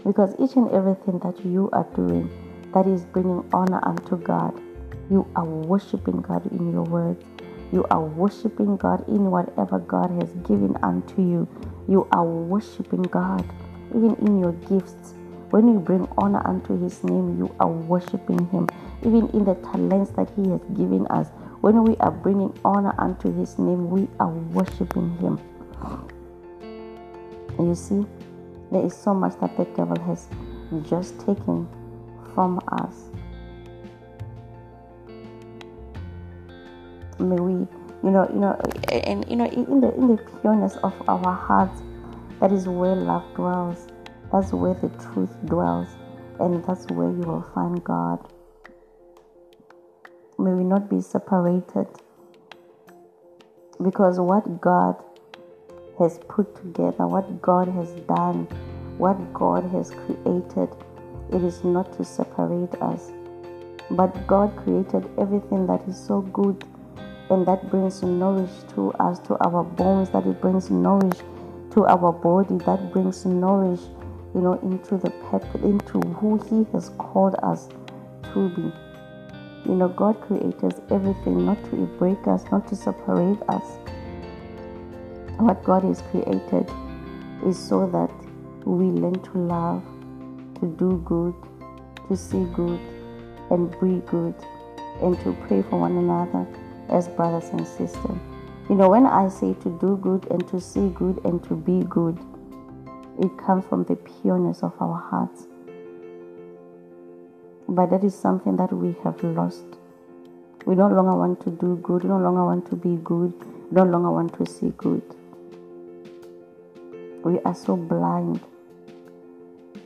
Because 0.06 0.34
each 0.40 0.56
and 0.56 0.72
everything 0.72 1.20
that 1.20 1.46
you 1.46 1.70
are 1.74 1.88
doing 1.96 2.30
that 2.74 2.88
is 2.88 3.06
bringing 3.06 3.48
honor 3.54 3.80
unto 3.84 4.18
God 4.18 4.60
you 5.10 5.26
are 5.36 5.46
worshiping 5.46 6.22
God 6.22 6.52
in 6.52 6.72
your 6.72 6.84
words. 6.84 7.24
You 7.72 7.86
are 7.92 8.04
worshiping 8.04 8.78
God 8.78 9.08
in 9.08 9.30
whatever 9.30 9.80
God 9.80 10.10
has 10.22 10.32
given 10.48 10.78
unto 10.84 11.22
you. 11.22 11.48
You 11.88 12.08
are 12.12 12.26
worshiping 12.26 13.04
God, 13.04 13.46
even 13.96 14.16
in 14.16 14.40
your 14.40 14.54
gifts. 14.54 15.14
When 15.50 15.68
you 15.68 15.80
bring 15.80 16.08
honor 16.18 16.46
unto 16.46 16.82
His 16.82 17.04
name, 17.04 17.38
you 17.38 17.54
are 17.60 17.70
worshiping 17.70 18.50
Him. 18.50 18.68
Even 19.02 19.30
in 19.30 19.46
the 19.46 19.56
talents 19.56 20.12
that 20.12 20.30
He 20.36 20.50
has 20.50 20.62
given 20.76 21.08
us, 21.08 21.30
when 21.62 21.84
we 21.84 21.96
are 21.98 22.12
bringing 22.12 22.58
honor 22.66 22.94
unto 22.98 23.34
His 23.34 23.58
name, 23.58 23.90
we 23.90 24.08
are 24.20 24.30
worshiping 24.30 25.18
Him. 25.18 25.40
You 27.60 27.76
see, 27.76 28.06
there 28.72 28.86
is 28.86 28.96
so 28.96 29.14
much 29.14 29.40
that 29.40 29.56
the 29.58 29.66
devil 29.66 30.00
has 30.04 30.28
just 30.84 31.20
taken 31.20 31.68
from 32.34 32.62
us. 32.68 33.10
May 37.20 37.40
we, 37.40 37.54
you 38.04 38.12
know, 38.12 38.28
you 38.32 38.40
know, 38.40 38.60
and 38.92 39.28
you 39.28 39.36
know, 39.36 39.46
in 39.46 39.82
the 39.82 39.94
in 39.96 40.08
the 40.08 40.18
pureness 40.42 40.76
of 40.84 40.94
our 41.10 41.34
hearts, 41.34 41.82
that 42.40 42.52
is 42.52 42.68
where 42.68 42.96
love 42.96 43.24
dwells. 43.36 43.88
That's 44.32 44.54
where 44.54 44.76
the 44.76 44.90
truth 45.14 45.36
dwells, 45.46 45.88
and 46.40 46.64
that's 46.66 46.86
where 46.88 47.10
you 47.10 47.22
will 47.22 47.46
find 47.56 47.84
God. 47.84 48.20
May 50.38 50.52
we 50.54 50.64
not 50.64 50.90
be 50.90 51.02
separated, 51.02 51.88
because 53.82 54.20
what 54.20 54.62
God 54.62 54.96
has 55.98 56.20
put 56.28 56.56
together, 56.56 57.08
what 57.08 57.42
God 57.42 57.68
has 57.70 57.90
done, 58.02 58.48
what 58.98 59.34
God 59.34 59.64
has 59.72 59.90
created, 59.90 60.70
it 61.34 61.44
is 61.44 61.64
not 61.64 61.92
to 61.98 62.04
separate 62.04 62.76
us. 62.82 63.12
But 63.90 64.28
God 64.28 64.56
created 64.58 65.10
everything 65.18 65.66
that 65.68 65.82
is 65.88 65.98
so 65.98 66.22
good 66.22 66.64
and 67.30 67.46
that 67.46 67.70
brings 67.70 68.02
nourish 68.04 68.52
to 68.76 68.92
us, 68.94 69.20
to 69.20 69.38
our 69.46 69.64
bones, 69.64 70.10
that 70.12 70.26
it 70.26 70.40
brings 70.40 70.70
nourish 70.70 71.18
to 71.72 71.86
our 71.86 72.14
body, 72.14 72.58
that 72.66 72.92
brings 72.92 73.26
nourish, 73.26 73.82
you 74.34 74.42
know, 74.42 74.54
into 74.64 74.98
the 74.98 75.10
purpose, 75.30 75.62
into 75.62 76.00
who 76.00 76.38
He 76.50 76.72
has 76.72 76.90
called 76.98 77.36
us 77.44 77.68
to 78.34 78.50
be. 78.50 78.72
You 79.70 79.76
know, 79.76 79.90
God 79.90 80.22
created 80.22 80.74
everything 80.90 81.46
not 81.46 81.62
to 81.66 81.76
break 82.00 82.26
us, 82.28 82.46
not 82.52 82.68
to 82.70 82.76
separate 82.76 83.42
us. 83.50 83.78
What 85.38 85.64
God 85.66 85.84
has 85.84 86.02
created 86.04 86.72
is 87.46 87.60
so 87.60 87.88
that 87.88 88.12
we 88.66 88.86
learn 88.86 89.22
to 89.22 89.38
love, 89.38 89.84
to 90.62 90.68
do 90.80 91.02
good, 91.06 91.36
to 92.08 92.16
see 92.16 92.46
good, 92.54 92.80
and 93.52 93.70
be 93.82 94.02
good, 94.08 94.34
and 95.02 95.20
to 95.20 95.34
pray 95.48 95.62
for 95.62 95.82
one 95.82 95.98
another 95.98 96.48
as 96.90 97.08
brothers 97.08 97.50
and 97.50 97.68
sisters. 97.68 98.18
You 98.70 98.76
know, 98.76 98.90
when 98.90 99.06
I 99.06 99.30
say 99.30 99.54
to 99.54 99.78
do 99.80 99.98
good 100.02 100.28
and 100.30 100.46
to 100.50 100.60
see 100.60 100.90
good 100.90 101.24
and 101.24 101.44
to 101.46 101.56
be 101.56 101.84
good, 101.86 102.20
it 103.20 103.38
comes 103.38 103.66
from 103.66 103.84
the 103.86 103.96
pureness 103.96 104.62
of 104.62 104.74
our 104.82 105.00
hearts. 105.10 105.48
But 107.70 107.90
that 107.90 108.04
is 108.04 108.14
something 108.14 108.56
that 108.58 108.72
we 108.72 108.96
have 109.04 109.24
lost. 109.24 109.66
We 110.66 110.76
no 110.76 110.88
longer 110.88 111.16
want 111.16 111.42
to 111.42 111.50
do 111.50 111.78
good, 111.78 112.04
we 112.04 112.10
no 112.10 112.20
longer 112.20 112.44
want 112.44 112.70
to 112.70 112.76
be 112.76 112.98
good, 113.04 113.34
we 113.42 113.72
no 113.72 113.84
longer 113.84 114.12
want 114.12 114.38
to 114.38 114.46
see 114.46 114.74
good. 114.78 115.02
We 117.24 117.40
are 117.40 117.56
so 117.56 117.76
blind 117.76 118.42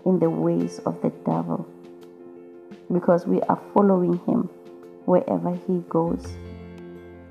in 0.06 0.20
the 0.20 0.30
ways 0.30 0.80
of 0.86 1.02
the 1.02 1.10
devil 1.26 1.68
because 2.92 3.26
we 3.26 3.42
are 3.42 3.62
following 3.74 4.18
him 4.26 4.50
wherever 5.06 5.56
he 5.68 5.80
goes. 5.90 6.26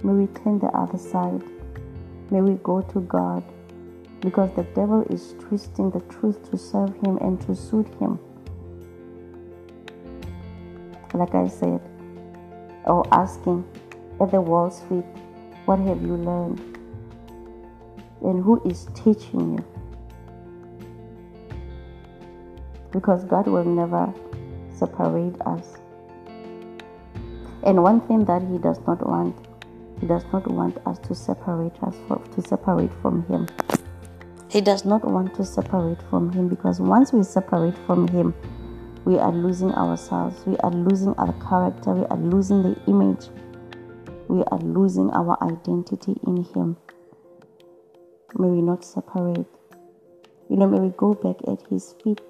May 0.03 0.13
we 0.13 0.27
turn 0.29 0.59
the 0.59 0.69
other 0.69 0.97
side. 0.97 1.43
May 2.31 2.41
we 2.41 2.55
go 2.63 2.81
to 2.81 3.01
God 3.01 3.45
because 4.21 4.51
the 4.55 4.63
devil 4.75 5.03
is 5.11 5.35
twisting 5.41 5.91
the 5.91 6.01
truth 6.13 6.51
to 6.51 6.57
serve 6.57 6.95
him 7.05 7.19
and 7.19 7.41
to 7.43 7.55
suit 7.55 7.87
him. 7.99 8.19
Like 11.13 11.35
I 11.35 11.49
said, 11.49 11.81
or 12.85 13.07
asking 13.13 13.65
at 14.21 14.31
the 14.31 14.41
wall's 14.41 14.81
feet, 14.83 15.05
What 15.67 15.79
have 15.81 16.01
you 16.01 16.17
learned? 16.17 16.61
And 18.23 18.43
who 18.43 18.63
is 18.69 18.87
teaching 18.95 19.59
you? 19.59 19.65
Because 22.91 23.25
God 23.25 23.47
will 23.47 23.65
never 23.65 24.13
separate 24.73 25.41
us. 25.43 25.77
And 27.63 27.83
one 27.83 28.01
thing 28.01 28.25
that 28.25 28.43
He 28.43 28.59
does 28.59 28.81
not 28.87 29.07
want 29.07 29.37
he 30.01 30.07
does 30.07 30.25
not 30.33 30.51
want 30.51 30.79
us 30.87 30.99
to 31.01 31.15
separate 31.15 31.77
us 31.83 31.95
from, 32.09 32.25
to 32.33 32.41
separate 32.41 32.91
from 33.03 33.23
Him. 33.27 33.47
He 34.49 34.63
does 34.63 34.87
not 34.87 35.05
want 35.05 35.35
to 35.35 35.45
separate 35.45 36.03
from 36.09 36.33
Him 36.33 36.49
because 36.49 36.81
once 36.81 37.13
we 37.13 37.23
separate 37.23 37.77
from 37.87 38.09
Him, 38.09 38.35
we 39.05 39.19
are 39.19 39.31
losing 39.31 39.73
ourselves. 39.73 40.43
We 40.47 40.57
are 40.59 40.71
losing 40.71 41.15
our 41.15 41.35
character. 41.35 41.93
We 41.93 42.07
are 42.07 42.17
losing 42.17 42.63
the 42.63 42.81
image. 42.87 43.29
We 44.29 44.43
are 44.45 44.59
losing 44.59 45.11
our 45.11 45.37
identity 45.43 46.17
in 46.27 46.45
Him. 46.45 46.79
May 48.39 48.49
we 48.49 48.63
not 48.63 48.85
separate. 48.85 49.47
You 50.49 50.57
know, 50.57 50.67
may 50.67 50.81
we 50.81 50.95
go 50.97 51.13
back 51.13 51.37
at 51.47 51.61
His 51.69 51.95
feet 52.03 52.23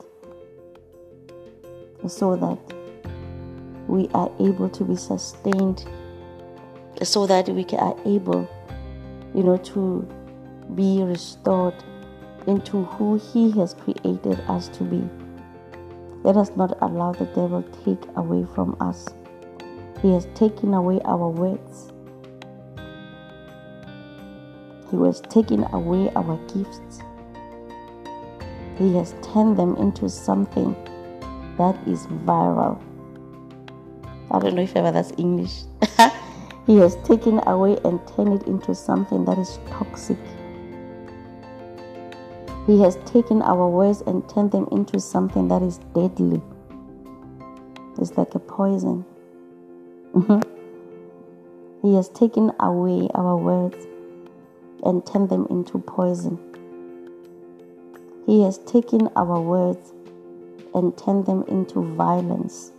so 2.09 2.35
that 2.35 2.59
we 3.87 4.09
are 4.09 4.31
able 4.41 4.69
to 4.71 4.85
be 4.85 4.97
sustained 4.97 5.87
so 7.03 7.27
that 7.27 7.49
we 7.49 7.65
are 7.79 7.97
able, 8.05 8.49
you 9.35 9.43
know, 9.43 9.57
to 9.57 10.07
be 10.75 11.03
restored 11.03 11.75
into 12.47 12.85
who 12.85 13.17
He 13.33 13.51
has 13.59 13.75
created 13.75 14.41
us 14.49 14.69
to 14.69 14.85
be. 14.85 15.09
Let 16.23 16.37
us 16.37 16.51
not 16.57 16.77
allow 16.83 17.13
the 17.13 17.25
devil 17.27 17.63
take 17.85 18.05
away 18.17 18.47
from 18.55 18.77
us. 18.81 19.09
He 20.03 20.13
has 20.13 20.27
taken 20.35 20.75
away 20.75 21.01
our 21.05 21.29
words. 21.29 21.93
He 24.91 24.97
has 25.05 25.21
taken 25.23 25.65
away 25.73 26.11
our 26.17 26.37
gifts. 26.49 27.01
He 28.77 28.95
has 28.97 29.15
turned 29.23 29.57
them 29.57 29.77
into 29.77 30.09
something 30.09 30.75
that 31.57 31.77
is 31.87 32.07
viral. 32.25 32.83
I 34.31 34.39
don't 34.39 34.55
know 34.55 34.63
if 34.63 34.77
ever 34.77 34.91
that's 34.91 35.13
English. 35.17 35.65
He 36.67 36.79
has 36.79 36.97
taken 37.05 37.41
away 37.47 37.79
and 37.85 38.01
turned 38.15 38.41
it 38.41 38.47
into 38.47 38.75
something 38.75 39.25
that 39.25 39.39
is 39.39 39.59
toxic. 39.71 40.19
He 42.67 42.81
has 42.83 42.97
taken 43.05 43.43
our 43.43 43.69
words 43.69 44.03
and 44.03 44.29
turned 44.29 44.53
them 44.53 44.69
into 44.71 45.01
something 45.01 45.49
that 45.49 45.63
is 45.63 45.79
deadly. 45.95 46.41
It's 47.99 48.17
like 48.17 48.35
a 48.35 48.39
poison. 48.39 49.05
Mm-hmm. 50.15 50.41
he 51.83 51.95
has 51.95 52.09
taken 52.09 52.51
away 52.59 53.09
our 53.15 53.37
words 53.37 53.87
and 54.83 55.07
turned 55.07 55.29
them 55.29 55.47
into 55.51 55.79
poison. 55.79 56.37
He 58.27 58.43
has 58.43 58.59
taken 58.59 59.09
our 59.15 59.41
words 59.41 59.93
and 60.75 60.97
turned 60.99 61.27
them 61.27 61.45
into 61.47 61.95
violence. 61.95 62.73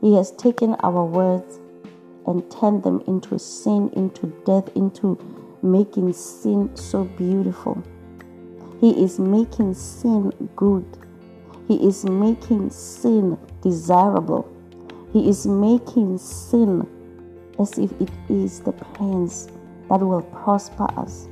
He 0.00 0.14
has 0.16 0.30
taken 0.32 0.76
our 0.80 1.04
words 1.04 1.60
and 2.26 2.50
turn 2.50 2.80
them 2.80 3.02
into 3.06 3.38
sin, 3.38 3.90
into 3.94 4.26
death, 4.46 4.68
into 4.76 5.18
making 5.62 6.12
sin 6.12 6.74
so 6.76 7.04
beautiful. 7.04 7.82
He 8.80 9.02
is 9.02 9.18
making 9.18 9.74
sin 9.74 10.30
good. 10.56 10.84
He 11.68 11.86
is 11.86 12.04
making 12.04 12.70
sin 12.70 13.38
desirable. 13.62 14.50
He 15.12 15.28
is 15.28 15.46
making 15.46 16.18
sin 16.18 16.86
as 17.58 17.78
if 17.78 17.92
it 18.00 18.10
is 18.28 18.60
the 18.60 18.72
plans 18.72 19.48
that 19.88 20.00
will 20.00 20.22
prosper 20.22 20.86
us. 20.98 21.28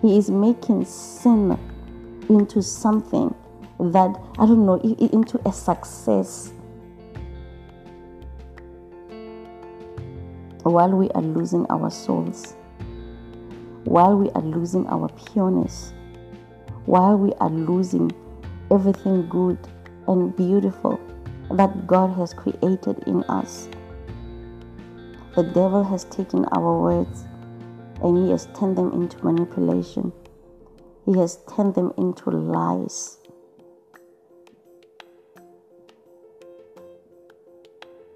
He 0.00 0.16
is 0.16 0.30
making 0.30 0.86
sin 0.86 1.58
into 2.30 2.62
something 2.62 3.34
that, 3.78 4.16
I 4.38 4.46
don't 4.46 4.64
know, 4.64 4.80
into 4.80 5.40
a 5.46 5.52
success 5.52 6.53
while 10.64 10.90
we 10.90 11.10
are 11.10 11.22
losing 11.22 11.66
our 11.68 11.90
souls, 11.90 12.54
while 13.84 14.16
we 14.16 14.30
are 14.30 14.42
losing 14.42 14.86
our 14.86 15.08
pureness, 15.10 15.92
while 16.86 17.18
we 17.18 17.32
are 17.34 17.50
losing 17.50 18.10
everything 18.70 19.28
good 19.28 19.58
and 20.08 20.34
beautiful 20.36 20.98
that 21.50 21.86
God 21.86 22.16
has 22.16 22.32
created 22.32 23.02
in 23.06 23.22
us. 23.24 23.68
The 25.36 25.42
devil 25.42 25.84
has 25.84 26.04
taken 26.04 26.46
our 26.46 26.80
words 26.80 27.24
and 28.02 28.24
he 28.24 28.30
has 28.30 28.48
turned 28.58 28.78
them 28.78 28.90
into 28.92 29.22
manipulation. 29.22 30.12
He 31.04 31.18
has 31.18 31.40
turned 31.54 31.74
them 31.74 31.92
into 31.98 32.30
lies. 32.30 33.18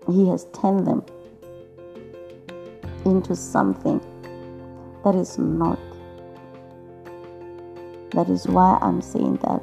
He 0.06 0.26
has 0.28 0.46
turned 0.58 0.86
them 0.86 1.04
into 3.08 3.34
something 3.34 4.00
that 5.04 5.14
is 5.14 5.38
not 5.38 5.78
That 8.12 8.30
is 8.30 8.48
why 8.48 8.78
I'm 8.80 9.02
saying 9.02 9.36
that 9.42 9.62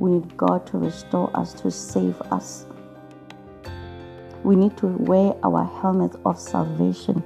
we 0.00 0.10
need 0.12 0.36
God 0.36 0.66
to 0.66 0.78
restore 0.78 1.30
us, 1.36 1.54
to 1.62 1.70
save 1.70 2.20
us. 2.22 2.66
We 4.42 4.56
need 4.56 4.76
to 4.78 4.88
wear 4.88 5.34
our 5.44 5.64
helmet 5.80 6.16
of 6.26 6.40
salvation. 6.40 7.22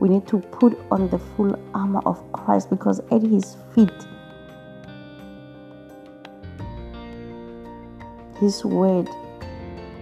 We 0.00 0.08
need 0.08 0.26
to 0.28 0.38
put 0.40 0.76
on 0.90 1.08
the 1.10 1.18
full 1.18 1.56
armor 1.74 2.02
of 2.06 2.20
Christ 2.32 2.70
because 2.70 2.98
at 3.12 3.22
his 3.22 3.56
feet, 3.72 3.90
his 8.40 8.64
word 8.64 9.08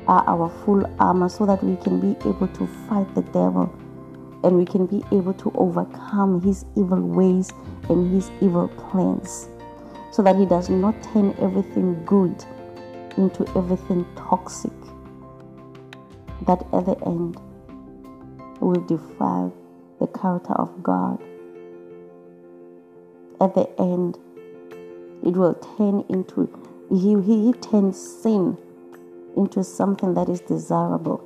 are 0.06 0.24
our 0.26 0.48
full 0.64 0.90
armor 0.98 1.28
so 1.28 1.44
that 1.44 1.62
we 1.62 1.76
can 1.76 2.00
be 2.00 2.18
able 2.26 2.48
to 2.48 2.66
fight 2.88 3.14
the 3.14 3.22
devil 3.22 3.70
and 4.44 4.56
we 4.56 4.64
can 4.64 4.86
be 4.86 5.02
able 5.12 5.34
to 5.34 5.50
overcome 5.54 6.40
his 6.40 6.64
evil 6.76 7.00
ways 7.00 7.50
and 7.88 8.12
his 8.14 8.30
evil 8.40 8.68
plans 8.68 9.48
so 10.10 10.22
that 10.22 10.36
he 10.36 10.46
does 10.46 10.68
not 10.68 11.00
turn 11.02 11.34
everything 11.40 12.02
good 12.04 12.44
into 13.16 13.46
everything 13.56 14.06
toxic 14.16 14.72
that 16.46 16.64
at 16.72 16.86
the 16.86 16.96
end 17.04 17.36
will 18.60 18.80
defile 18.86 19.52
the 20.00 20.06
character 20.08 20.54
of 20.54 20.82
God. 20.82 21.20
At 23.40 23.54
the 23.54 23.68
end, 23.78 24.18
it 25.24 25.36
will 25.36 25.54
turn 25.76 26.04
into, 26.08 26.48
he, 26.90 27.20
he, 27.22 27.46
he 27.46 27.52
turns 27.52 27.98
sin 27.98 28.56
into 29.36 29.62
something 29.62 30.14
that 30.14 30.28
is 30.28 30.40
desirable. 30.40 31.24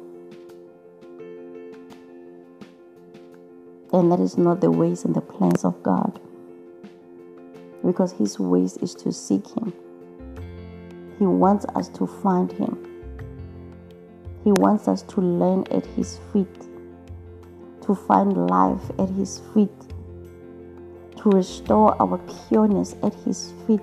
And 3.93 4.11
that 4.11 4.21
is 4.21 4.39
not 4.39 4.61
the 4.61 4.71
ways 4.71 5.05
and 5.05 5.15
the 5.15 5.21
plans 5.21 5.65
of 5.65 5.83
God. 5.83 6.19
Because 7.85 8.13
His 8.13 8.39
ways 8.39 8.79
is 8.79 8.95
to 8.97 9.13
seek 9.13 9.47
Him. 9.47 9.73
He 11.19 11.27
wants 11.27 11.67
us 11.75 11.89
to 11.91 12.07
find 12.07 12.51
Him. 12.53 12.79
He 14.45 14.53
wants 14.53 14.89
us 14.89 15.03
to 15.03 15.21
learn 15.21 15.67
at 15.71 15.85
His 15.85 16.19
feet, 16.33 16.61
to 17.83 17.95
find 17.95 18.49
life 18.49 18.91
at 18.99 19.11
His 19.11 19.43
feet, 19.53 19.71
to 21.19 21.31
restore 21.31 22.01
our 22.01 22.19
pureness 22.49 22.97
at 23.03 23.15
His 23.15 23.53
feet. 23.67 23.81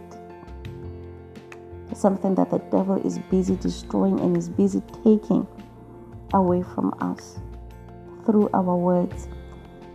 Something 1.93 2.33
that 2.35 2.49
the 2.49 2.59
devil 2.71 2.95
is 3.05 3.19
busy 3.29 3.55
destroying 3.57 4.19
and 4.19 4.35
is 4.35 4.49
busy 4.49 4.81
taking 5.03 5.45
away 6.33 6.63
from 6.63 6.95
us 6.99 7.39
through 8.25 8.49
our 8.53 8.75
words 8.75 9.27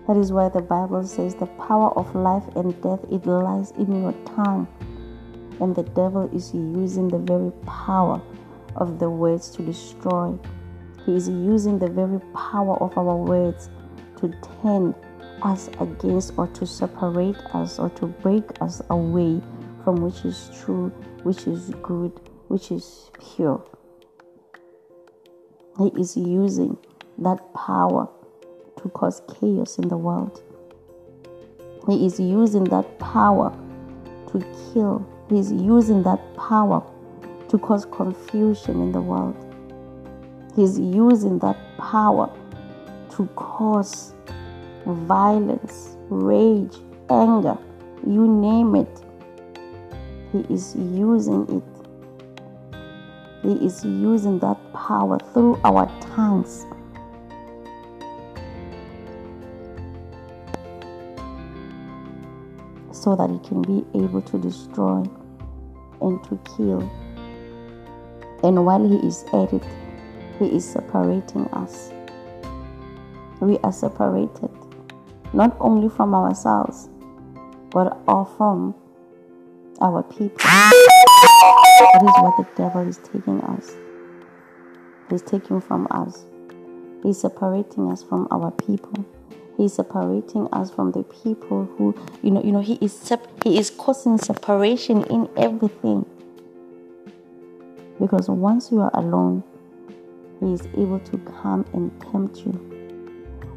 that 0.07 0.17
is 0.19 0.33
why 0.33 0.51
the 0.51 0.61
Bible 0.61 1.03
says 1.05 1.35
the 1.35 1.47
power 1.47 1.91
of 1.99 2.15
life 2.15 2.45
and 2.57 2.81
death 2.83 3.01
it 3.11 3.27
lies 3.27 3.71
in 3.73 4.03
your 4.03 4.13
tongue. 4.37 4.69
And 5.61 5.75
the 5.75 5.83
devil 5.83 6.29
is 6.35 6.53
using 6.53 7.09
the 7.09 7.19
very 7.19 7.51
power 7.65 8.21
of 8.77 8.99
the 8.99 9.09
words 9.09 9.51
to 9.51 9.63
destroy. 9.63 10.39
He 11.07 11.15
is 11.15 11.29
using 11.29 11.79
the 11.79 11.89
very 11.89 12.21
power 12.35 12.77
of 12.83 12.99
our 12.99 13.17
words 13.17 13.71
to 14.19 14.33
turn 14.63 14.95
us 15.43 15.69
against 15.81 16.33
or 16.37 16.49
to 16.49 16.67
separate 16.67 17.37
us 17.55 17.79
or 17.79 17.89
to 17.91 18.07
break 18.07 18.45
us 18.61 18.83
away 18.91 19.41
from 19.85 19.97
which 20.03 20.25
is 20.25 20.51
true, 20.61 20.89
which 21.23 21.47
is 21.47 21.71
good, 21.83 22.13
which 22.49 22.71
is 22.71 23.11
pure. 23.37 23.65
He 25.79 25.89
is 25.99 26.17
using 26.17 26.77
that 27.19 27.55
power 27.55 28.09
to 28.85 28.91
cause 28.91 29.23
chaos 29.41 29.79
in 29.79 29.89
the 29.89 29.97
world. 29.97 30.43
He 31.89 32.05
is 32.05 32.21
using 32.21 32.65
that 32.65 32.99
power 32.99 33.51
to 34.31 34.39
kill. 34.73 35.07
He 35.31 35.39
is 35.39 35.51
using 35.51 36.03
that 36.03 36.21
power 36.37 36.85
to 37.49 37.59
cause 37.59 37.87
confusion 37.87 38.83
in 38.83 38.93
the 38.93 39.01
world. 39.01 39.35
He's 40.55 40.79
using 40.79 41.39
that 41.39 41.57
power 41.79 42.31
to 43.17 43.27
cause 43.37 44.13
violence, 44.85 45.97
rage, 46.11 46.77
anger, 47.09 47.57
you 48.07 48.29
name 48.29 48.75
it. 48.77 49.01
He 50.31 50.41
is 50.53 50.77
using 50.77 51.49
it. 51.49 51.65
He 53.43 53.65
is 53.65 53.83
using 53.83 54.39
that 54.41 54.59
power 54.75 55.19
through 55.33 55.59
our 55.65 55.87
tongues 56.15 56.67
so 63.05 63.15
that 63.15 63.29
He 63.29 63.39
can 63.41 63.61
be 63.61 63.85
able 63.99 64.23
to 64.23 64.39
destroy 64.39 65.05
and 66.01 66.25
to 66.25 66.41
kill. 66.57 66.81
And 68.43 68.65
while 68.65 68.83
He 68.83 68.97
is 69.07 69.25
at 69.35 69.53
it, 69.53 69.63
He 70.39 70.47
is 70.47 70.65
separating 70.65 71.47
us. 71.49 71.93
We 73.41 73.59
are 73.59 73.73
separated 73.73 74.49
not 75.35 75.55
only 75.61 75.91
from 75.91 76.15
ourselves, 76.15 76.89
but 77.71 77.99
all 78.09 78.25
from 78.25 78.75
our 79.83 80.03
people. 80.03 80.39
That 80.39 82.01
is 82.03 82.23
what 82.23 82.37
the 82.39 82.47
devil 82.57 82.89
is 82.89 82.99
taking 82.99 83.43
us. 83.43 83.77
He's 85.11 85.21
taking 85.21 85.61
from 85.61 85.87
us. 85.91 86.25
He's 87.03 87.21
separating 87.21 87.91
us 87.93 88.03
from 88.03 88.29
our 88.31 88.51
people. 88.53 89.05
He's 89.57 89.75
separating 89.75 90.49
us 90.53 90.71
from 90.71 90.91
the 90.91 91.05
people 91.05 91.67
who, 91.77 91.95
you 92.23 92.33
know, 92.33 92.43
you 92.43 92.51
know, 92.51 92.61
he 92.61 92.75
is 92.81 92.93
sep- 92.93 93.45
he 93.45 93.59
is 93.59 93.71
causing 93.71 94.19
separation 94.19 95.05
in 95.05 95.29
everything. 95.37 96.05
Because 98.01 98.29
once 98.29 98.73
you 98.73 98.81
are 98.81 98.91
alone, 98.95 99.45
he 100.41 100.53
is 100.53 100.63
able 100.77 100.99
to 100.99 101.19
come 101.19 101.65
and 101.73 101.93
tempt 102.01 102.39
you. 102.39 102.53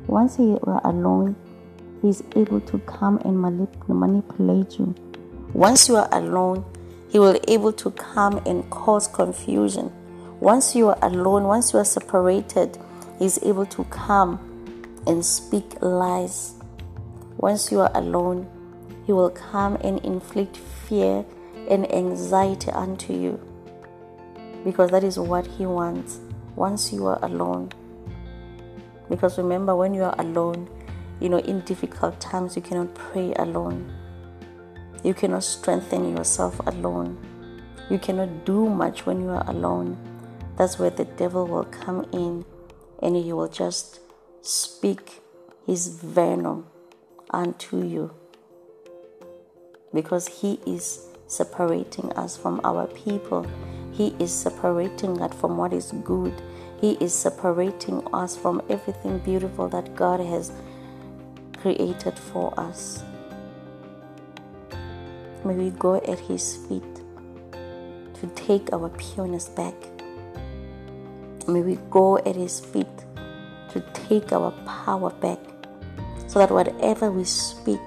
Once 0.05 0.37
you 0.37 0.59
are 0.63 0.81
alone, 0.83 1.35
he 2.01 2.09
is 2.09 2.23
able 2.35 2.61
to 2.61 2.77
come 2.79 3.17
and 3.25 3.35
manip- 3.35 3.87
manipulate 3.89 4.77
you. 4.77 4.93
Once 5.53 5.89
you 5.89 5.95
are 5.95 6.09
alone, 6.11 6.63
he 7.09 7.17
will 7.17 7.39
able 7.47 7.73
to 7.73 7.89
come 7.91 8.39
and 8.45 8.69
cause 8.69 9.07
confusion. 9.07 9.91
Once 10.39 10.75
you 10.75 10.89
are 10.89 10.99
alone, 11.01 11.45
once 11.45 11.73
you 11.73 11.79
are 11.79 11.85
separated, 11.85 12.77
he 13.17 13.25
is 13.25 13.39
able 13.41 13.65
to 13.65 13.83
come 13.85 14.39
and 15.07 15.25
speak 15.25 15.81
lies. 15.81 16.53
Once 17.37 17.71
you 17.71 17.79
are 17.79 17.91
alone, 17.95 18.47
He 19.05 19.13
will 19.13 19.29
come 19.29 19.77
and 19.81 19.99
inflict 20.03 20.57
fear 20.57 21.25
and 21.69 21.91
anxiety 21.91 22.71
unto 22.71 23.13
you 23.13 23.39
because 24.63 24.91
that 24.91 25.03
is 25.03 25.17
what 25.17 25.47
He 25.47 25.65
wants 25.65 26.19
once 26.55 26.91
you 26.91 27.07
are 27.07 27.19
alone. 27.23 27.71
Because 29.09 29.37
remember, 29.37 29.75
when 29.75 29.93
you 29.93 30.03
are 30.03 30.15
alone, 30.19 30.67
you 31.21 31.29
know, 31.29 31.39
in 31.39 31.61
difficult 31.61 32.19
times, 32.19 32.55
you 32.55 32.61
cannot 32.61 32.93
pray 32.93 33.33
alone. 33.35 33.91
You 35.03 35.13
cannot 35.13 35.43
strengthen 35.43 36.17
yourself 36.17 36.59
alone. 36.67 37.17
You 37.89 37.97
cannot 37.97 38.45
do 38.45 38.67
much 38.67 39.05
when 39.05 39.21
you 39.21 39.29
are 39.29 39.49
alone. 39.49 39.97
That's 40.57 40.77
where 40.77 40.89
the 40.89 41.05
devil 41.05 41.47
will 41.47 41.65
come 41.65 42.05
in 42.11 42.43
and 43.01 43.15
he 43.15 43.31
will 43.31 43.47
just 43.47 44.01
speak 44.41 45.21
his 45.65 45.87
venom 45.87 46.65
unto 47.31 47.83
you 47.83 48.11
because 49.93 50.27
he 50.27 50.59
is 50.65 51.07
separating 51.27 52.11
us 52.13 52.37
from 52.37 52.61
our 52.63 52.87
people. 52.87 53.45
He 53.91 54.15
is 54.19 54.31
separating 54.31 55.21
us 55.21 55.33
from 55.35 55.57
what 55.57 55.73
is 55.73 55.91
good. 56.03 56.33
He 56.79 56.93
is 57.01 57.13
separating 57.13 58.05
us 58.13 58.35
from 58.37 58.61
everything 58.69 59.19
beautiful 59.19 59.67
that 59.69 59.95
God 59.95 60.19
has 60.19 60.51
created 61.57 62.17
for 62.17 62.57
us. 62.59 63.03
May 65.43 65.53
we 65.55 65.69
go 65.71 65.95
at 65.95 66.19
His 66.19 66.57
feet 66.67 66.83
to 67.51 68.27
take 68.35 68.71
our 68.73 68.89
pureness 68.89 69.49
back. 69.49 69.75
May 71.47 71.61
we 71.61 71.77
go 71.89 72.17
at 72.19 72.35
His 72.35 72.59
feet 72.59 72.87
to 73.71 73.81
take 73.93 74.31
our 74.31 74.51
power 74.65 75.09
back 75.09 75.39
so 76.27 76.39
that 76.39 76.51
whatever 76.51 77.11
we 77.11 77.23
speak, 77.23 77.79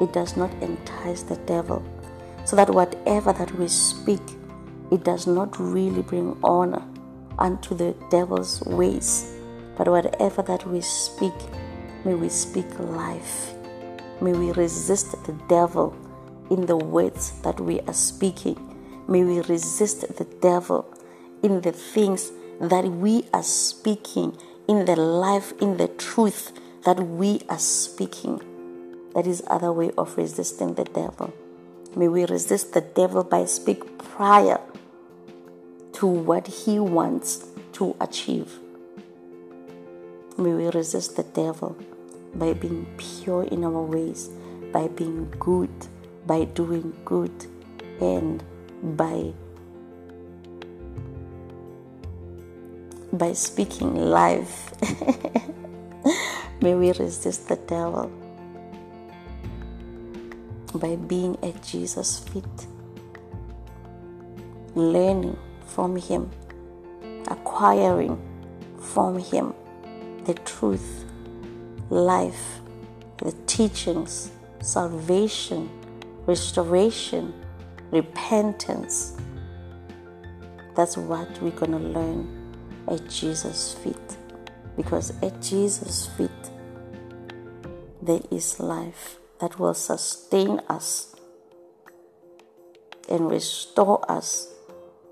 it 0.00 0.12
does 0.12 0.36
not 0.36 0.52
entice 0.62 1.22
the 1.22 1.36
devil. 1.46 1.84
So 2.44 2.56
that 2.56 2.70
whatever 2.70 3.32
that 3.32 3.52
we 3.58 3.68
speak, 3.68 4.22
it 4.90 5.04
does 5.04 5.26
not 5.26 5.58
really 5.58 6.02
bring 6.02 6.38
honor 6.44 6.82
unto 7.38 7.74
the 7.74 7.94
devil's 8.10 8.60
ways. 8.62 9.34
But 9.76 9.88
whatever 9.88 10.42
that 10.42 10.66
we 10.66 10.80
speak, 10.80 11.34
may 12.04 12.14
we 12.14 12.28
speak 12.28 12.78
life. 12.78 13.54
May 14.20 14.32
we 14.32 14.52
resist 14.52 15.12
the 15.24 15.32
devil 15.48 15.96
in 16.50 16.66
the 16.66 16.76
words 16.76 17.40
that 17.42 17.58
we 17.58 17.80
are 17.80 17.94
speaking. 17.94 18.56
May 19.08 19.24
we 19.24 19.40
resist 19.40 20.02
the 20.16 20.24
devil 20.40 20.86
in 21.42 21.60
the 21.60 21.72
things 21.72 22.30
that 22.60 22.84
we 22.84 23.26
are 23.32 23.42
speaking 23.42 24.36
in 24.68 24.84
the 24.84 24.96
life, 24.96 25.52
in 25.60 25.76
the 25.76 25.88
truth 25.88 26.52
that 26.84 26.98
we 26.98 27.40
are 27.48 27.58
speaking. 27.58 28.40
That 29.14 29.26
is 29.26 29.42
other 29.46 29.72
way 29.72 29.90
of 29.96 30.16
resisting 30.16 30.74
the 30.74 30.84
devil. 30.84 31.32
May 31.96 32.08
we 32.08 32.26
resist 32.26 32.72
the 32.72 32.80
devil 32.80 33.22
by 33.22 33.44
speak 33.44 33.98
prior 33.98 34.60
to 35.94 36.06
what 36.06 36.46
he 36.46 36.78
wants 36.78 37.46
to 37.74 37.94
achieve. 38.00 38.58
May 40.36 40.52
we 40.52 40.66
resist 40.70 41.16
the 41.16 41.22
devil 41.22 41.76
by 42.34 42.54
being 42.54 42.86
pure 42.96 43.44
in 43.44 43.64
our 43.64 43.82
ways, 43.82 44.30
by 44.72 44.88
being 44.88 45.32
good, 45.38 45.70
by 46.26 46.44
doing 46.46 46.92
good, 47.04 47.46
and 48.00 48.42
by 48.96 49.32
by 53.18 53.32
speaking 53.32 53.94
life. 53.94 54.72
May 56.60 56.74
we 56.74 56.92
resist 56.92 57.48
the 57.48 57.56
devil 57.56 58.10
by 60.74 60.96
being 60.96 61.38
at 61.44 61.62
Jesus' 61.62 62.18
feet, 62.18 62.66
learning 64.74 65.38
from 65.66 65.96
Him, 65.96 66.30
acquiring 67.28 68.20
from 68.80 69.18
Him 69.18 69.54
the 70.24 70.34
truth, 70.34 71.04
life, 71.90 72.60
the 73.18 73.32
teachings, 73.46 74.30
salvation, 74.60 75.70
restoration, 76.26 77.32
repentance. 77.92 79.16
That's 80.74 80.96
what 80.96 81.40
we're 81.40 81.52
going 81.52 81.72
to 81.72 81.78
learn 81.78 82.43
at 82.88 83.08
Jesus' 83.08 83.74
feet. 83.74 84.16
Because 84.76 85.12
at 85.22 85.40
Jesus' 85.40 86.06
feet, 86.16 86.30
there 88.02 88.20
is 88.30 88.60
life 88.60 89.18
that 89.40 89.58
will 89.58 89.74
sustain 89.74 90.60
us 90.68 91.14
and 93.08 93.30
restore 93.30 94.04
us 94.10 94.48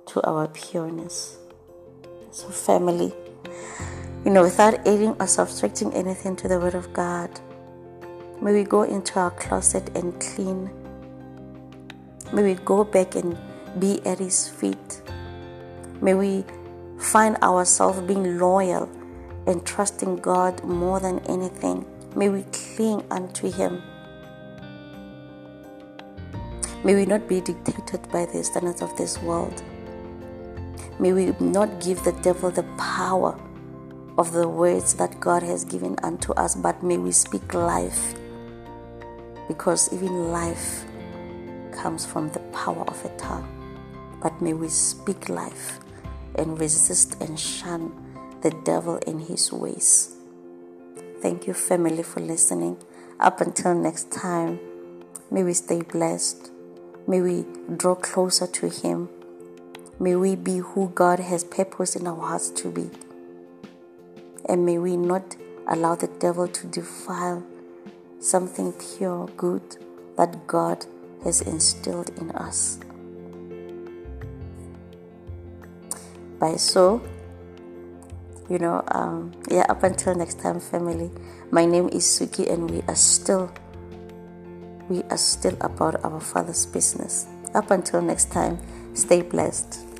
to 0.06 0.22
our 0.26 0.48
pureness. 0.48 1.36
So, 2.30 2.48
family, 2.48 3.12
you 4.24 4.30
know, 4.30 4.42
without 4.42 4.74
adding 4.86 5.14
or 5.20 5.26
subtracting 5.26 5.92
anything 5.94 6.36
to 6.36 6.48
the 6.48 6.58
Word 6.58 6.74
of 6.74 6.92
God, 6.92 7.30
may 8.40 8.52
we 8.52 8.64
go 8.64 8.82
into 8.82 9.18
our 9.18 9.30
closet 9.32 9.90
and 9.96 10.18
clean. 10.20 10.70
May 12.32 12.42
we 12.42 12.54
go 12.54 12.84
back 12.84 13.14
and 13.14 13.36
be 13.78 14.04
at 14.06 14.18
His 14.18 14.48
feet. 14.48 15.02
May 16.00 16.14
we 16.14 16.44
find 17.02 17.36
ourselves 17.42 18.00
being 18.02 18.38
loyal 18.38 18.88
and 19.46 19.66
trusting 19.66 20.16
God 20.16 20.62
more 20.64 21.00
than 21.00 21.18
anything. 21.26 21.84
May 22.14 22.28
we 22.28 22.44
cling 22.52 23.04
unto 23.10 23.50
Him. 23.50 23.82
May 26.84 26.94
we 26.94 27.04
not 27.06 27.28
be 27.28 27.40
dictated 27.40 28.08
by 28.10 28.26
the 28.26 28.42
standards 28.44 28.82
of 28.82 28.96
this 28.96 29.20
world. 29.20 29.62
May 30.98 31.12
we 31.12 31.34
not 31.40 31.80
give 31.80 32.02
the 32.04 32.12
devil 32.22 32.50
the 32.50 32.64
power 32.78 33.38
of 34.16 34.32
the 34.32 34.48
words 34.48 34.94
that 34.94 35.18
God 35.18 35.42
has 35.42 35.64
given 35.64 35.96
unto 36.02 36.32
us, 36.34 36.54
but 36.54 36.82
may 36.82 36.98
we 36.98 37.10
speak 37.10 37.54
life. 37.54 38.14
Because 39.48 39.92
even 39.92 40.30
life 40.30 40.84
comes 41.72 42.06
from 42.06 42.28
the 42.30 42.40
power 42.52 42.84
of 42.86 43.04
a 43.04 43.08
tongue. 43.16 43.48
But 44.22 44.40
may 44.40 44.52
we 44.52 44.68
speak 44.68 45.28
life 45.28 45.81
and 46.36 46.58
resist 46.60 47.20
and 47.20 47.38
shun 47.38 47.92
the 48.42 48.50
devil 48.64 48.96
in 49.06 49.20
his 49.20 49.52
ways. 49.52 50.16
Thank 51.20 51.46
you, 51.46 51.54
family, 51.54 52.02
for 52.02 52.20
listening. 52.20 52.78
Up 53.20 53.40
until 53.40 53.74
next 53.74 54.10
time, 54.10 54.58
may 55.30 55.44
we 55.44 55.52
stay 55.52 55.82
blessed. 55.82 56.50
May 57.06 57.20
we 57.20 57.44
draw 57.76 57.94
closer 57.94 58.48
to 58.48 58.68
Him. 58.68 59.08
May 60.00 60.16
we 60.16 60.34
be 60.34 60.58
who 60.58 60.88
God 60.88 61.20
has 61.20 61.44
purposed 61.44 61.94
in 61.94 62.08
our 62.08 62.20
hearts 62.20 62.50
to 62.50 62.70
be. 62.72 62.90
And 64.48 64.66
may 64.66 64.78
we 64.78 64.96
not 64.96 65.36
allow 65.68 65.94
the 65.94 66.08
devil 66.08 66.48
to 66.48 66.66
defile 66.66 67.44
something 68.18 68.72
pure, 68.72 69.28
good 69.36 69.76
that 70.16 70.46
God 70.48 70.86
has 71.22 71.40
instilled 71.40 72.10
in 72.18 72.32
us. 72.32 72.80
So, 76.56 77.00
you 78.50 78.58
know, 78.58 78.82
um, 78.88 79.32
yeah, 79.48 79.64
up 79.68 79.84
until 79.84 80.14
next 80.14 80.40
time, 80.40 80.58
family, 80.58 81.10
my 81.52 81.64
name 81.64 81.88
is 81.88 82.04
Suki, 82.04 82.50
and 82.50 82.68
we 82.68 82.82
are 82.88 82.96
still 82.96 83.52
we 84.88 85.02
are 85.04 85.16
still 85.16 85.56
about 85.60 86.04
our 86.04 86.20
Father's 86.20 86.66
business. 86.66 87.26
Up 87.54 87.70
until 87.70 88.02
next 88.02 88.32
time, 88.32 88.58
stay 88.94 89.22
blessed. 89.22 89.91